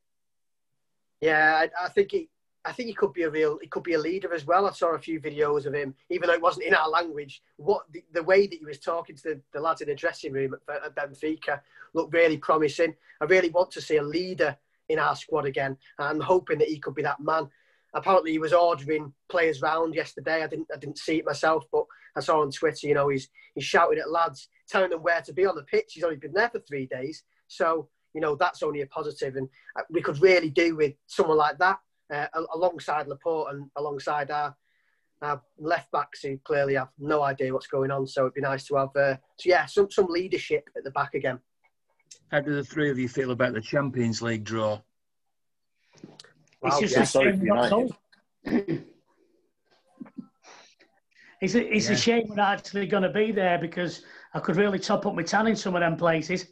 Yeah, 1.20 1.54
I, 1.56 1.86
I 1.86 1.88
think 1.88 2.12
he. 2.12 2.28
I 2.66 2.72
think 2.72 2.86
he 2.86 2.94
could 2.94 3.12
be 3.12 3.24
a 3.24 3.30
real, 3.30 3.58
he 3.60 3.66
could 3.66 3.82
be 3.82 3.92
a 3.92 3.98
leader 3.98 4.32
as 4.32 4.46
well. 4.46 4.66
I 4.66 4.72
saw 4.72 4.94
a 4.94 4.98
few 4.98 5.20
videos 5.20 5.66
of 5.66 5.74
him, 5.74 5.94
even 6.08 6.28
though 6.28 6.32
it 6.32 6.40
wasn't 6.40 6.64
in 6.64 6.72
our 6.72 6.88
language. 6.88 7.42
What 7.56 7.82
the, 7.92 8.02
the 8.14 8.22
way 8.22 8.46
that 8.46 8.58
he 8.58 8.64
was 8.64 8.78
talking 8.78 9.16
to 9.16 9.22
the, 9.22 9.40
the 9.52 9.60
lads 9.60 9.82
in 9.82 9.88
the 9.88 9.94
dressing 9.94 10.32
room 10.32 10.54
at, 10.70 10.82
at 10.82 10.96
Benfica 10.96 11.60
looked 11.92 12.14
really 12.14 12.38
promising. 12.38 12.94
I 13.20 13.26
really 13.26 13.50
want 13.50 13.70
to 13.72 13.82
see 13.82 13.98
a 13.98 14.02
leader 14.02 14.56
in 14.88 14.98
our 14.98 15.14
squad 15.14 15.44
again. 15.44 15.76
I'm 15.98 16.20
hoping 16.20 16.58
that 16.60 16.68
he 16.68 16.78
could 16.78 16.94
be 16.94 17.02
that 17.02 17.20
man 17.20 17.50
apparently 17.94 18.32
he 18.32 18.38
was 18.38 18.52
ordering 18.52 19.12
players 19.28 19.62
round 19.62 19.94
yesterday. 19.94 20.42
I 20.42 20.46
didn't 20.46 20.68
I 20.74 20.78
didn't 20.78 20.98
see 20.98 21.18
it 21.18 21.24
myself, 21.24 21.64
but 21.72 21.84
I 22.16 22.20
saw 22.20 22.40
on 22.40 22.50
Twitter, 22.50 22.86
you 22.86 22.94
know, 22.94 23.08
he's 23.08 23.28
he's 23.54 23.64
shouting 23.64 23.98
at 23.98 24.10
lads, 24.10 24.48
telling 24.68 24.90
them 24.90 25.02
where 25.02 25.20
to 25.22 25.32
be 25.32 25.46
on 25.46 25.56
the 25.56 25.62
pitch. 25.62 25.92
He's 25.94 26.04
only 26.04 26.16
been 26.16 26.32
there 26.32 26.50
for 26.50 26.60
three 26.60 26.86
days, 26.86 27.24
so 27.48 27.88
you 28.12 28.20
know 28.20 28.36
that's 28.36 28.62
only 28.62 28.82
a 28.82 28.86
positive. 28.86 29.34
positive, 29.34 29.36
and 29.36 29.48
uh, 29.76 29.82
we 29.90 30.02
could 30.02 30.20
really 30.22 30.50
do 30.50 30.76
with 30.76 30.94
someone 31.06 31.38
like 31.38 31.58
that 31.58 31.78
uh, 32.12 32.26
alongside 32.54 33.08
Laporte 33.08 33.54
and 33.54 33.70
alongside 33.76 34.30
our 34.30 34.54
have 35.22 35.40
left 35.58 35.90
backs 35.90 36.22
who 36.22 36.38
clearly 36.44 36.74
have 36.74 36.90
no 36.98 37.22
idea 37.22 37.52
what's 37.52 37.66
going 37.66 37.90
on. 37.90 38.06
So 38.06 38.22
it'd 38.22 38.34
be 38.34 38.40
nice 38.40 38.66
to 38.66 38.76
have, 38.76 38.94
uh, 38.94 39.16
so 39.38 39.48
yeah, 39.48 39.66
some 39.66 39.90
some 39.90 40.06
leadership 40.06 40.68
at 40.76 40.84
the 40.84 40.90
back 40.90 41.14
again. 41.14 41.38
How 42.30 42.40
do 42.40 42.54
the 42.54 42.64
three 42.64 42.90
of 42.90 42.98
you 42.98 43.08
feel 43.08 43.30
about 43.30 43.54
the 43.54 43.60
Champions 43.60 44.22
League 44.22 44.44
draw? 44.44 44.80
Wow, 46.60 46.78
it's 46.78 46.80
just 46.80 46.96
yeah. 46.96 47.02
a 47.02 47.06
shame 47.06 47.44
not 47.44 47.68
told. 47.68 47.96
It's 51.44 51.54
a, 51.54 51.74
it's 51.74 51.86
yeah. 51.86 51.92
a 51.92 51.96
shame 51.96 52.24
we're 52.28 52.36
not 52.36 52.58
actually 52.58 52.86
going 52.86 53.02
to 53.02 53.10
be 53.10 53.30
there 53.30 53.58
because 53.58 54.02
I 54.32 54.40
could 54.40 54.56
really 54.56 54.78
top 54.78 55.04
up 55.06 55.14
my 55.14 55.22
tan 55.22 55.46
in 55.46 55.56
some 55.56 55.74
of 55.74 55.80
them 55.80 55.96
places. 55.96 56.46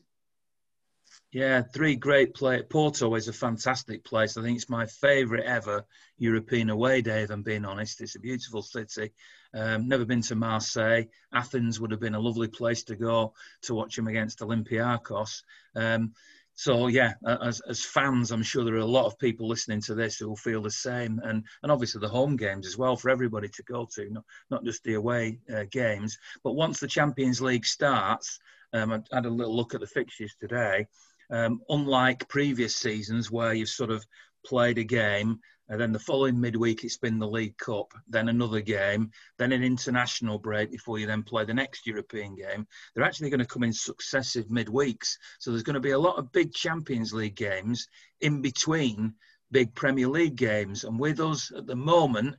Yeah, 1.33 1.63
three 1.63 1.97
great 1.97 2.35
play. 2.35 2.63
Porto 2.63 3.15
is 3.15 3.27
a 3.27 3.33
fantastic 3.33 4.05
place. 4.05 4.37
I 4.37 4.43
think 4.43 4.57
it's 4.57 4.69
my 4.69 4.85
favourite 4.85 5.45
ever 5.45 5.87
European 6.19 6.69
away 6.69 7.01
day, 7.01 7.23
if 7.23 7.31
I'm 7.31 7.43
being 7.43 7.65
honest. 7.65 8.03
It's 8.03 8.17
a 8.17 8.21
beautiful 8.21 8.61
city. 8.61 9.13
Um, 9.55 9.89
never 9.89 10.05
been 10.05 10.21
to 10.23 10.35
Marseille. 10.35 11.05
Athens 11.33 11.81
would 11.81 11.91
have 11.91 12.01
been 12.01 12.15
a 12.15 12.21
lovely 12.21 12.49
place 12.49 12.83
to 12.85 12.97
go 12.97 13.33
to 13.63 13.75
watch 13.75 13.97
him 13.97 14.09
against 14.09 14.41
Olympiacos. 14.41 15.43
Um, 15.75 16.13
so 16.55 16.87
yeah, 16.87 17.15
as, 17.27 17.61
as 17.69 17.85
fans, 17.85 18.31
I'm 18.31 18.43
sure 18.43 18.65
there 18.65 18.75
are 18.75 18.79
a 18.79 18.85
lot 18.85 19.07
of 19.07 19.19
people 19.19 19.49
listening 19.49 19.81
to 19.83 19.95
this 19.95 20.17
who 20.17 20.29
will 20.29 20.37
feel 20.37 20.63
the 20.63 20.71
same, 20.71 21.21
and 21.25 21.45
and 21.63 21.73
obviously 21.73 22.01
the 22.01 22.09
home 22.09 22.37
games 22.37 22.67
as 22.67 22.77
well 22.77 22.97
for 22.97 23.11
everybody 23.11 23.49
to 23.49 23.63
go 23.63 23.89
to, 23.95 24.11
not 24.11 24.25
not 24.51 24.65
just 24.65 24.85
the 24.85 24.95
away 24.95 25.41
uh, 25.55 25.65
games. 25.71 26.19
But 26.45 26.53
once 26.53 26.79
the 26.79 26.89
Champions 26.89 27.41
League 27.41 27.65
starts, 27.65 28.39
um, 28.73 28.93
I 28.93 29.01
had 29.15 29.27
a 29.27 29.31
little 29.31 29.57
look 29.57 29.75
at 29.75 29.81
the 29.81 29.87
fixtures 29.87 30.37
today. 30.39 30.87
Um, 31.31 31.63
unlike 31.71 32.29
previous 32.29 32.77
seasons 32.77 33.31
where 33.31 33.55
you've 33.55 33.71
sort 33.71 33.91
of 33.91 34.05
played 34.45 34.79
a 34.79 34.85
game 34.85 35.41
and 35.73 35.81
then 35.81 35.93
the 35.93 35.99
following 35.99 36.39
midweek 36.39 36.85
it's 36.85 36.99
been 36.99 37.19
the 37.19 37.27
League 37.27 37.57
Cup, 37.57 37.95
then 38.07 38.29
another 38.29 38.61
game, 38.61 39.11
then 39.39 39.53
an 39.53 39.63
international 39.63 40.39
break 40.39 40.71
before 40.71 40.99
you 40.99 41.07
then 41.07 41.23
play 41.23 41.47
the 41.47 41.55
next 41.55 41.87
European 41.87 42.35
game. 42.35 42.67
They're 42.95 43.05
actually 43.05 43.31
going 43.31 43.41
to 43.41 43.47
come 43.47 43.63
in 43.63 43.73
successive 43.73 44.49
midweeks. 44.49 45.17
So 45.39 45.51
there's 45.51 45.63
going 45.63 45.75
to 45.75 45.81
be 45.81 45.93
a 45.93 45.99
lot 45.99 46.19
of 46.19 46.31
big 46.31 46.53
Champions 46.53 47.15
League 47.15 47.37
games 47.37 47.87
in 48.21 48.43
between 48.43 49.15
big 49.51 49.75
Premier 49.75 50.09
League 50.09 50.37
games. 50.37 50.85
And 50.85 50.99
with 50.99 51.21
us 51.21 51.51
at 51.57 51.67
the 51.67 51.77
moment 51.77 52.37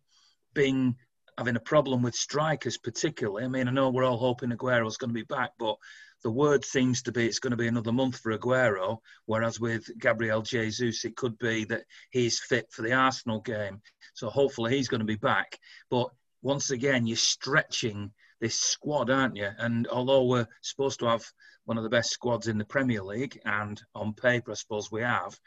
being 0.54 0.96
having 1.36 1.56
a 1.56 1.62
problem 1.62 2.04
with 2.04 2.14
strikers 2.14 2.78
particularly, 2.78 3.46
I 3.46 3.48
mean 3.48 3.68
I 3.68 3.72
know 3.72 3.90
we're 3.90 4.04
all 4.04 4.18
hoping 4.18 4.52
Aguero's 4.52 4.98
going 4.98 5.10
to 5.10 5.16
be 5.16 5.24
back, 5.24 5.54
but 5.58 5.78
the 6.24 6.32
word 6.32 6.66
seems 6.66 7.04
to 7.04 7.12
be 7.12 7.26
it's 7.26 7.40
going 7.40 7.52
to 7.52 7.58
be 7.58 7.68
another 7.68 7.92
month 7.92 8.20
for 8.20 8.38
Aguero, 8.38 8.98
whereas 9.26 9.60
with 9.60 9.86
Gabriel 10.00 10.42
Jesus, 10.42 11.06
it 11.06 11.16
could 11.16 11.38
be 11.38 11.66
that 11.66 11.84
he's 12.10 12.40
fit 12.40 12.72
for 12.72 12.82
the 12.82 12.94
Arsenal 12.94 13.42
game. 13.42 13.82
So 14.14 14.30
hopefully 14.30 14.76
he's 14.76 14.88
going 14.88 15.02
to 15.02 15.06
be 15.06 15.16
back. 15.16 15.60
But 15.90 16.10
once 16.42 16.72
again, 16.72 17.06
you're 17.06 17.18
stretching 17.18 18.12
this 18.40 18.60
squad, 18.60 19.10
aren't 19.10 19.36
you? 19.36 19.50
And 19.58 19.88
although 19.88 20.26
we're 20.26 20.48
supposed 20.62 21.00
to 21.00 21.08
have 21.08 21.26
one 21.66 21.78
of 21.78 21.84
the 21.84 21.90
best 21.90 22.12
squads 22.12 22.48
in 22.48 22.58
the 22.58 22.66
Premier 22.66 23.04
League, 23.04 23.40
and 23.46 23.82
on 23.96 24.14
paper, 24.14 24.52
I 24.52 24.56
suppose 24.56 24.92
we 24.92 25.02
have, 25.02 25.38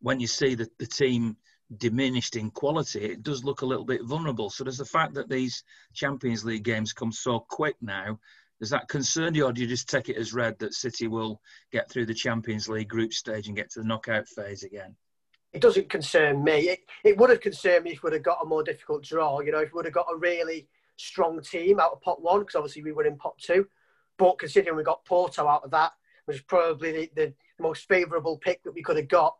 when 0.00 0.20
you 0.20 0.26
see 0.26 0.54
the, 0.54 0.68
the 0.78 0.86
team 0.86 1.36
diminished 1.74 2.36
in 2.36 2.50
quality, 2.50 3.00
it 3.00 3.22
does 3.22 3.44
look 3.44 3.62
a 3.62 3.66
little 3.66 3.84
bit 3.84 4.04
vulnerable. 4.04 4.50
So 4.50 4.64
there's 4.64 4.78
the 4.78 4.84
fact 4.84 5.14
that 5.14 5.28
these 5.28 5.64
Champions 5.94 6.44
League 6.44 6.64
games 6.64 6.92
come 6.92 7.12
so 7.12 7.40
quick 7.40 7.76
now 7.80 8.18
does 8.60 8.70
that 8.70 8.88
concern 8.88 9.34
you, 9.34 9.44
or 9.44 9.52
do 9.52 9.60
you 9.60 9.66
just 9.66 9.88
take 9.88 10.08
it 10.08 10.16
as 10.16 10.32
read 10.32 10.58
that 10.58 10.74
City 10.74 11.08
will 11.08 11.40
get 11.72 11.90
through 11.90 12.06
the 12.06 12.14
Champions 12.14 12.68
League 12.68 12.88
group 12.88 13.12
stage 13.12 13.48
and 13.48 13.56
get 13.56 13.70
to 13.70 13.80
the 13.80 13.86
knockout 13.86 14.28
phase 14.28 14.62
again? 14.62 14.94
It 15.52 15.60
doesn't 15.60 15.88
concern 15.88 16.42
me. 16.42 16.68
It, 16.68 16.80
it 17.04 17.16
would 17.16 17.30
have 17.30 17.40
concerned 17.40 17.84
me 17.84 17.92
if 17.92 18.02
we 18.02 18.08
would 18.08 18.14
have 18.14 18.22
got 18.22 18.42
a 18.42 18.46
more 18.46 18.62
difficult 18.62 19.04
draw. 19.04 19.40
You 19.40 19.52
know, 19.52 19.58
if 19.58 19.72
we 19.72 19.76
would 19.76 19.84
have 19.84 19.94
got 19.94 20.06
a 20.12 20.16
really 20.16 20.68
strong 20.96 21.40
team 21.42 21.80
out 21.80 21.92
of 21.92 22.00
pot 22.00 22.22
one, 22.22 22.40
because 22.40 22.54
obviously 22.54 22.82
we 22.82 22.92
were 22.92 23.04
in 23.04 23.16
pot 23.16 23.38
two. 23.38 23.66
But 24.18 24.38
considering 24.38 24.76
we 24.76 24.82
got 24.82 25.04
Porto 25.04 25.46
out 25.46 25.64
of 25.64 25.70
that, 25.72 25.92
which 26.24 26.38
is 26.38 26.42
probably 26.42 26.92
the, 26.92 27.10
the 27.14 27.34
most 27.60 27.86
favourable 27.88 28.38
pick 28.38 28.62
that 28.64 28.74
we 28.74 28.82
could 28.82 28.96
have 28.96 29.08
got, 29.08 29.36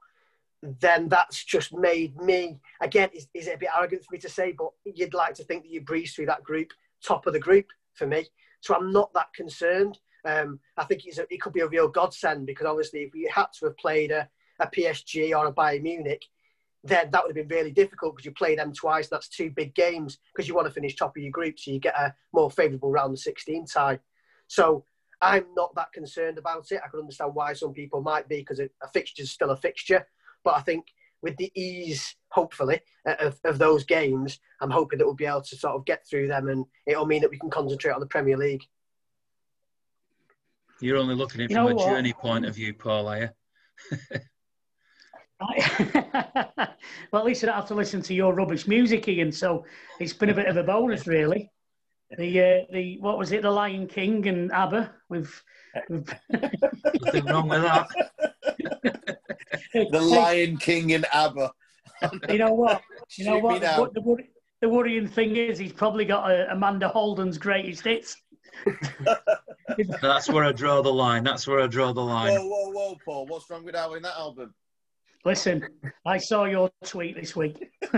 then 0.62 1.09
that's 1.09 1.45
just 1.45 1.73
made 1.73 2.17
me 2.17 2.59
again. 2.81 3.11
Is, 3.12 3.29
is 3.35 3.47
it 3.47 3.57
a 3.57 3.59
bit 3.59 3.69
arrogant 3.77 4.05
for 4.05 4.12
me 4.12 4.19
to 4.19 4.29
say, 4.29 4.53
but 4.53 4.71
you'd 4.85 5.15
like 5.15 5.35
to 5.35 5.45
think 5.45 5.62
that 5.62 5.71
you 5.71 5.81
breeze 5.81 6.15
through 6.15 6.27
that 6.27 6.43
group, 6.43 6.73
top 7.05 7.27
of 7.27 7.33
the 7.33 7.41
group 7.41 7.67
for 7.95 8.07
me. 8.07 8.27
So 8.65 8.75
I'm 8.75 8.93
not 8.93 9.12
that 9.12 9.31
concerned. 9.35 9.99
Um, 10.25 10.59
I 10.79 10.85
think 10.85 11.03
a, 11.05 11.27
it 11.31 11.41
could 11.43 11.53
be 11.53 11.61
a 11.61 11.69
real 11.69 11.87
godsend 11.87 12.47
because 12.47 12.67
obviously 12.67 13.01
if 13.01 13.12
we 13.12 13.31
had 13.31 13.49
to 13.59 13.67
have 13.67 13.77
played 13.77 14.11
a, 14.11 14.27
a 14.59 14.67
PSG 14.67 15.37
or 15.39 15.47
a 15.47 15.53
Bayern 15.53 15.83
Munich, 15.83 16.25
then 16.83 17.11
that 17.11 17.23
would 17.23 17.37
have 17.37 17.47
been 17.47 17.55
really 17.55 17.71
difficult 17.71 18.17
because 18.17 18.25
you 18.25 18.33
play 18.33 18.57
them 18.57 18.73
twice. 18.73 19.09
That's 19.09 19.29
two 19.29 19.51
big 19.51 19.75
games 19.75 20.19
because 20.35 20.49
you 20.49 20.55
want 20.55 20.67
to 20.67 20.73
finish 20.73 20.97
top 20.97 21.15
of 21.15 21.23
your 21.23 21.31
group 21.31 21.59
so 21.59 21.73
you 21.73 21.79
get 21.79 21.99
a 21.99 22.15
more 22.33 22.51
favourable 22.51 22.91
round 22.91 23.12
of 23.12 23.19
16 23.19 23.67
tie. 23.67 24.01
So 24.47 24.87
I'm 25.21 25.45
not 25.55 25.75
that 25.75 25.93
concerned 25.93 26.39
about 26.39 26.73
it. 26.73 26.81
I 26.83 26.89
can 26.89 27.01
understand 27.01 27.35
why 27.35 27.53
some 27.53 27.75
people 27.75 28.01
might 28.01 28.29
be 28.31 28.37
because 28.37 28.61
a 28.61 28.89
fixture 28.95 29.25
is 29.25 29.31
still 29.31 29.51
a 29.51 29.57
fixture. 29.57 30.07
But 30.43 30.55
I 30.55 30.62
think 30.62 30.87
with 31.25 31.37
the 31.39 31.51
ease, 31.61 32.14
hopefully, 32.29 32.81
uh, 33.09 33.14
of, 33.18 33.41
of 33.45 33.59
those 33.59 33.83
games, 33.85 34.39
I'm 34.61 34.70
hoping 34.70 34.99
that 34.99 35.07
we'll 35.07 35.14
be 35.14 35.27
able 35.27 35.41
to 35.41 35.57
sort 35.57 35.75
of 35.75 35.87
get 35.87 36.07
through 36.07 36.29
them 36.29 36.49
and 36.49 36.66
it'll 36.87 37.07
mean 37.07 37.22
that 37.22 37.31
we 37.31 37.39
can 37.39 37.51
concentrate 37.51 37.95
on 37.95 38.01
the 38.01 38.07
Premier 38.07 38.37
League. 38.37 38.62
You're 40.81 40.99
only 40.99 41.14
looking 41.14 41.41
at 41.41 41.47
it 41.47 41.51
you 41.51 41.57
from 41.57 41.72
a 41.72 41.75
what? 41.75 41.89
journey 41.89 42.12
point 42.12 42.45
of 42.45 42.55
view, 42.55 42.75
Paul, 42.75 43.09
are 43.09 43.18
you? 43.18 43.29
well, 47.12 47.20
at 47.20 47.25
least 47.25 47.43
I 47.43 47.47
don't 47.47 47.57
have 47.57 47.68
to 47.68 47.75
listen 47.75 48.03
to 48.03 48.14
your 48.14 48.35
rubbish 48.35 48.68
music, 48.68 49.09
Ian. 49.09 49.33
So 49.33 49.64
it's 49.99 50.12
been 50.12 50.31
a 50.31 50.35
bit 50.35 50.47
of 50.47 50.57
a 50.57 50.62
bonus, 50.62 51.07
really. 51.07 51.51
The 52.16 52.41
uh, 52.41 52.72
the 52.72 52.99
what 53.01 53.18
was 53.18 53.33
it? 53.33 53.43
The 53.43 53.51
Lion 53.51 53.87
King 53.87 54.27
and 54.29 54.53
ABBA. 54.53 54.93
With, 55.09 55.43
with... 55.89 56.14
nothing 57.01 57.25
wrong 57.25 57.49
with 57.49 57.62
that. 57.62 57.89
the 59.72 60.01
Lion 60.01 60.57
King 60.57 60.91
in 60.91 61.05
ABBA. 61.12 61.53
you 62.28 62.39
know 62.39 62.53
what? 62.53 62.82
You 63.16 63.24
know 63.26 63.39
what? 63.39 63.61
The, 63.61 63.91
the, 63.95 64.16
the, 64.61 64.68
worrying 64.68 65.09
thing 65.09 65.37
is 65.37 65.59
he's 65.59 65.72
probably 65.72 66.05
got 66.05 66.30
a, 66.30 66.51
Amanda 66.53 66.89
Holden's 66.89 67.39
greatest 67.39 67.85
hits. 67.85 68.16
That's 70.03 70.28
where 70.28 70.45
I 70.45 70.53
draw 70.53 70.82
the 70.82 70.93
line. 70.93 71.24
That's 71.24 71.47
where 71.47 71.61
I 71.61 71.66
draw 71.66 71.93
the 71.93 72.03
line. 72.03 72.35
Whoa, 72.35 72.47
whoa, 72.47 72.70
whoa, 72.70 72.97
Paul! 73.05 73.26
What's 73.26 73.51
wrong 73.51 73.64
with 73.64 73.74
having 73.74 74.03
that 74.03 74.16
album? 74.16 74.55
Listen, 75.24 75.66
I 76.05 76.18
saw 76.18 76.45
your 76.45 76.70
tweet 76.85 77.16
this 77.16 77.35
week. 77.35 77.70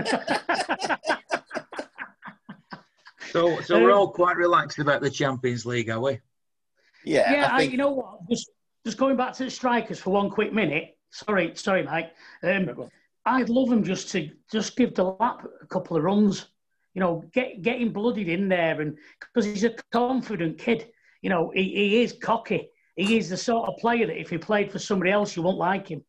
so, 3.31 3.59
so 3.61 3.81
we're 3.81 3.91
all 3.91 4.11
quite 4.11 4.37
relaxed 4.37 4.79
about 4.79 5.01
the 5.01 5.09
Champions 5.09 5.65
League, 5.65 5.89
are 5.89 5.99
we? 5.99 6.19
Yeah. 7.03 7.31
Yeah. 7.31 7.49
I 7.51 7.57
think... 7.59 7.69
I, 7.69 7.71
you 7.73 7.77
know 7.77 7.91
what? 7.91 8.19
Just, 8.29 8.49
just 8.85 8.97
going 8.97 9.17
back 9.17 9.33
to 9.33 9.45
the 9.45 9.51
strikers 9.51 9.99
for 9.99 10.11
one 10.11 10.29
quick 10.29 10.53
minute. 10.53 10.97
Sorry, 11.11 11.51
sorry, 11.55 11.83
Mike. 11.83 12.13
Um, 12.43 12.89
I'd 13.25 13.49
love 13.49 13.71
him 13.71 13.83
just 13.83 14.09
to 14.11 14.29
just 14.51 14.75
give 14.75 14.93
Delap 14.93 15.45
a 15.61 15.65
couple 15.67 15.97
of 15.97 16.03
runs. 16.03 16.47
You 16.93 17.01
know, 17.01 17.23
get 17.33 17.61
get 17.61 17.81
him 17.81 17.91
blooded 17.91 18.29
in 18.29 18.47
there, 18.47 18.81
and 18.81 18.97
because 19.19 19.45
he's 19.45 19.63
a 19.63 19.75
confident 19.91 20.57
kid. 20.57 20.89
You 21.21 21.29
know, 21.29 21.51
he, 21.53 21.63
he 21.63 22.03
is 22.03 22.13
cocky. 22.13 22.69
He 22.95 23.17
is 23.17 23.29
the 23.29 23.37
sort 23.37 23.69
of 23.69 23.77
player 23.77 24.07
that 24.07 24.19
if 24.19 24.29
he 24.29 24.37
played 24.37 24.71
for 24.71 24.79
somebody 24.79 25.11
else, 25.11 25.35
you 25.35 25.43
won't 25.43 25.57
like 25.57 25.87
him. 25.87 26.03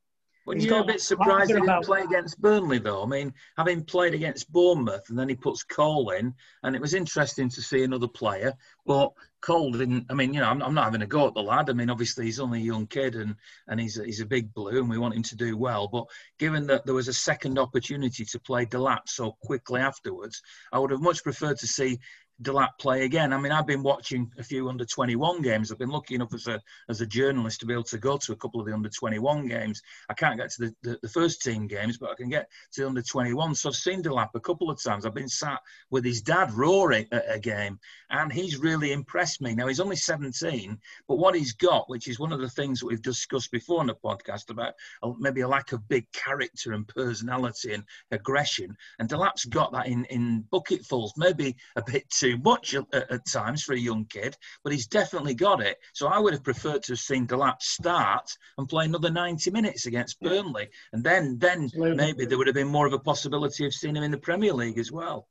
Well, 0.49 0.57
you're 0.57 0.81
a 0.81 0.85
bit 0.85 1.03
surprised 1.03 1.51
he 1.51 1.61
didn't 1.61 1.85
play 1.85 2.01
against 2.01 2.41
Burnley, 2.41 2.79
though. 2.79 3.03
I 3.03 3.07
mean, 3.07 3.35
having 3.59 3.85
played 3.85 4.15
against 4.15 4.51
Bournemouth 4.51 5.11
and 5.11 5.19
then 5.19 5.29
he 5.29 5.35
puts 5.35 5.63
Cole 5.63 6.09
in, 6.11 6.33
and 6.63 6.75
it 6.75 6.81
was 6.81 6.95
interesting 6.95 7.51
to 7.51 7.61
see 7.61 7.83
another 7.83 8.09
player. 8.09 8.55
But 8.87 9.13
Cole 9.41 9.73
didn't. 9.73 10.07
I 10.11 10.15
mean, 10.15 10.35
you 10.35 10.41
know, 10.41 10.49
I'm, 10.49 10.63
I'm, 10.63 10.75
not 10.75 10.85
having 10.85 11.03
a 11.03 11.07
go 11.07 11.27
at 11.29 11.35
the 11.35 11.43
lad. 11.43 11.71
I 11.71 11.73
mean, 11.73 11.91
obviously 11.91 12.25
he's 12.25 12.41
only 12.41 12.61
a 12.61 12.65
young 12.65 12.87
kid 12.87 13.15
and 13.15 13.37
and 13.69 13.81
he's 13.81 13.99
a, 13.99 14.05
he's 14.05 14.21
a 14.21 14.27
big 14.27 14.53
blue, 14.53 14.81
and 14.81 14.91
we 14.91 14.99
want 14.99 15.15
him 15.15 15.23
to 15.25 15.37
do 15.37 15.57
well. 15.57 15.89
But 15.89 16.07
given 16.39 16.67
that 16.67 16.85
there 16.85 16.95
was 16.95 17.09
a 17.09 17.13
second 17.13 17.59
opportunity 17.59 18.25
to 18.25 18.41
play 18.41 18.67
Delap 18.67 19.09
so 19.09 19.37
quickly 19.43 19.81
afterwards, 19.81 20.43
I 20.73 20.79
would 20.79 20.91
have 20.91 21.01
much 21.01 21.23
preferred 21.23 21.59
to 21.59 21.67
see 21.67 21.99
Delap 22.41 22.79
play 22.79 23.05
again. 23.05 23.33
I 23.33 23.39
mean, 23.39 23.51
I've 23.51 23.67
been 23.67 23.83
watching 23.83 24.31
a 24.39 24.45
few 24.45 24.69
under 24.69 24.85
21 24.85 25.43
games. 25.43 25.73
I've 25.73 25.79
been 25.79 25.89
lucky 25.89 26.15
enough 26.15 26.33
as 26.33 26.47
a 26.47 26.63
as 26.89 27.01
a 27.01 27.07
journalist 27.07 27.59
to 27.61 27.67
be 27.67 27.73
able 27.73 27.83
to 27.85 27.99
go 27.99 28.17
to 28.17 28.33
a 28.33 28.37
couple 28.37 28.61
of 28.61 28.67
the 28.67 28.73
under 28.73 28.89
21 28.89 29.49
games. 29.49 29.83
I 30.09 30.15
can't 30.15 30.39
get 30.39 30.51
to 30.51 30.67
the, 30.67 30.75
the, 30.83 30.99
the 31.03 31.09
first 31.09 31.43
team 31.43 31.67
games, 31.67 31.99
but 31.99 32.11
I 32.11 32.15
can 32.15 32.29
get 32.29 32.49
to 32.75 32.83
the 32.83 32.87
under 32.87 33.03
21. 33.03 33.57
So 33.57 33.71
I've 33.71 33.75
seen 33.75 34.05
Delap 34.05 34.31
a 34.35 34.41
couple 34.41 34.71
of 34.71 34.81
times. 34.81 35.05
I've 35.05 35.15
been 35.15 35.29
sat 35.29 35.61
with 35.91 36.05
his 36.05 36.23
dad 36.23 36.53
Rory 36.53 37.09
at 37.11 37.25
a 37.29 37.41
game, 37.41 37.81
and 38.11 38.33
he's 38.33 38.57
really 38.57 38.93
impressed 38.93 39.41
me. 39.41 39.57
Now 39.57 39.67
he's 39.67 39.81
only 39.81 39.97
17, 39.97 40.79
but 41.09 41.19
what 41.19 41.35
he's 41.35 41.55
got, 41.55 41.91
which 41.91 42.07
is 42.07 42.21
one 42.21 42.33
of 42.33 42.41
the 42.41 42.51
things 42.51 42.79
that 42.79 42.87
we've 42.87 43.03
discussed 43.03 43.51
before 43.51 43.81
on 43.81 43.89
the 43.89 43.95
podcast 43.97 44.51
about 44.51 44.75
maybe 45.19 45.41
a 45.41 45.49
lack 45.49 45.73
of 45.73 45.89
big 45.89 46.07
character 46.13 46.73
and 46.73 46.87
personality 46.87 47.75
and 47.75 47.83
aggression, 48.13 48.77
and 49.01 49.09
Delap's 49.09 49.45
got 49.45 49.73
that 49.73 49.89
in 49.89 50.05
in 50.05 50.45
bucketfuls, 50.53 51.15
maybe 51.17 51.57
a 51.75 51.83
bit 51.83 52.09
too 52.11 52.28
too 52.29 52.39
much 52.39 52.75
at, 52.75 52.85
at, 52.93 53.27
times 53.27 53.63
for 53.63 53.73
a 53.73 53.79
young 53.79 54.05
kid, 54.05 54.37
but 54.63 54.73
he's 54.73 54.87
definitely 54.87 55.35
got 55.35 55.63
it. 55.63 55.79
So 55.95 56.09
I 56.09 56.19
would 56.19 56.33
have 56.33 56.43
preferred 56.43 56.83
to 56.85 56.93
have 56.93 56.99
seen 56.99 57.27
Delap 57.27 57.61
start 57.61 58.31
and 58.57 58.69
play 58.69 58.85
another 58.85 59.11
90 59.11 59.51
minutes 59.51 59.87
against 59.87 60.21
Burnley, 60.21 60.69
and 60.93 61.03
then 61.03 61.39
then 61.39 61.65
Absolutely. 61.65 61.97
maybe 61.97 62.27
there 62.27 62.39
would 62.39 62.47
have 62.47 62.55
been 62.55 62.69
more 62.69 62.87
of 62.87 62.93
a 62.93 62.99
possibility 62.99 63.67
of 63.67 63.75
seeing 63.75 63.97
him 63.97 64.03
in 64.03 64.11
the 64.11 64.19
Premier 64.19 64.53
League 64.53 64.79
as 64.79 64.93
well. 64.93 65.29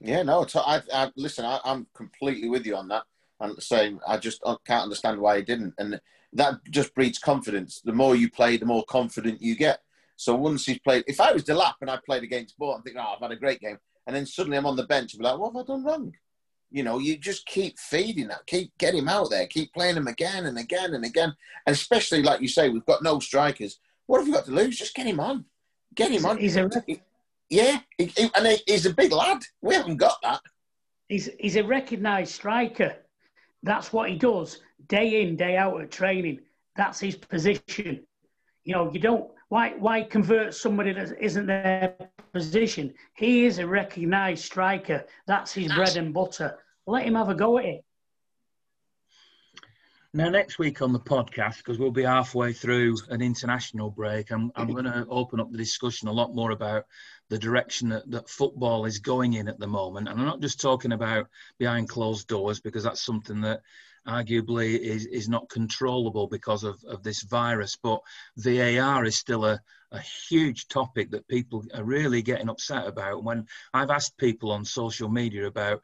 Yeah, 0.00 0.22
no, 0.22 0.46
I, 0.54 0.80
I 0.92 1.10
listen. 1.16 1.44
I, 1.44 1.60
am 1.64 1.86
completely 1.94 2.48
with 2.48 2.66
you 2.66 2.76
on 2.76 2.88
that. 2.88 3.04
And 3.40 3.56
the 3.56 3.62
same, 3.62 4.00
I 4.06 4.18
just 4.18 4.42
can't 4.66 4.82
understand 4.82 5.18
why 5.18 5.38
he 5.38 5.42
didn't, 5.42 5.74
and 5.78 5.98
that 6.34 6.54
just 6.70 6.94
breeds 6.94 7.18
confidence. 7.18 7.80
The 7.82 7.92
more 7.92 8.14
you 8.14 8.30
play, 8.30 8.56
the 8.58 8.66
more 8.66 8.84
confident 8.84 9.42
you 9.42 9.56
get. 9.56 9.80
So 10.16 10.34
once 10.34 10.66
he's 10.66 10.78
played, 10.78 11.04
if 11.06 11.18
I 11.18 11.32
was 11.32 11.44
Delap 11.44 11.74
and 11.80 11.90
I 11.90 11.98
played 12.04 12.22
against 12.22 12.58
Bournemouth, 12.58 12.80
I'm 12.80 12.82
thinking, 12.82 13.02
oh, 13.02 13.14
I've 13.14 13.22
had 13.22 13.30
a 13.30 13.36
great 13.36 13.60
game, 13.60 13.78
and 14.06 14.14
then 14.14 14.26
suddenly 14.26 14.56
I'm 14.56 14.66
on 14.66 14.76
the 14.76 14.84
bench, 14.84 15.12
and 15.12 15.20
be 15.20 15.24
like, 15.24 15.38
what 15.38 15.52
have 15.52 15.62
I 15.62 15.66
done 15.66 15.84
wrong? 15.84 16.14
You 16.70 16.84
know, 16.84 16.98
you 16.98 17.16
just 17.16 17.46
keep 17.46 17.78
feeding 17.78 18.28
that, 18.28 18.46
keep 18.46 18.76
get 18.78 18.94
him 18.94 19.08
out 19.08 19.30
there, 19.30 19.46
keep 19.46 19.72
playing 19.72 19.96
him 19.96 20.06
again 20.06 20.46
and 20.46 20.58
again 20.58 20.94
and 20.94 21.04
again, 21.04 21.34
and 21.66 21.74
especially 21.74 22.22
like 22.22 22.40
you 22.40 22.48
say, 22.48 22.68
we've 22.68 22.86
got 22.86 23.02
no 23.02 23.18
strikers. 23.18 23.78
What 24.06 24.18
have 24.18 24.26
we 24.26 24.32
got 24.32 24.44
to 24.46 24.52
lose? 24.52 24.78
Just 24.78 24.94
get 24.94 25.06
him 25.06 25.20
on, 25.20 25.44
get 25.94 26.12
him 26.12 26.26
on. 26.26 26.38
He's 26.38 26.56
a 26.56 26.68
yeah, 27.48 27.80
he, 27.98 28.06
he, 28.06 28.30
and 28.36 28.46
he, 28.46 28.58
he's 28.66 28.86
a 28.86 28.94
big 28.94 29.10
lad. 29.10 29.42
We 29.60 29.74
haven't 29.74 29.96
got 29.96 30.18
that. 30.22 30.40
He's 31.08 31.28
he's 31.40 31.56
a 31.56 31.64
recognised 31.64 32.32
striker. 32.32 32.94
That's 33.64 33.92
what 33.92 34.08
he 34.08 34.16
does 34.16 34.60
day 34.88 35.22
in 35.22 35.36
day 35.36 35.56
out 35.56 35.80
at 35.80 35.90
training. 35.90 36.40
That's 36.76 37.00
his 37.00 37.16
position. 37.16 38.06
You 38.64 38.74
know, 38.74 38.92
you 38.92 39.00
don't 39.00 39.30
why 39.50 39.74
why 39.78 40.04
convert 40.04 40.54
somebody 40.54 40.92
that 40.92 41.20
isn't 41.20 41.46
their 41.46 41.96
position? 42.32 42.94
He 43.14 43.44
is 43.44 43.58
a 43.58 43.66
recognised 43.66 44.44
striker. 44.44 45.04
That's 45.26 45.52
his 45.52 45.72
bread 45.74 45.96
and 45.96 46.14
butter. 46.14 46.56
Let 46.86 47.04
him 47.04 47.16
have 47.16 47.28
a 47.28 47.34
go 47.34 47.58
at 47.58 47.64
it. 47.64 47.84
Now, 50.12 50.28
next 50.28 50.58
week 50.58 50.82
on 50.82 50.92
the 50.92 51.00
podcast, 51.00 51.58
because 51.58 51.78
we'll 51.78 51.90
be 51.90 52.02
halfway 52.02 52.52
through 52.52 52.96
an 53.10 53.22
international 53.22 53.90
break, 53.90 54.30
I'm, 54.30 54.52
I'm 54.54 54.68
going 54.72 54.84
to 54.84 55.06
open 55.08 55.40
up 55.40 55.50
the 55.50 55.58
discussion 55.58 56.08
a 56.08 56.12
lot 56.12 56.34
more 56.34 56.50
about 56.52 56.84
the 57.28 57.38
direction 57.38 57.88
that, 57.90 58.10
that 58.10 58.28
football 58.28 58.86
is 58.86 58.98
going 58.98 59.34
in 59.34 59.48
at 59.48 59.60
the 59.60 59.68
moment. 59.68 60.08
And 60.08 60.18
I'm 60.18 60.26
not 60.26 60.40
just 60.40 60.60
talking 60.60 60.92
about 60.92 61.28
behind 61.58 61.88
closed 61.88 62.26
doors, 62.26 62.60
because 62.60 62.82
that's 62.84 63.04
something 63.04 63.40
that 63.42 63.62
arguably 64.06 64.78
is, 64.78 65.06
is 65.06 65.28
not 65.28 65.48
controllable 65.48 66.26
because 66.26 66.64
of, 66.64 66.82
of 66.84 67.02
this 67.02 67.22
virus. 67.22 67.76
But 67.82 68.00
VAR 68.36 69.04
is 69.04 69.16
still 69.16 69.44
a, 69.44 69.60
a 69.92 70.00
huge 70.00 70.68
topic 70.68 71.10
that 71.10 71.28
people 71.28 71.64
are 71.74 71.84
really 71.84 72.22
getting 72.22 72.48
upset 72.48 72.86
about. 72.86 73.24
When 73.24 73.46
I've 73.74 73.90
asked 73.90 74.16
people 74.16 74.52
on 74.52 74.64
social 74.64 75.08
media 75.08 75.46
about 75.46 75.82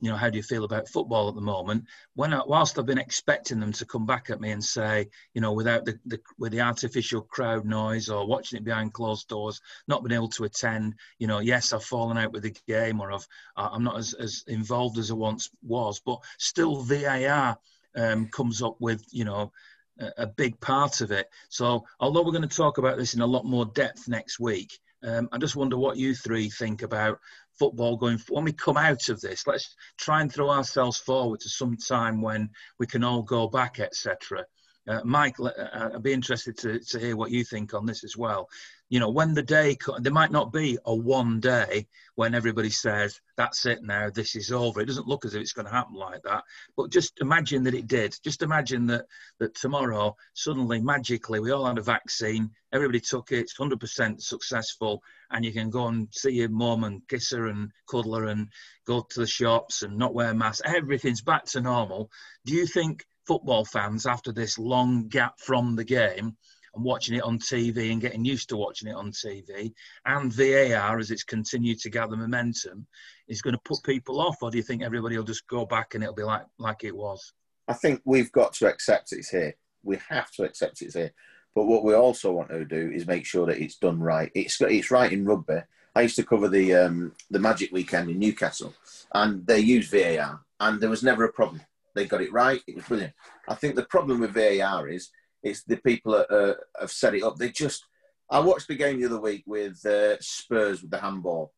you 0.00 0.10
know, 0.10 0.16
how 0.16 0.28
do 0.28 0.36
you 0.36 0.42
feel 0.42 0.64
about 0.64 0.88
football 0.88 1.28
at 1.28 1.34
the 1.34 1.40
moment? 1.40 1.84
When 2.14 2.34
I, 2.34 2.42
whilst 2.46 2.78
I've 2.78 2.86
been 2.86 2.98
expecting 2.98 3.58
them 3.58 3.72
to 3.72 3.86
come 3.86 4.04
back 4.04 4.28
at 4.30 4.40
me 4.40 4.50
and 4.50 4.62
say, 4.62 5.08
you 5.32 5.40
know, 5.40 5.52
without 5.52 5.84
the, 5.84 5.98
the 6.04 6.20
with 6.38 6.52
the 6.52 6.60
artificial 6.60 7.22
crowd 7.22 7.64
noise 7.64 8.08
or 8.08 8.26
watching 8.26 8.58
it 8.58 8.64
behind 8.64 8.92
closed 8.92 9.28
doors, 9.28 9.60
not 9.88 10.02
been 10.02 10.12
able 10.12 10.28
to 10.28 10.44
attend, 10.44 10.94
you 11.18 11.26
know, 11.26 11.38
yes, 11.38 11.72
I've 11.72 11.84
fallen 11.84 12.18
out 12.18 12.32
with 12.32 12.42
the 12.42 12.56
game 12.68 13.00
or 13.00 13.12
I've 13.12 13.26
I'm 13.56 13.84
not 13.84 13.98
as, 13.98 14.12
as 14.14 14.44
involved 14.48 14.98
as 14.98 15.10
I 15.10 15.14
once 15.14 15.50
was, 15.62 16.00
but 16.00 16.18
still 16.38 16.82
VAR 16.82 17.56
um, 17.96 18.28
comes 18.28 18.62
up 18.62 18.76
with, 18.80 19.02
you 19.10 19.24
know, 19.24 19.52
a, 19.98 20.12
a 20.18 20.26
big 20.26 20.60
part 20.60 21.00
of 21.00 21.10
it. 21.10 21.28
So 21.48 21.84
although 22.00 22.22
we're 22.22 22.32
going 22.32 22.48
to 22.48 22.56
talk 22.56 22.78
about 22.78 22.98
this 22.98 23.14
in 23.14 23.22
a 23.22 23.26
lot 23.26 23.44
more 23.44 23.66
depth 23.66 24.08
next 24.08 24.38
week, 24.38 24.78
um, 25.02 25.28
I 25.32 25.38
just 25.38 25.56
wonder 25.56 25.76
what 25.76 25.96
you 25.96 26.14
three 26.14 26.50
think 26.50 26.82
about 26.82 27.18
football 27.58 27.96
going 27.96 28.20
when 28.28 28.44
we 28.44 28.52
come 28.52 28.76
out 28.76 29.08
of 29.08 29.20
this 29.20 29.46
let's 29.46 29.74
try 29.98 30.20
and 30.20 30.32
throw 30.32 30.50
ourselves 30.50 30.98
forward 30.98 31.40
to 31.40 31.48
some 31.48 31.76
time 31.76 32.20
when 32.20 32.50
we 32.78 32.86
can 32.86 33.04
all 33.04 33.22
go 33.22 33.48
back 33.48 33.80
etc 33.80 34.44
uh, 34.88 35.00
mike 35.04 35.38
uh, 35.40 35.90
i'd 35.94 36.02
be 36.02 36.12
interested 36.12 36.56
to, 36.56 36.78
to 36.80 36.98
hear 36.98 37.16
what 37.16 37.30
you 37.30 37.44
think 37.44 37.74
on 37.74 37.86
this 37.86 38.04
as 38.04 38.16
well 38.16 38.48
you 38.88 39.00
know, 39.00 39.10
when 39.10 39.34
the 39.34 39.42
day, 39.42 39.76
there 39.98 40.12
might 40.12 40.30
not 40.30 40.52
be 40.52 40.78
a 40.84 40.94
one 40.94 41.40
day 41.40 41.88
when 42.14 42.34
everybody 42.34 42.70
says, 42.70 43.20
that's 43.36 43.66
it 43.66 43.82
now, 43.82 44.10
this 44.10 44.36
is 44.36 44.52
over. 44.52 44.80
It 44.80 44.86
doesn't 44.86 45.08
look 45.08 45.24
as 45.24 45.34
if 45.34 45.40
it's 45.40 45.52
going 45.52 45.66
to 45.66 45.72
happen 45.72 45.94
like 45.94 46.22
that. 46.22 46.44
But 46.76 46.90
just 46.90 47.20
imagine 47.20 47.64
that 47.64 47.74
it 47.74 47.88
did. 47.88 48.16
Just 48.22 48.42
imagine 48.42 48.86
that, 48.86 49.06
that 49.40 49.54
tomorrow, 49.56 50.16
suddenly, 50.34 50.80
magically, 50.80 51.40
we 51.40 51.50
all 51.50 51.66
had 51.66 51.78
a 51.78 51.82
vaccine, 51.82 52.50
everybody 52.72 53.00
took 53.00 53.32
it, 53.32 53.40
it's 53.40 53.58
100% 53.58 54.20
successful, 54.20 55.02
and 55.30 55.44
you 55.44 55.52
can 55.52 55.68
go 55.68 55.88
and 55.88 56.08
see 56.12 56.30
your 56.30 56.48
mum 56.48 56.84
and 56.84 57.06
kiss 57.08 57.32
her 57.32 57.48
and 57.48 57.72
cuddle 57.90 58.14
her 58.14 58.26
and 58.26 58.48
go 58.86 59.00
to 59.00 59.20
the 59.20 59.26
shops 59.26 59.82
and 59.82 59.98
not 59.98 60.14
wear 60.14 60.32
masks. 60.32 60.62
Everything's 60.64 61.22
back 61.22 61.44
to 61.46 61.60
normal. 61.60 62.10
Do 62.44 62.54
you 62.54 62.66
think 62.66 63.04
football 63.26 63.64
fans, 63.64 64.06
after 64.06 64.32
this 64.32 64.58
long 64.58 65.08
gap 65.08 65.40
from 65.40 65.74
the 65.74 65.84
game, 65.84 66.36
and 66.76 66.84
watching 66.84 67.16
it 67.16 67.22
on 67.22 67.38
TV 67.38 67.90
and 67.90 68.00
getting 68.00 68.24
used 68.24 68.48
to 68.50 68.56
watching 68.56 68.88
it 68.88 68.94
on 68.94 69.10
TV, 69.10 69.72
and 70.04 70.32
VAR 70.32 70.98
as 70.98 71.10
it's 71.10 71.24
continued 71.24 71.80
to 71.80 71.90
gather 71.90 72.16
momentum, 72.16 72.86
is 73.28 73.42
going 73.42 73.54
to 73.54 73.60
put 73.64 73.82
people 73.82 74.20
off, 74.20 74.42
or 74.42 74.50
do 74.50 74.58
you 74.58 74.62
think 74.62 74.82
everybody 74.82 75.16
will 75.16 75.24
just 75.24 75.48
go 75.48 75.66
back 75.66 75.94
and 75.94 76.04
it'll 76.04 76.14
be 76.14 76.22
like 76.22 76.44
like 76.58 76.84
it 76.84 76.94
was? 76.94 77.32
I 77.66 77.72
think 77.72 78.00
we've 78.04 78.30
got 78.30 78.52
to 78.54 78.68
accept 78.68 79.12
it's 79.12 79.30
here. 79.30 79.54
We 79.82 79.98
have 80.08 80.30
to 80.32 80.44
accept 80.44 80.82
it's 80.82 80.94
here. 80.94 81.12
But 81.54 81.64
what 81.64 81.84
we 81.84 81.94
also 81.94 82.32
want 82.32 82.50
to 82.50 82.64
do 82.64 82.90
is 82.94 83.06
make 83.06 83.24
sure 83.24 83.46
that 83.46 83.58
it's 83.58 83.76
done 83.76 83.98
right. 83.98 84.30
It's 84.34 84.60
it's 84.60 84.90
right 84.90 85.10
in 85.10 85.24
rugby. 85.24 85.62
I 85.94 86.02
used 86.02 86.16
to 86.16 86.24
cover 86.24 86.48
the 86.48 86.74
um, 86.74 87.12
the 87.30 87.38
Magic 87.38 87.72
weekend 87.72 88.10
in 88.10 88.18
Newcastle, 88.18 88.74
and 89.14 89.46
they 89.46 89.60
used 89.60 89.90
VAR, 89.90 90.40
and 90.60 90.80
there 90.80 90.90
was 90.90 91.02
never 91.02 91.24
a 91.24 91.32
problem. 91.32 91.62
They 91.94 92.04
got 92.04 92.20
it 92.20 92.32
right. 92.32 92.60
It 92.66 92.76
was 92.76 92.84
brilliant. 92.84 93.14
I 93.48 93.54
think 93.54 93.74
the 93.74 93.86
problem 93.86 94.20
with 94.20 94.34
VAR 94.34 94.86
is 94.86 95.08
it's 95.46 95.62
the 95.62 95.76
people 95.76 96.12
that 96.12 96.30
uh, 96.30 96.54
have 96.80 96.90
set 96.90 97.14
it 97.14 97.22
up. 97.22 97.36
They 97.36 97.50
just. 97.50 97.84
I 98.28 98.40
watched 98.40 98.66
the 98.66 98.74
game 98.74 98.98
the 99.00 99.06
other 99.06 99.20
week 99.20 99.44
with 99.46 99.84
uh, 99.86 100.20
Spurs 100.20 100.82
with 100.82 100.90
the 100.90 100.98
handball. 100.98 101.52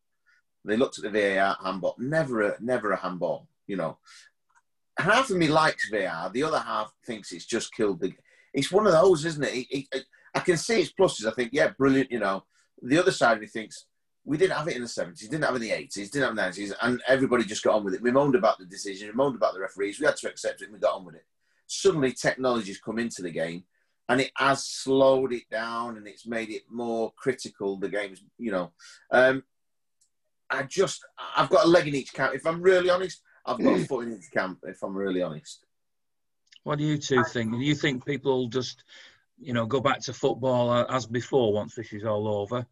They 0.63 0.77
looked 0.77 0.99
at 0.99 1.03
the 1.03 1.09
VAR 1.09 1.57
handball. 1.63 1.95
Never 1.97 2.41
a 2.41 2.55
never 2.61 2.91
a 2.91 2.97
handball. 2.99 3.47
You 3.65 3.77
know, 3.77 3.97
half 4.97 5.29
of 5.29 5.37
me 5.37 5.47
likes 5.47 5.89
VAR. 5.89 6.29
The 6.29 6.43
other 6.43 6.59
half 6.59 6.93
thinks 7.05 7.31
it's 7.31 7.45
just 7.45 7.73
killed 7.73 8.01
the. 8.01 8.13
It's 8.53 8.71
one 8.71 8.85
of 8.85 8.93
those, 8.93 9.25
isn't 9.25 9.43
it? 9.43 9.67
It, 9.69 9.87
it? 9.91 10.05
I 10.35 10.39
can 10.41 10.57
see 10.57 10.81
its 10.81 10.91
pluses. 10.91 11.25
I 11.25 11.31
think, 11.31 11.51
yeah, 11.53 11.69
brilliant. 11.69 12.11
You 12.11 12.19
know, 12.19 12.43
the 12.81 12.99
other 12.99 13.11
side 13.11 13.33
of 13.33 13.41
me 13.41 13.47
thinks 13.47 13.85
we 14.25 14.37
didn't 14.37 14.57
have 14.57 14.67
it 14.67 14.75
in 14.75 14.81
the 14.81 14.87
70s, 14.87 15.19
didn't 15.21 15.43
have 15.43 15.53
it 15.55 15.63
in 15.63 15.69
the 15.69 15.69
80s, 15.71 16.11
didn't 16.11 16.37
have 16.37 16.37
it 16.37 16.57
in 16.57 16.67
the 16.67 16.73
90s, 16.73 16.75
and 16.83 17.01
everybody 17.07 17.43
just 17.43 17.63
got 17.63 17.75
on 17.75 17.83
with 17.83 17.95
it. 17.95 18.01
We 18.01 18.11
moaned 18.11 18.35
about 18.35 18.59
the 18.59 18.65
decision, 18.65 19.07
we 19.07 19.13
moaned 19.13 19.35
about 19.35 19.53
the 19.53 19.59
referees, 19.59 19.99
we 19.99 20.05
had 20.05 20.17
to 20.17 20.29
accept 20.29 20.61
it, 20.61 20.65
and 20.65 20.73
we 20.73 20.79
got 20.79 20.95
on 20.95 21.05
with 21.05 21.15
it. 21.15 21.25
Suddenly, 21.67 22.13
technology's 22.13 22.79
come 22.79 22.99
into 22.99 23.21
the 23.21 23.31
game, 23.31 23.63
and 24.09 24.19
it 24.19 24.31
has 24.35 24.65
slowed 24.65 25.31
it 25.31 25.49
down 25.51 25.95
and 25.95 26.07
it's 26.07 26.25
made 26.25 26.49
it 26.49 26.63
more 26.69 27.13
critical. 27.15 27.77
The 27.77 27.89
game's, 27.89 28.21
you 28.39 28.51
know, 28.51 28.71
um, 29.11 29.43
I 30.49 30.63
just 30.63 31.05
I've 31.37 31.49
got 31.49 31.65
a 31.65 31.69
leg 31.69 31.87
in 31.87 31.95
each 31.95 32.11
camp. 32.11 32.33
If 32.33 32.45
I'm 32.47 32.61
really 32.61 32.89
honest, 32.89 33.21
I've 33.45 33.63
got 33.63 33.79
a 33.79 33.85
foot 33.85 34.07
in 34.07 34.17
each 34.17 34.31
camp. 34.33 34.59
If 34.63 34.81
I'm 34.81 34.97
really 34.97 35.21
honest. 35.21 35.63
What 36.63 36.79
do 36.79 36.85
you 36.85 36.97
two 36.97 37.23
think? 37.23 37.51
Do 37.51 37.59
you 37.59 37.75
think 37.75 38.03
people 38.03 38.35
will 38.35 38.49
just, 38.49 38.83
you 39.39 39.53
know, 39.53 39.67
go 39.67 39.79
back 39.79 39.99
to 40.01 40.13
football 40.13 40.85
as 40.89 41.05
before 41.05 41.53
once 41.53 41.75
this 41.75 41.93
is 41.93 42.03
all 42.03 42.27
over? 42.27 42.65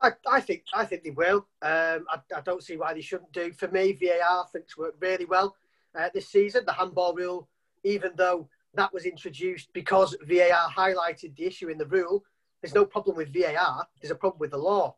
I, 0.00 0.12
I 0.30 0.40
think 0.40 0.62
I 0.72 0.84
think 0.84 1.02
they 1.02 1.10
will. 1.10 1.46
Um, 1.60 2.06
I, 2.08 2.18
I, 2.36 2.40
don't 2.44 2.62
see 2.62 2.76
why 2.76 2.94
they 2.94 3.00
shouldn't 3.00 3.32
do. 3.32 3.52
For 3.52 3.66
me, 3.66 3.92
VAR 3.92 4.20
I 4.22 4.44
think 4.52 4.66
worked 4.78 5.02
really 5.02 5.24
well 5.24 5.56
uh, 5.98 6.08
this 6.14 6.28
season. 6.28 6.62
The 6.64 6.72
handball 6.72 7.14
rule, 7.14 7.48
even 7.82 8.12
though 8.16 8.48
that 8.74 8.92
was 8.92 9.04
introduced 9.04 9.72
because 9.72 10.16
VAR 10.22 10.70
highlighted 10.70 11.36
the 11.36 11.46
issue 11.46 11.68
in 11.68 11.78
the 11.78 11.86
rule. 11.86 12.24
There's 12.60 12.74
no 12.74 12.84
problem 12.84 13.16
with 13.16 13.32
VAR. 13.32 13.86
There's 14.00 14.10
a 14.10 14.16
problem 14.16 14.40
with 14.40 14.50
the 14.50 14.58
law. 14.58 14.96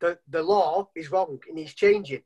The, 0.00 0.18
the 0.28 0.42
law 0.42 0.88
is 0.94 1.10
wrong 1.10 1.38
and 1.46 1.56
needs 1.56 1.74
changing. 1.74 2.22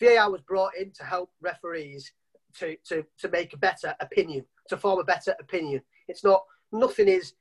VAR 0.00 0.30
was 0.30 0.40
brought 0.42 0.76
in 0.76 0.90
to 0.92 1.04
help 1.04 1.30
referees 1.40 2.12
to, 2.58 2.76
to, 2.88 3.04
to 3.18 3.28
make 3.28 3.52
a 3.52 3.58
better 3.58 3.94
opinion, 4.00 4.44
to 4.68 4.76
form 4.76 5.00
a 5.00 5.04
better 5.04 5.34
opinion. 5.40 5.82
It's 6.08 6.24
not, 6.24 6.44
nothing 6.72 7.08
is 7.08 7.34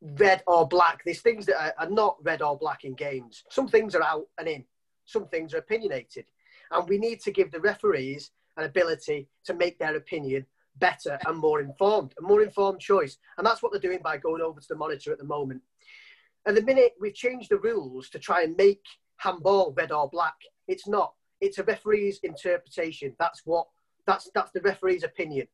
red 0.00 0.42
or 0.46 0.66
black. 0.66 1.02
There's 1.04 1.20
things 1.20 1.46
that 1.46 1.62
are, 1.62 1.74
are 1.78 1.90
not 1.90 2.16
red 2.22 2.42
or 2.42 2.56
black 2.56 2.84
in 2.84 2.94
games. 2.94 3.44
Some 3.50 3.68
things 3.68 3.94
are 3.94 4.02
out 4.02 4.26
and 4.38 4.48
in, 4.48 4.64
some 5.04 5.26
things 5.26 5.54
are 5.54 5.58
opinionated. 5.58 6.26
And 6.70 6.88
we 6.88 6.98
need 6.98 7.20
to 7.20 7.32
give 7.32 7.50
the 7.50 7.60
referees 7.60 8.30
an 8.56 8.64
ability 8.64 9.28
to 9.44 9.54
make 9.54 9.78
their 9.78 9.96
opinion 9.96 10.46
better 10.80 11.18
and 11.26 11.38
more 11.38 11.60
informed, 11.60 12.14
a 12.18 12.22
more 12.22 12.42
informed 12.42 12.80
choice. 12.80 13.18
And 13.38 13.46
that's 13.46 13.62
what 13.62 13.72
they're 13.72 13.80
doing 13.80 14.00
by 14.02 14.16
going 14.16 14.42
over 14.42 14.60
to 14.60 14.68
the 14.68 14.74
monitor 14.76 15.12
at 15.12 15.18
the 15.18 15.24
moment. 15.24 15.62
At 16.46 16.54
the 16.54 16.62
minute, 16.62 16.94
we've 17.00 17.14
changed 17.14 17.50
the 17.50 17.58
rules 17.58 18.08
to 18.10 18.18
try 18.18 18.42
and 18.42 18.56
make 18.56 18.84
handball 19.18 19.72
red 19.76 19.92
or 19.92 20.08
black. 20.08 20.34
It's 20.66 20.88
not. 20.88 21.12
It's 21.40 21.58
a 21.58 21.64
referee's 21.64 22.18
interpretation. 22.22 23.14
That's 23.18 23.42
what. 23.44 23.66
That's 24.06 24.30
that's 24.34 24.50
the 24.52 24.62
referee's 24.62 25.04
opinion. 25.04 25.46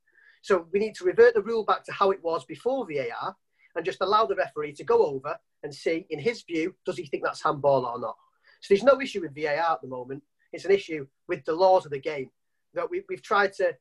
So 0.42 0.66
we 0.72 0.78
need 0.78 0.94
to 0.94 1.04
revert 1.04 1.34
the 1.34 1.42
rule 1.42 1.64
back 1.64 1.84
to 1.84 1.92
how 1.92 2.12
it 2.12 2.22
was 2.22 2.44
before 2.44 2.86
VAR, 2.86 3.34
and 3.74 3.84
just 3.84 4.00
allow 4.00 4.24
the 4.24 4.36
referee 4.36 4.72
to 4.74 4.84
go 4.84 5.04
over 5.04 5.36
and 5.62 5.74
see, 5.74 6.06
in 6.10 6.20
his 6.20 6.42
view, 6.42 6.74
does 6.84 6.96
he 6.96 7.06
think 7.06 7.24
that's 7.24 7.42
handball 7.42 7.84
or 7.84 7.98
not. 7.98 8.16
So 8.60 8.72
there's 8.72 8.84
no 8.84 9.00
issue 9.00 9.20
with 9.20 9.34
VAR 9.34 9.72
at 9.72 9.82
the 9.82 9.88
moment. 9.88 10.22
It's 10.52 10.64
an 10.64 10.70
issue 10.70 11.06
with 11.28 11.44
the 11.44 11.52
laws 11.52 11.84
of 11.84 11.90
the 11.90 11.98
game 11.98 12.30
that 12.74 12.88
we, 12.88 13.02
we've 13.08 13.22
tried 13.22 13.52
to 13.54 13.74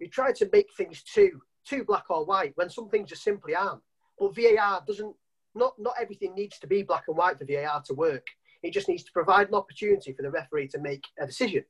we 0.00 0.08
try 0.08 0.32
to 0.32 0.48
make 0.52 0.68
things 0.76 1.02
too 1.02 1.40
too 1.66 1.84
black 1.84 2.04
or 2.08 2.24
white 2.24 2.52
when 2.56 2.70
some 2.70 2.88
things 2.88 3.10
just 3.10 3.22
simply 3.22 3.54
aren't. 3.54 3.82
But 4.18 4.34
VAR 4.34 4.82
doesn't. 4.86 5.14
Not 5.54 5.74
not 5.78 5.94
everything 6.00 6.34
needs 6.34 6.58
to 6.60 6.66
be 6.66 6.82
black 6.82 7.04
and 7.08 7.16
white 7.16 7.38
for 7.38 7.44
VAR 7.44 7.82
to 7.86 7.94
work. 7.94 8.26
It 8.62 8.72
just 8.72 8.88
needs 8.88 9.04
to 9.04 9.12
provide 9.12 9.48
an 9.48 9.54
opportunity 9.54 10.12
for 10.12 10.22
the 10.22 10.30
referee 10.30 10.68
to 10.68 10.78
make 10.78 11.04
a 11.18 11.26
decision. 11.26 11.64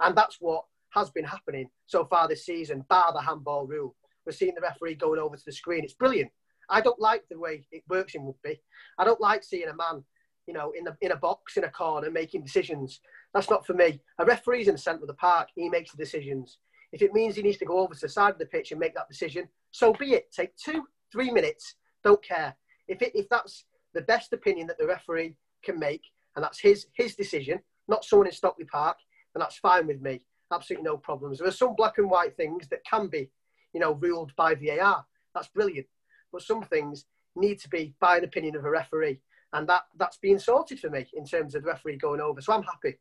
And 0.00 0.16
that's 0.16 0.36
what 0.40 0.64
has 0.90 1.10
been 1.10 1.24
happening 1.24 1.70
so 1.86 2.04
far 2.04 2.28
this 2.28 2.44
season, 2.44 2.84
bar 2.88 3.12
the 3.12 3.22
handball 3.22 3.66
rule. 3.66 3.94
We're 4.26 4.32
seeing 4.32 4.54
the 4.54 4.60
referee 4.60 4.96
going 4.96 5.20
over 5.20 5.36
to 5.36 5.44
the 5.44 5.52
screen. 5.52 5.84
It's 5.84 5.94
brilliant. 5.94 6.30
I 6.68 6.80
don't 6.80 7.00
like 7.00 7.24
the 7.30 7.38
way 7.38 7.64
it 7.70 7.82
works 7.88 8.14
in 8.14 8.24
rugby. 8.24 8.60
I 8.98 9.04
don't 9.04 9.20
like 9.20 9.44
seeing 9.44 9.68
a 9.68 9.74
man, 9.74 10.04
you 10.46 10.54
know, 10.54 10.72
in, 10.76 10.84
the, 10.84 10.96
in 11.00 11.12
a 11.12 11.16
box 11.16 11.56
in 11.56 11.64
a 11.64 11.70
corner 11.70 12.10
making 12.10 12.42
decisions. 12.42 13.00
That's 13.34 13.50
not 13.50 13.66
for 13.66 13.74
me. 13.74 14.00
A 14.18 14.24
referee's 14.24 14.68
in 14.68 14.74
the 14.74 14.80
centre 14.80 15.02
of 15.02 15.08
the 15.08 15.14
park. 15.14 15.48
He 15.54 15.68
makes 15.68 15.92
the 15.92 15.96
decisions. 15.96 16.58
If 16.92 17.02
it 17.02 17.14
means 17.14 17.36
he 17.36 17.42
needs 17.42 17.58
to 17.58 17.64
go 17.64 17.78
over 17.78 17.94
to 17.94 18.00
the 18.00 18.08
side 18.08 18.32
of 18.32 18.38
the 18.38 18.46
pitch 18.46 18.70
and 18.70 18.80
make 18.80 18.94
that 18.94 19.08
decision, 19.08 19.48
so 19.70 19.92
be 19.92 20.12
it. 20.12 20.30
Take 20.30 20.54
two, 20.56 20.84
three 21.10 21.30
minutes. 21.30 21.74
Don't 22.04 22.22
care. 22.22 22.54
If, 22.88 23.00
it, 23.00 23.12
if 23.14 23.28
that's 23.28 23.64
the 23.94 24.02
best 24.02 24.32
opinion 24.32 24.66
that 24.66 24.78
the 24.78 24.86
referee 24.86 25.36
can 25.64 25.78
make, 25.78 26.02
and 26.34 26.44
that's 26.44 26.60
his 26.60 26.86
his 26.94 27.14
decision, 27.14 27.60
not 27.88 28.04
someone 28.04 28.26
in 28.26 28.32
Stockley 28.32 28.64
Park, 28.64 28.96
then 29.34 29.40
that's 29.40 29.56
fine 29.56 29.86
with 29.86 30.00
me. 30.00 30.20
Absolutely 30.52 30.84
no 30.84 30.96
problems. 30.96 31.38
There 31.38 31.48
are 31.48 31.52
some 31.52 31.74
black 31.76 31.98
and 31.98 32.10
white 32.10 32.36
things 32.36 32.68
that 32.68 32.84
can 32.84 33.08
be, 33.08 33.30
you 33.72 33.80
know, 33.80 33.92
ruled 33.92 34.34
by 34.36 34.54
VAR. 34.54 35.04
That's 35.34 35.48
brilliant. 35.48 35.86
But 36.32 36.42
some 36.42 36.62
things 36.62 37.06
need 37.36 37.58
to 37.60 37.68
be 37.68 37.94
by 38.00 38.18
an 38.18 38.24
opinion 38.24 38.56
of 38.56 38.64
a 38.64 38.70
referee. 38.70 39.20
And 39.54 39.68
that, 39.68 39.82
that's 39.98 40.16
being 40.16 40.38
sorted 40.38 40.80
for 40.80 40.90
me 40.90 41.06
in 41.14 41.26
terms 41.26 41.54
of 41.54 41.62
the 41.62 41.68
referee 41.68 41.96
going 41.96 42.20
over. 42.20 42.40
So 42.40 42.52
I'm 42.52 42.62
happy. 42.62 42.98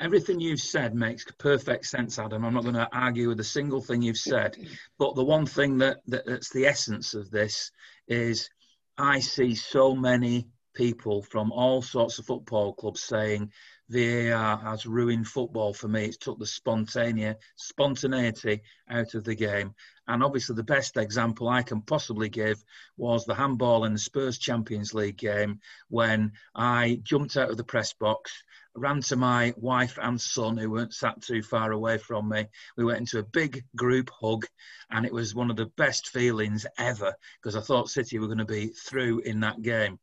Everything 0.00 0.40
you've 0.40 0.60
said 0.60 0.94
makes 0.94 1.24
perfect 1.38 1.86
sense, 1.86 2.18
Adam. 2.18 2.44
I'm 2.44 2.54
not 2.54 2.64
going 2.64 2.74
to 2.74 2.88
argue 2.92 3.28
with 3.28 3.40
a 3.40 3.44
single 3.44 3.80
thing 3.80 4.02
you've 4.02 4.16
said. 4.16 4.56
But 4.98 5.14
the 5.14 5.24
one 5.24 5.46
thing 5.46 5.78
that, 5.78 5.98
that 6.06 6.26
that's 6.26 6.50
the 6.50 6.66
essence 6.66 7.14
of 7.14 7.30
this 7.30 7.70
is 8.08 8.50
I 8.98 9.20
see 9.20 9.54
so 9.54 9.94
many 9.94 10.48
people 10.74 11.22
from 11.22 11.52
all 11.52 11.82
sorts 11.82 12.18
of 12.18 12.26
football 12.26 12.74
clubs 12.74 13.02
saying 13.02 13.50
VAR 13.88 14.56
has 14.56 14.86
ruined 14.86 15.28
football 15.28 15.74
for 15.74 15.88
me. 15.88 16.06
It's 16.06 16.16
took 16.16 16.38
the 16.38 16.46
spontaneity, 16.46 17.38
spontaneity 17.56 18.62
out 18.88 19.14
of 19.14 19.24
the 19.24 19.34
game. 19.34 19.74
And 20.08 20.22
obviously, 20.22 20.56
the 20.56 20.62
best 20.62 20.96
example 20.96 21.48
I 21.48 21.62
can 21.62 21.82
possibly 21.82 22.28
give 22.28 22.62
was 22.96 23.24
the 23.24 23.34
handball 23.34 23.84
in 23.84 23.92
the 23.92 23.98
Spurs 23.98 24.38
Champions 24.38 24.94
League 24.94 25.16
game 25.16 25.60
when 25.88 26.32
I 26.54 27.00
jumped 27.02 27.36
out 27.36 27.50
of 27.50 27.56
the 27.56 27.64
press 27.64 27.92
box, 27.92 28.32
ran 28.74 29.00
to 29.02 29.16
my 29.16 29.54
wife 29.56 29.98
and 30.00 30.20
son, 30.20 30.56
who 30.56 30.70
weren't 30.70 30.94
sat 30.94 31.20
too 31.22 31.42
far 31.42 31.72
away 31.72 31.98
from 31.98 32.28
me. 32.28 32.46
We 32.76 32.84
went 32.84 33.00
into 33.00 33.18
a 33.18 33.24
big 33.24 33.64
group 33.76 34.10
hug, 34.10 34.46
and 34.90 35.06
it 35.06 35.12
was 35.12 35.34
one 35.34 35.50
of 35.50 35.56
the 35.56 35.70
best 35.76 36.08
feelings 36.08 36.66
ever 36.78 37.14
because 37.40 37.56
I 37.56 37.60
thought 37.60 37.90
City 37.90 38.18
were 38.18 38.26
going 38.26 38.38
to 38.38 38.44
be 38.44 38.68
through 38.68 39.20
in 39.20 39.40
that 39.40 39.62
game. 39.62 39.98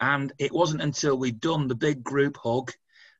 And 0.00 0.32
it 0.38 0.52
wasn't 0.52 0.82
until 0.82 1.16
we'd 1.16 1.40
done 1.40 1.68
the 1.68 1.74
big 1.74 2.04
group 2.04 2.36
hug 2.42 2.72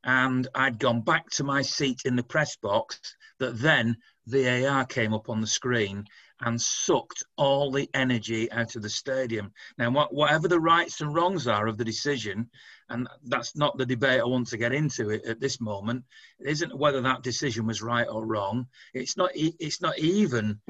and 0.05 0.47
I'd 0.55 0.79
gone 0.79 1.01
back 1.01 1.29
to 1.31 1.45
my 1.45 1.63
seat 1.63 2.03
in 2.05 2.17
the 2.17 2.23
press 2.23 2.57
box 2.57 3.01
that 3.39 3.59
then 3.59 3.97
VAR 4.27 4.85
came 4.85 5.13
up 5.13 5.29
on 5.29 5.41
the 5.41 5.47
screen 5.47 6.05
and 6.41 6.61
sucked 6.61 7.25
all 7.37 7.73
the 7.73 7.91
energy 7.95 8.51
out 8.53 8.77
of 8.77 8.83
the 8.83 8.91
stadium. 8.91 9.53
Now, 9.77 9.91
whatever 10.11 10.47
the 10.47 10.61
rights 10.61 11.01
and 11.01 11.15
wrongs 11.15 11.49
are 11.49 11.67
of 11.67 11.79
the 11.79 11.85
decision, 11.85 12.49
and 12.91 13.09
that's 13.25 13.57
not 13.57 13.77
the 13.77 13.87
debate 13.87 14.21
I 14.21 14.25
want 14.25 14.49
to 14.49 14.57
get 14.57 14.73
into 14.73 15.11
it 15.11 15.25
at 15.25 15.41
this 15.41 15.61
moment, 15.61 16.05
it 16.41 16.49
isn't 16.49 16.77
whether 16.77 17.01
that 17.03 17.23
decision 17.23 17.67
was 17.67 17.83
right 17.83 18.07
or 18.09 18.25
wrong. 18.25 18.67
It's 18.95 19.17
not. 19.17 19.31
It's 19.35 19.81
not 19.81 19.99
even 19.99 20.61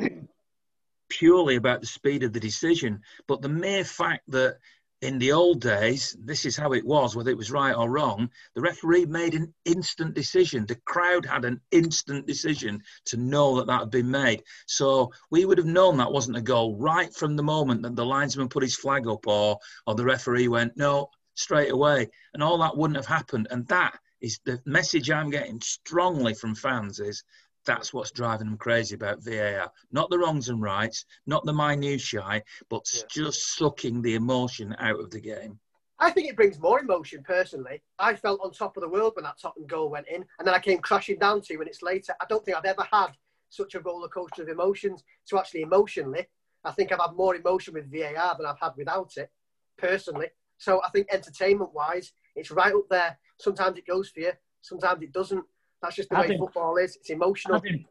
purely 1.08 1.56
about 1.56 1.80
the 1.80 1.86
speed 1.86 2.22
of 2.22 2.32
the 2.32 2.40
decision, 2.40 3.02
but 3.26 3.42
the 3.42 3.48
mere 3.48 3.84
fact 3.84 4.22
that 4.28 4.58
in 5.00 5.18
the 5.18 5.30
old 5.30 5.60
days, 5.60 6.16
this 6.18 6.44
is 6.44 6.56
how 6.56 6.72
it 6.72 6.84
was, 6.84 7.14
whether 7.14 7.30
it 7.30 7.36
was 7.36 7.52
right 7.52 7.74
or 7.74 7.88
wrong. 7.88 8.28
The 8.54 8.60
referee 8.60 9.06
made 9.06 9.34
an 9.34 9.54
instant 9.64 10.14
decision. 10.14 10.66
The 10.66 10.74
crowd 10.86 11.24
had 11.24 11.44
an 11.44 11.60
instant 11.70 12.26
decision 12.26 12.82
to 13.06 13.16
know 13.16 13.56
that 13.56 13.68
that 13.68 13.80
had 13.80 13.90
been 13.90 14.10
made. 14.10 14.42
So 14.66 15.12
we 15.30 15.44
would 15.44 15.58
have 15.58 15.68
known 15.68 15.98
that 15.98 16.10
wasn't 16.10 16.36
a 16.36 16.42
goal 16.42 16.76
right 16.76 17.14
from 17.14 17.36
the 17.36 17.44
moment 17.44 17.82
that 17.82 17.94
the 17.94 18.04
linesman 18.04 18.48
put 18.48 18.64
his 18.64 18.74
flag 18.74 19.06
up 19.06 19.26
or, 19.28 19.58
or 19.86 19.94
the 19.94 20.04
referee 20.04 20.48
went, 20.48 20.76
no, 20.76 21.10
straight 21.38 21.70
away. 21.70 22.08
And 22.34 22.42
all 22.42 22.58
that 22.58 22.76
wouldn't 22.76 22.96
have 22.96 23.06
happened. 23.06 23.48
And 23.50 23.66
that 23.68 23.98
is 24.20 24.40
the 24.44 24.60
message 24.66 25.10
I'm 25.10 25.30
getting 25.30 25.60
strongly 25.60 26.34
from 26.34 26.54
fans 26.54 27.00
is 27.00 27.22
that's 27.64 27.92
what's 27.92 28.10
driving 28.10 28.46
them 28.46 28.56
crazy 28.56 28.94
about 28.94 29.22
VAR. 29.22 29.70
Not 29.92 30.10
the 30.10 30.18
wrongs 30.18 30.48
and 30.48 30.62
rights, 30.62 31.04
not 31.26 31.44
the 31.44 31.52
minutiae, 31.52 32.42
but 32.68 32.86
yeah. 32.94 33.02
just 33.10 33.56
sucking 33.56 34.02
the 34.02 34.14
emotion 34.14 34.74
out 34.78 34.98
of 34.98 35.10
the 35.10 35.20
game. 35.20 35.58
I 36.00 36.10
think 36.10 36.28
it 36.28 36.36
brings 36.36 36.60
more 36.60 36.80
emotion 36.80 37.22
personally. 37.24 37.82
I 37.98 38.14
felt 38.14 38.40
on 38.42 38.52
top 38.52 38.76
of 38.76 38.82
the 38.82 38.88
world 38.88 39.14
when 39.16 39.24
that 39.24 39.40
Tottenham 39.40 39.66
goal 39.66 39.90
went 39.90 40.06
in, 40.08 40.24
and 40.38 40.46
then 40.46 40.54
I 40.54 40.60
came 40.60 40.78
crashing 40.78 41.18
down 41.18 41.42
two 41.42 41.58
minutes 41.58 41.82
later. 41.82 42.14
I 42.20 42.24
don't 42.28 42.44
think 42.44 42.56
I've 42.56 42.64
ever 42.64 42.86
had 42.90 43.08
such 43.50 43.74
a 43.74 43.80
roller 43.80 44.08
coaster 44.08 44.42
of 44.42 44.48
emotions. 44.48 45.02
So 45.24 45.38
actually, 45.38 45.62
emotionally, 45.62 46.26
I 46.64 46.70
think 46.72 46.92
I've 46.92 47.00
had 47.00 47.16
more 47.16 47.34
emotion 47.34 47.74
with 47.74 47.90
VAR 47.90 48.36
than 48.36 48.46
I've 48.46 48.60
had 48.60 48.72
without 48.76 49.12
it, 49.16 49.30
personally. 49.76 50.28
So 50.58 50.80
I 50.84 50.90
think 50.90 51.08
entertainment-wise, 51.10 52.12
it's 52.36 52.50
right 52.50 52.74
up 52.74 52.88
there. 52.90 53.18
Sometimes 53.38 53.78
it 53.78 53.86
goes 53.86 54.10
for 54.10 54.20
you, 54.20 54.32
sometimes 54.60 55.02
it 55.02 55.12
doesn't. 55.12 55.44
That's 55.80 55.94
just 55.96 56.10
the 56.10 56.18
Adam, 56.18 56.30
way 56.32 56.38
football 56.38 56.76
is. 56.76 56.96
It's 56.96 57.10
emotional. 57.10 57.56
Adam, 57.56 57.84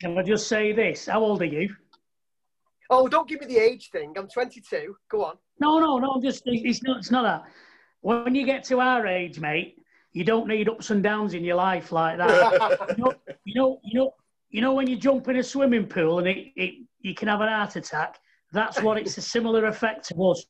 can 0.00 0.18
I 0.18 0.22
just 0.22 0.48
say 0.48 0.72
this? 0.72 1.06
How 1.06 1.22
old 1.22 1.42
are 1.42 1.46
you? 1.46 1.74
Oh, 2.90 3.08
don't 3.08 3.28
give 3.28 3.40
me 3.40 3.46
the 3.46 3.58
age 3.58 3.90
thing. 3.90 4.12
I'm 4.16 4.28
22. 4.28 4.96
Go 5.08 5.24
on. 5.24 5.36
No, 5.60 5.78
no, 5.78 5.98
no. 5.98 6.10
I'm 6.10 6.22
just 6.22 6.42
it's 6.46 6.82
not. 6.82 6.98
It's 6.98 7.10
not 7.10 7.22
that. 7.22 7.44
When 8.00 8.34
you 8.34 8.44
get 8.44 8.64
to 8.64 8.80
our 8.80 9.06
age, 9.06 9.38
mate, 9.38 9.76
you 10.12 10.24
don't 10.24 10.46
need 10.46 10.68
ups 10.68 10.90
and 10.90 11.02
downs 11.02 11.34
in 11.34 11.44
your 11.44 11.56
life 11.56 11.92
like 11.92 12.18
that. 12.18 12.94
you, 12.98 13.04
know, 13.04 13.14
you 13.44 13.54
know, 13.54 13.80
you 13.84 13.98
know, 13.98 14.14
you 14.50 14.60
know, 14.60 14.72
when 14.72 14.88
you 14.88 14.96
jump 14.96 15.28
in 15.28 15.36
a 15.36 15.42
swimming 15.42 15.86
pool 15.86 16.18
and 16.18 16.28
it, 16.28 16.52
it, 16.56 16.74
you 17.00 17.14
can 17.14 17.28
have 17.28 17.40
an 17.40 17.48
heart 17.48 17.76
attack. 17.76 18.18
That's 18.52 18.80
what 18.82 18.98
it's 18.98 19.18
a 19.18 19.22
similar 19.22 19.66
effect 19.66 20.06
to 20.08 20.24
us. 20.24 20.44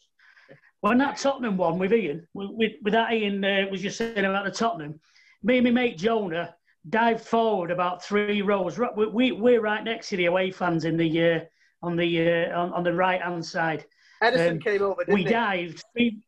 When 0.85 0.99
that 0.99 1.17
Tottenham 1.17 1.57
one 1.57 1.79
with 1.79 1.95
Ian, 1.95 2.29
with, 2.35 2.73
with 2.83 2.93
that 2.93 3.11
Ian 3.11 3.43
uh, 3.43 3.65
was 3.71 3.81
just 3.81 3.97
saying 3.97 4.19
about 4.19 4.45
the 4.45 4.51
Tottenham, 4.51 5.01
me 5.43 5.57
and 5.57 5.65
my 5.65 5.71
mate 5.71 5.97
Jonah 5.97 6.55
dived 6.91 7.25
forward 7.25 7.71
about 7.71 8.05
three 8.05 8.43
rows. 8.43 8.79
We, 8.95 9.33
we, 9.33 9.57
are 9.57 9.63
right 9.63 9.83
next 9.83 10.11
to 10.11 10.19
the 10.19 10.27
away 10.27 10.51
fans 10.51 10.85
in 10.85 10.99
the 10.99 11.37
uh, 11.37 11.41
on 11.83 11.97
the 11.97 12.51
uh, 12.51 12.61
on, 12.61 12.75
on, 12.75 12.85
the 12.85 12.93
right 12.93 13.23
hand 13.23 13.47
side. 13.47 13.87
Ederson 14.23 14.51
um, 14.51 14.59
came 14.59 14.83
over. 14.83 15.03
we 15.09 15.23
he? 15.23 15.31
dived. 15.31 15.83
Three, 15.95 16.23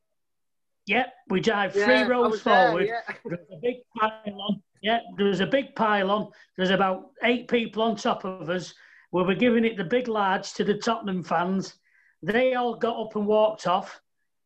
yep, 0.86 1.12
we 1.28 1.42
dived 1.42 1.76
yeah, 1.76 1.84
three 1.84 2.02
rows 2.04 2.40
forward. 2.40 2.88
There, 2.88 3.02
yeah. 3.06 3.14
There 3.26 3.38
was 3.38 3.58
a 3.58 3.60
big 3.60 3.76
pylon. 3.98 4.62
Yeah, 4.80 5.00
there 5.18 5.26
was 5.26 5.40
a 5.40 5.46
big 5.46 5.74
pylon. 5.74 6.30
There's 6.56 6.70
about 6.70 7.10
eight 7.24 7.48
people 7.48 7.82
on 7.82 7.94
top 7.94 8.24
of 8.24 8.48
us. 8.48 8.72
We 9.12 9.22
were 9.22 9.34
giving 9.34 9.66
it 9.66 9.76
the 9.76 9.84
big 9.84 10.08
large 10.08 10.54
to 10.54 10.64
the 10.64 10.78
Tottenham 10.78 11.24
fans. 11.24 11.74
They 12.22 12.54
all 12.54 12.74
got 12.74 12.98
up 12.98 13.16
and 13.16 13.26
walked 13.26 13.66
off. 13.66 14.00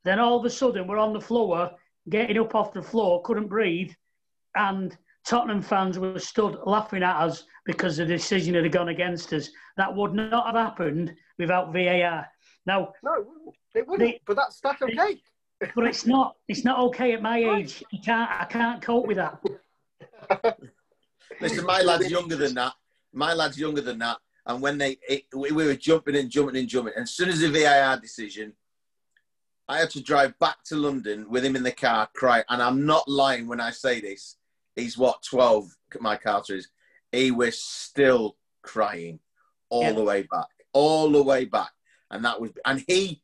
Then 0.05 0.19
all 0.19 0.39
of 0.39 0.45
a 0.45 0.51
sudden, 0.51 0.87
we're 0.87 0.99
on 0.99 1.13
the 1.13 1.21
floor, 1.21 1.71
getting 2.09 2.39
up 2.39 2.55
off 2.55 2.73
the 2.73 2.83
floor, 2.83 3.23
couldn't 3.23 3.49
breathe 3.49 3.93
and 4.55 4.97
Tottenham 5.25 5.63
fans 5.63 5.99
were 5.99 6.19
stood 6.19 6.59
laughing 6.65 7.03
at 7.03 7.17
us 7.17 7.45
because 7.67 7.97
the 7.97 8.07
decision 8.07 8.55
had 8.55 8.71
gone 8.73 8.89
against 8.89 9.33
us. 9.33 9.51
That 9.77 9.95
would 9.95 10.15
not 10.15 10.47
have 10.47 10.55
happened 10.55 11.15
without 11.39 11.73
VAR. 11.73 12.27
Now, 12.67 12.93
no, 13.03 13.27
it 13.75 13.87
wouldn't. 13.87 14.17
but 14.27 14.37
that's 14.37 14.61
that's 14.61 14.83
okay. 14.83 15.21
but 15.75 15.87
it's 15.87 16.07
not. 16.07 16.37
It's 16.49 16.65
not 16.65 16.81
okay 16.87 17.13
at 17.13 17.23
my 17.23 17.39
age. 17.39 17.85
I 17.93 17.97
can't. 17.99 18.31
I 18.31 18.45
can't 18.45 18.83
cope 18.83 19.07
with 19.07 19.19
that. 19.19 19.39
Listen, 21.41 21.65
my 21.65 21.83
lad's 21.83 22.11
younger 22.11 22.37
than 22.37 22.55
that. 22.55 22.73
My 23.13 23.35
lad's 23.35 23.59
younger 23.59 23.81
than 23.81 23.99
that. 23.99 24.19
And 24.47 24.61
when 24.61 24.79
they, 24.79 24.97
it, 25.09 25.25
we 25.35 25.53
were 25.53 25.75
jumping 25.75 26.17
and 26.17 26.31
jumping 26.31 26.57
and 26.57 26.69
jumping. 26.69 26.95
And 26.97 27.05
as 27.05 27.13
soon 27.13 27.29
as 27.29 27.41
the 27.41 27.49
VAR 27.49 27.99
decision, 27.99 28.53
I 29.71 29.79
had 29.79 29.91
to 29.91 30.03
drive 30.03 30.37
back 30.41 30.65
to 30.65 30.77
London 30.77 31.31
with 31.31 31.45
him 31.45 31.55
in 31.55 31.63
the 31.63 31.71
car, 31.71 32.09
cry. 32.15 32.43
And 32.49 32.61
I'm 32.61 32.85
not 32.85 33.09
lying 33.09 33.47
when 33.47 33.61
I 33.61 33.71
say 33.71 34.01
this. 34.01 34.37
He's 34.75 34.99
what 34.99 35.23
12 35.23 35.69
my 36.01 36.17
Carter 36.17 36.57
is. 36.57 36.69
He 37.13 37.31
was 37.31 37.63
still 37.63 38.37
crying 38.63 39.21
all 39.69 39.95
the 39.95 40.03
way 40.03 40.23
back 40.23 40.49
all 40.73 41.11
the 41.11 41.23
way 41.23 41.45
back. 41.45 41.71
And 42.11 42.25
that 42.25 42.41
was 42.41 42.51
and 42.67 42.83
he 42.89 43.23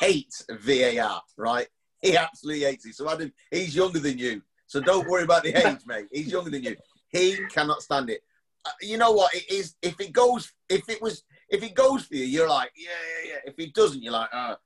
hates 0.00 0.44
VAR 0.50 1.22
right? 1.36 1.68
He 2.00 2.16
absolutely 2.16 2.64
hates 2.64 2.86
it. 2.86 2.94
So 2.94 3.10
Adam 3.10 3.32
he's 3.50 3.76
younger 3.76 3.98
than 3.98 4.18
you. 4.18 4.42
So 4.66 4.80
don't 4.80 5.08
worry 5.08 5.24
about 5.24 5.42
the 5.42 5.54
age 5.68 5.80
mate. 5.86 6.06
He's 6.10 6.32
younger 6.32 6.50
than 6.50 6.62
you. 6.62 6.76
He 7.10 7.36
cannot 7.50 7.82
stand 7.82 8.08
it. 8.08 8.22
Uh, 8.64 8.70
you 8.80 8.96
know 8.96 9.12
what? 9.12 9.34
It 9.34 9.50
is 9.50 9.74
if 9.82 10.00
it 10.00 10.12
goes 10.12 10.50
if 10.68 10.88
it 10.88 11.02
was 11.02 11.22
if 11.50 11.62
it 11.62 11.74
goes 11.74 12.06
for 12.06 12.14
you 12.14 12.24
you're 12.24 12.48
like 12.48 12.72
yeah 12.76 12.90
yeah 12.90 13.32
yeah. 13.32 13.50
If 13.50 13.58
it 13.58 13.74
doesn't 13.74 14.02
you're 14.02 14.12
like 14.12 14.30
oh 14.32 14.56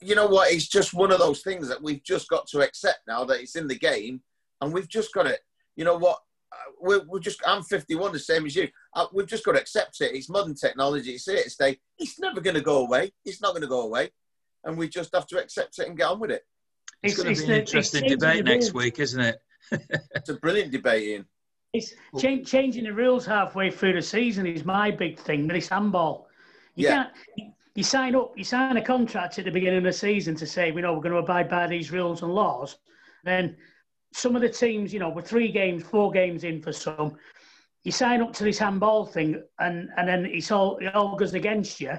you 0.00 0.14
know 0.14 0.26
what 0.26 0.52
it's 0.52 0.68
just 0.68 0.94
one 0.94 1.12
of 1.12 1.18
those 1.18 1.42
things 1.42 1.68
that 1.68 1.82
we've 1.82 2.02
just 2.02 2.28
got 2.28 2.46
to 2.48 2.60
accept 2.60 3.00
now 3.06 3.24
that 3.24 3.40
it's 3.40 3.56
in 3.56 3.66
the 3.66 3.78
game 3.78 4.20
and 4.60 4.72
we've 4.72 4.88
just 4.88 5.12
got 5.12 5.24
to, 5.24 5.38
you 5.76 5.84
know 5.84 5.96
what? 5.96 6.18
Uh, 6.52 6.56
we're, 6.80 7.04
we're 7.06 7.20
just. 7.20 7.40
I'm 7.46 7.62
51, 7.62 8.12
the 8.12 8.18
same 8.18 8.46
as 8.46 8.54
you. 8.56 8.68
Uh, 8.94 9.06
we've 9.12 9.26
just 9.26 9.44
got 9.44 9.52
to 9.52 9.60
accept 9.60 10.00
it. 10.00 10.14
It's 10.14 10.28
modern 10.28 10.54
technology. 10.54 11.12
It's 11.12 11.26
here 11.26 11.42
to 11.42 11.50
stay. 11.50 11.78
It's 11.98 12.18
never 12.20 12.40
going 12.40 12.54
to 12.54 12.60
go 12.62 12.78
away. 12.86 13.12
It's 13.24 13.42
not 13.42 13.50
going 13.50 13.62
to 13.62 13.68
go 13.68 13.82
away, 13.82 14.10
and 14.64 14.78
we 14.78 14.88
just 14.88 15.14
have 15.14 15.26
to 15.28 15.42
accept 15.42 15.78
it 15.80 15.88
and 15.88 15.96
get 15.96 16.06
on 16.06 16.20
with 16.20 16.30
it. 16.30 16.42
It's, 17.02 17.14
it's 17.14 17.22
going 17.22 17.34
to 17.34 17.42
be 17.42 17.52
an 17.52 17.58
interesting 17.60 18.08
debate 18.08 18.44
next 18.44 18.72
week, 18.72 19.00
isn't 19.00 19.20
it? 19.20 19.38
it's 20.14 20.28
a 20.28 20.34
brilliant 20.34 20.70
debate, 20.70 21.02
Ian. 21.08 21.26
It's 21.72 21.92
cha- 22.20 22.42
changing 22.44 22.84
the 22.84 22.92
rules 22.92 23.26
halfway 23.26 23.70
through 23.70 23.94
the 23.94 24.02
season 24.02 24.46
is 24.46 24.64
my 24.64 24.92
big 24.92 25.18
thing. 25.18 25.48
This 25.48 25.68
handball, 25.68 26.28
you 26.76 26.86
Yeah. 26.86 27.06
can't. 27.36 27.53
You 27.74 27.82
sign 27.82 28.14
up. 28.14 28.32
You 28.36 28.44
sign 28.44 28.76
a 28.76 28.82
contract 28.82 29.38
at 29.38 29.44
the 29.44 29.50
beginning 29.50 29.78
of 29.78 29.84
the 29.84 29.92
season 29.92 30.36
to 30.36 30.46
say, 30.46 30.70
we 30.70 30.82
know, 30.82 30.92
we're 30.92 31.00
going 31.00 31.12
to 31.12 31.18
abide 31.18 31.48
by 31.48 31.66
these 31.66 31.90
rules 31.90 32.22
and 32.22 32.32
laws. 32.32 32.76
Then 33.24 33.56
some 34.12 34.36
of 34.36 34.42
the 34.42 34.48
teams, 34.48 34.92
you 34.92 35.00
know, 35.00 35.08
we're 35.08 35.22
three 35.22 35.50
games, 35.50 35.82
four 35.82 36.12
games 36.12 36.44
in 36.44 36.62
for 36.62 36.72
some. 36.72 37.16
You 37.82 37.90
sign 37.90 38.22
up 38.22 38.32
to 38.34 38.44
this 38.44 38.58
handball 38.58 39.04
thing, 39.04 39.42
and 39.58 39.90
and 39.96 40.08
then 40.08 40.24
it's 40.24 40.50
all 40.50 40.78
it 40.78 40.94
all 40.94 41.16
goes 41.16 41.34
against 41.34 41.80
you. 41.80 41.94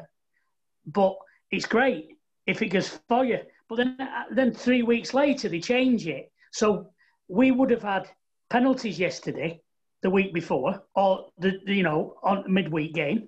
But 0.86 1.16
it's 1.52 1.66
great 1.66 2.18
if 2.48 2.62
it 2.62 2.70
goes 2.70 3.00
for 3.10 3.26
you. 3.26 3.40
But 3.68 3.76
then 3.76 3.98
uh, 4.00 4.24
then 4.32 4.54
three 4.54 4.82
weeks 4.82 5.14
later 5.14 5.50
they 5.50 5.60
change 5.60 6.08
it. 6.08 6.32
So 6.52 6.90
we 7.28 7.52
would 7.52 7.70
have 7.70 7.84
had 7.84 8.10
penalties 8.50 8.98
yesterday, 8.98 9.62
the 10.02 10.10
week 10.10 10.34
before, 10.34 10.84
or 10.96 11.28
the, 11.38 11.60
the 11.66 11.76
you 11.76 11.84
know 11.84 12.16
on 12.24 12.46
midweek 12.48 12.94
game. 12.94 13.28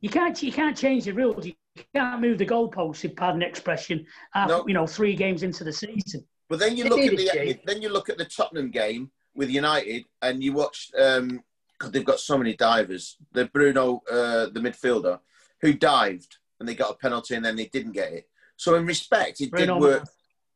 You 0.00 0.10
can't 0.10 0.40
you 0.42 0.52
can't 0.52 0.76
change 0.76 1.04
the 1.04 1.12
rules. 1.12 1.46
You 1.46 1.54
can't 1.94 2.20
move 2.20 2.38
the 2.38 2.46
goalposts. 2.46 3.04
If 3.04 3.16
pardon 3.16 3.40
the 3.40 3.46
expression, 3.46 4.06
after, 4.34 4.58
No. 4.58 4.66
you 4.66 4.74
know 4.74 4.86
three 4.86 5.14
games 5.14 5.42
into 5.42 5.64
the 5.64 5.72
season. 5.72 6.26
But 6.48 6.58
then 6.58 6.76
you 6.76 6.84
It 6.84 6.90
look 6.90 7.00
at 7.00 7.16
the 7.16 7.60
then 7.64 7.82
you 7.82 7.88
look 7.88 8.08
at 8.08 8.18
the 8.18 8.24
Tottenham 8.24 8.70
game 8.70 9.10
with 9.34 9.50
United, 9.50 10.04
and 10.22 10.42
you 10.42 10.52
watch 10.52 10.90
um, 10.98 11.42
God, 11.78 11.92
they've 11.92 12.04
got 12.04 12.20
so 12.20 12.36
many 12.36 12.54
divers. 12.54 13.16
The 13.32 13.46
Bruno, 13.46 14.02
uh, 14.10 14.46
the 14.46 14.60
midfielder, 14.60 15.20
who 15.62 15.72
dived 15.72 16.36
and 16.60 16.68
they 16.68 16.74
got 16.74 16.90
a 16.90 16.94
penalty, 16.94 17.34
and 17.34 17.44
then 17.44 17.56
they 17.56 17.66
didn't 17.66 17.92
get 17.92 18.12
it. 18.12 18.28
So 18.56 18.74
in 18.74 18.86
respect, 18.86 19.40
it 19.40 19.50
Bruno 19.50 19.74
did 19.74 19.80
work. 19.80 20.08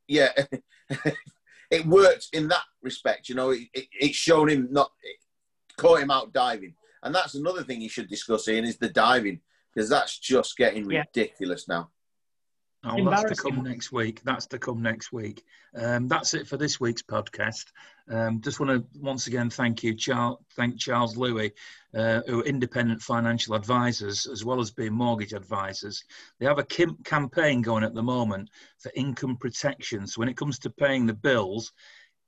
Yeah, 0.06 0.32
it 1.70 1.86
worked 1.86 2.28
in 2.34 2.48
that 2.48 2.64
respect. 2.82 3.28
You 3.28 3.34
know, 3.34 3.50
it, 3.50 3.62
it, 3.72 3.86
it's 3.92 4.16
shown 4.16 4.50
him 4.50 4.68
not 4.70 4.92
it 5.02 5.16
caught 5.78 6.00
him 6.00 6.10
out 6.10 6.32
diving, 6.32 6.74
and 7.02 7.14
that's 7.14 7.34
another 7.34 7.62
thing 7.64 7.80
you 7.80 7.88
should 7.88 8.08
discuss. 8.08 8.46
Ian 8.46 8.66
is 8.66 8.76
the 8.76 8.90
diving 8.90 9.40
because 9.74 9.88
that's 9.88 10.18
just 10.18 10.56
getting 10.56 10.90
Yeah. 10.90 11.00
ridiculous 11.00 11.68
now. 11.68 11.90
Oh, 12.86 13.02
that's 13.08 13.34
to 13.34 13.42
come 13.42 13.62
next 13.62 13.92
week. 13.92 14.20
That's 14.24 14.46
to 14.48 14.58
come 14.58 14.82
next 14.82 15.10
week. 15.10 15.42
Um, 15.74 16.06
that's 16.06 16.34
it 16.34 16.46
for 16.46 16.58
this 16.58 16.78
week's 16.78 17.00
podcast. 17.02 17.72
Um, 18.10 18.42
just 18.42 18.60
want 18.60 18.72
to 18.72 19.00
once 19.00 19.26
again 19.26 19.48
thank 19.48 19.82
you, 19.82 19.94
Charles. 19.94 20.38
Thank 20.54 20.78
Charles 20.78 21.16
Louis, 21.16 21.50
uh, 21.94 22.20
who 22.26 22.40
are 22.42 22.44
independent 22.44 23.00
financial 23.00 23.54
advisors 23.54 24.26
as 24.26 24.44
well 24.44 24.60
as 24.60 24.70
being 24.70 24.92
mortgage 24.92 25.32
advisors. 25.32 26.04
They 26.38 26.44
have 26.44 26.58
a 26.58 26.64
kim- 26.64 26.98
campaign 27.04 27.62
going 27.62 27.84
at 27.84 27.94
the 27.94 28.02
moment 28.02 28.50
for 28.78 28.92
income 28.94 29.38
protection. 29.38 30.06
So 30.06 30.18
when 30.18 30.28
it 30.28 30.36
comes 30.36 30.58
to 30.60 30.70
paying 30.70 31.06
the 31.06 31.14
bills, 31.14 31.72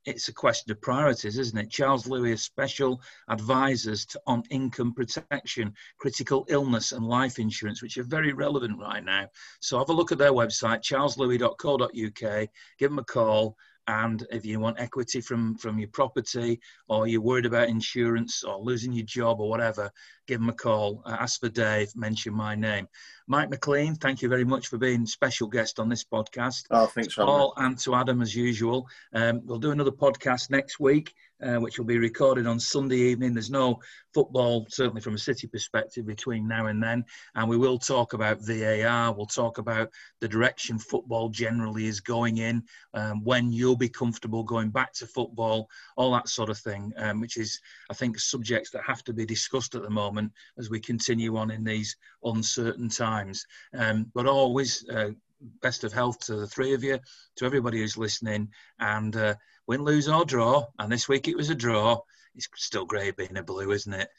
it's 0.07 0.29
a 0.29 0.33
question 0.33 0.71
of 0.71 0.81
priorities, 0.81 1.37
isn't 1.37 1.57
it? 1.57 1.69
Charles 1.69 2.07
Louis 2.07 2.31
is 2.31 2.41
special 2.41 3.01
advisors 3.27 4.05
to, 4.05 4.21
on 4.25 4.41
income 4.49 4.93
protection, 4.93 5.73
critical 5.97 6.45
illness, 6.47 6.93
and 6.93 7.05
life 7.05 7.39
insurance, 7.39 7.81
which 7.81 7.97
are 7.97 8.03
very 8.03 8.31
relevant 8.31 8.79
right 8.79 9.03
now. 9.03 9.27
So 9.59 9.77
have 9.77 9.89
a 9.89 9.93
look 9.93 10.13
at 10.13 10.17
their 10.17 10.31
website, 10.31 10.81
charleslouis.co.uk, 10.81 12.49
give 12.79 12.89
them 12.89 12.99
a 12.99 13.03
call. 13.03 13.57
And 13.89 14.25
if 14.31 14.45
you 14.45 14.59
want 14.59 14.79
equity 14.79 15.21
from, 15.21 15.55
from 15.55 15.77
your 15.77 15.89
property 15.89 16.59
or 16.87 17.07
you're 17.07 17.21
worried 17.21 17.45
about 17.45 17.69
insurance 17.69 18.43
or 18.43 18.59
losing 18.59 18.91
your 18.91 19.05
job 19.05 19.39
or 19.39 19.49
whatever, 19.49 19.91
give 20.25 20.39
them 20.39 20.49
a 20.49 20.53
call. 20.53 21.01
Uh, 21.05 21.17
ask 21.19 21.39
for 21.39 21.49
Dave, 21.49 21.95
mention 21.95 22.33
my 22.33 22.55
name. 22.55 22.87
Mike 23.29 23.49
McLean, 23.49 23.93
thank 23.95 24.21
you 24.21 24.29
very 24.29 24.45
much 24.45 24.67
for 24.67 24.77
being 24.77 25.05
special 25.05 25.47
guest 25.47 25.79
on 25.79 25.89
this 25.89 26.05
podcast. 26.05 26.63
Oh, 26.71 26.85
thanks, 26.85 27.17
Robert. 27.17 27.29
Paul 27.29 27.53
and 27.57 27.77
to 27.79 27.93
Adam 27.93 28.21
as 28.21 28.33
usual. 28.33 28.87
Um, 29.13 29.41
we'll 29.43 29.59
do 29.59 29.71
another 29.71 29.91
podcast 29.91 30.49
next 30.49 30.79
week, 30.79 31.13
uh, 31.43 31.57
which 31.57 31.77
will 31.77 31.85
be 31.85 31.97
recorded 31.97 32.47
on 32.47 32.57
Sunday 32.57 32.97
evening. 32.97 33.33
There's 33.33 33.51
no 33.51 33.81
football, 34.13 34.65
certainly 34.69 35.01
from 35.01 35.15
a 35.15 35.19
City 35.19 35.45
perspective, 35.45 36.05
between 36.05 36.47
now 36.47 36.67
and 36.67 36.81
then. 36.81 37.03
And 37.35 37.49
we 37.49 37.57
will 37.57 37.77
talk 37.77 38.13
about 38.13 38.39
VAR. 38.39 39.13
We'll 39.13 39.25
talk 39.25 39.57
about 39.57 39.91
the 40.21 40.29
direction 40.29 40.79
football 40.79 41.27
generally 41.27 41.85
is 41.85 41.99
going 41.99 42.37
in, 42.37 42.63
um, 42.93 43.25
when 43.25 43.51
you'll 43.51 43.75
be 43.75 43.89
comfortable 43.89 44.43
going 44.43 44.69
back 44.69 44.93
to 44.93 45.05
football, 45.05 45.69
all 45.97 46.13
that 46.13 46.29
sort 46.29 46.49
of 46.49 46.57
thing, 46.57 46.93
um, 46.95 47.19
which 47.19 47.35
is, 47.35 47.59
I 47.91 47.93
think, 47.93 48.17
subjects 48.19 48.71
that 48.71 48.83
have 48.87 49.03
to 49.03 49.13
be 49.13 49.25
discussed 49.25 49.75
at 49.75 49.81
the 49.81 49.89
moment 49.89 50.31
as 50.57 50.69
we 50.69 50.79
continue 50.79 51.35
on 51.35 51.51
in 51.51 51.65
these 51.65 51.97
uncertain 52.31 52.89
times. 52.89 53.45
Um, 53.73 54.11
but 54.13 54.27
always, 54.27 54.87
uh, 54.89 55.11
best 55.61 55.83
of 55.83 55.93
health 55.93 56.19
to 56.25 56.35
the 56.35 56.47
three 56.47 56.73
of 56.73 56.83
you, 56.83 56.99
to 57.35 57.45
everybody 57.45 57.79
who's 57.79 57.97
listening, 57.97 58.49
and 58.79 59.15
uh, 59.15 59.35
win, 59.67 59.83
lose 59.83 60.07
or 60.07 60.25
draw. 60.25 60.65
And 60.79 60.91
this 60.91 61.07
week 61.07 61.27
it 61.27 61.37
was 61.37 61.49
a 61.49 61.55
draw. 61.55 61.99
It's 62.35 62.47
still 62.55 62.85
great 62.85 63.17
being 63.17 63.37
a 63.37 63.43
blue, 63.43 63.71
isn't 63.71 63.93
it? 63.93 64.09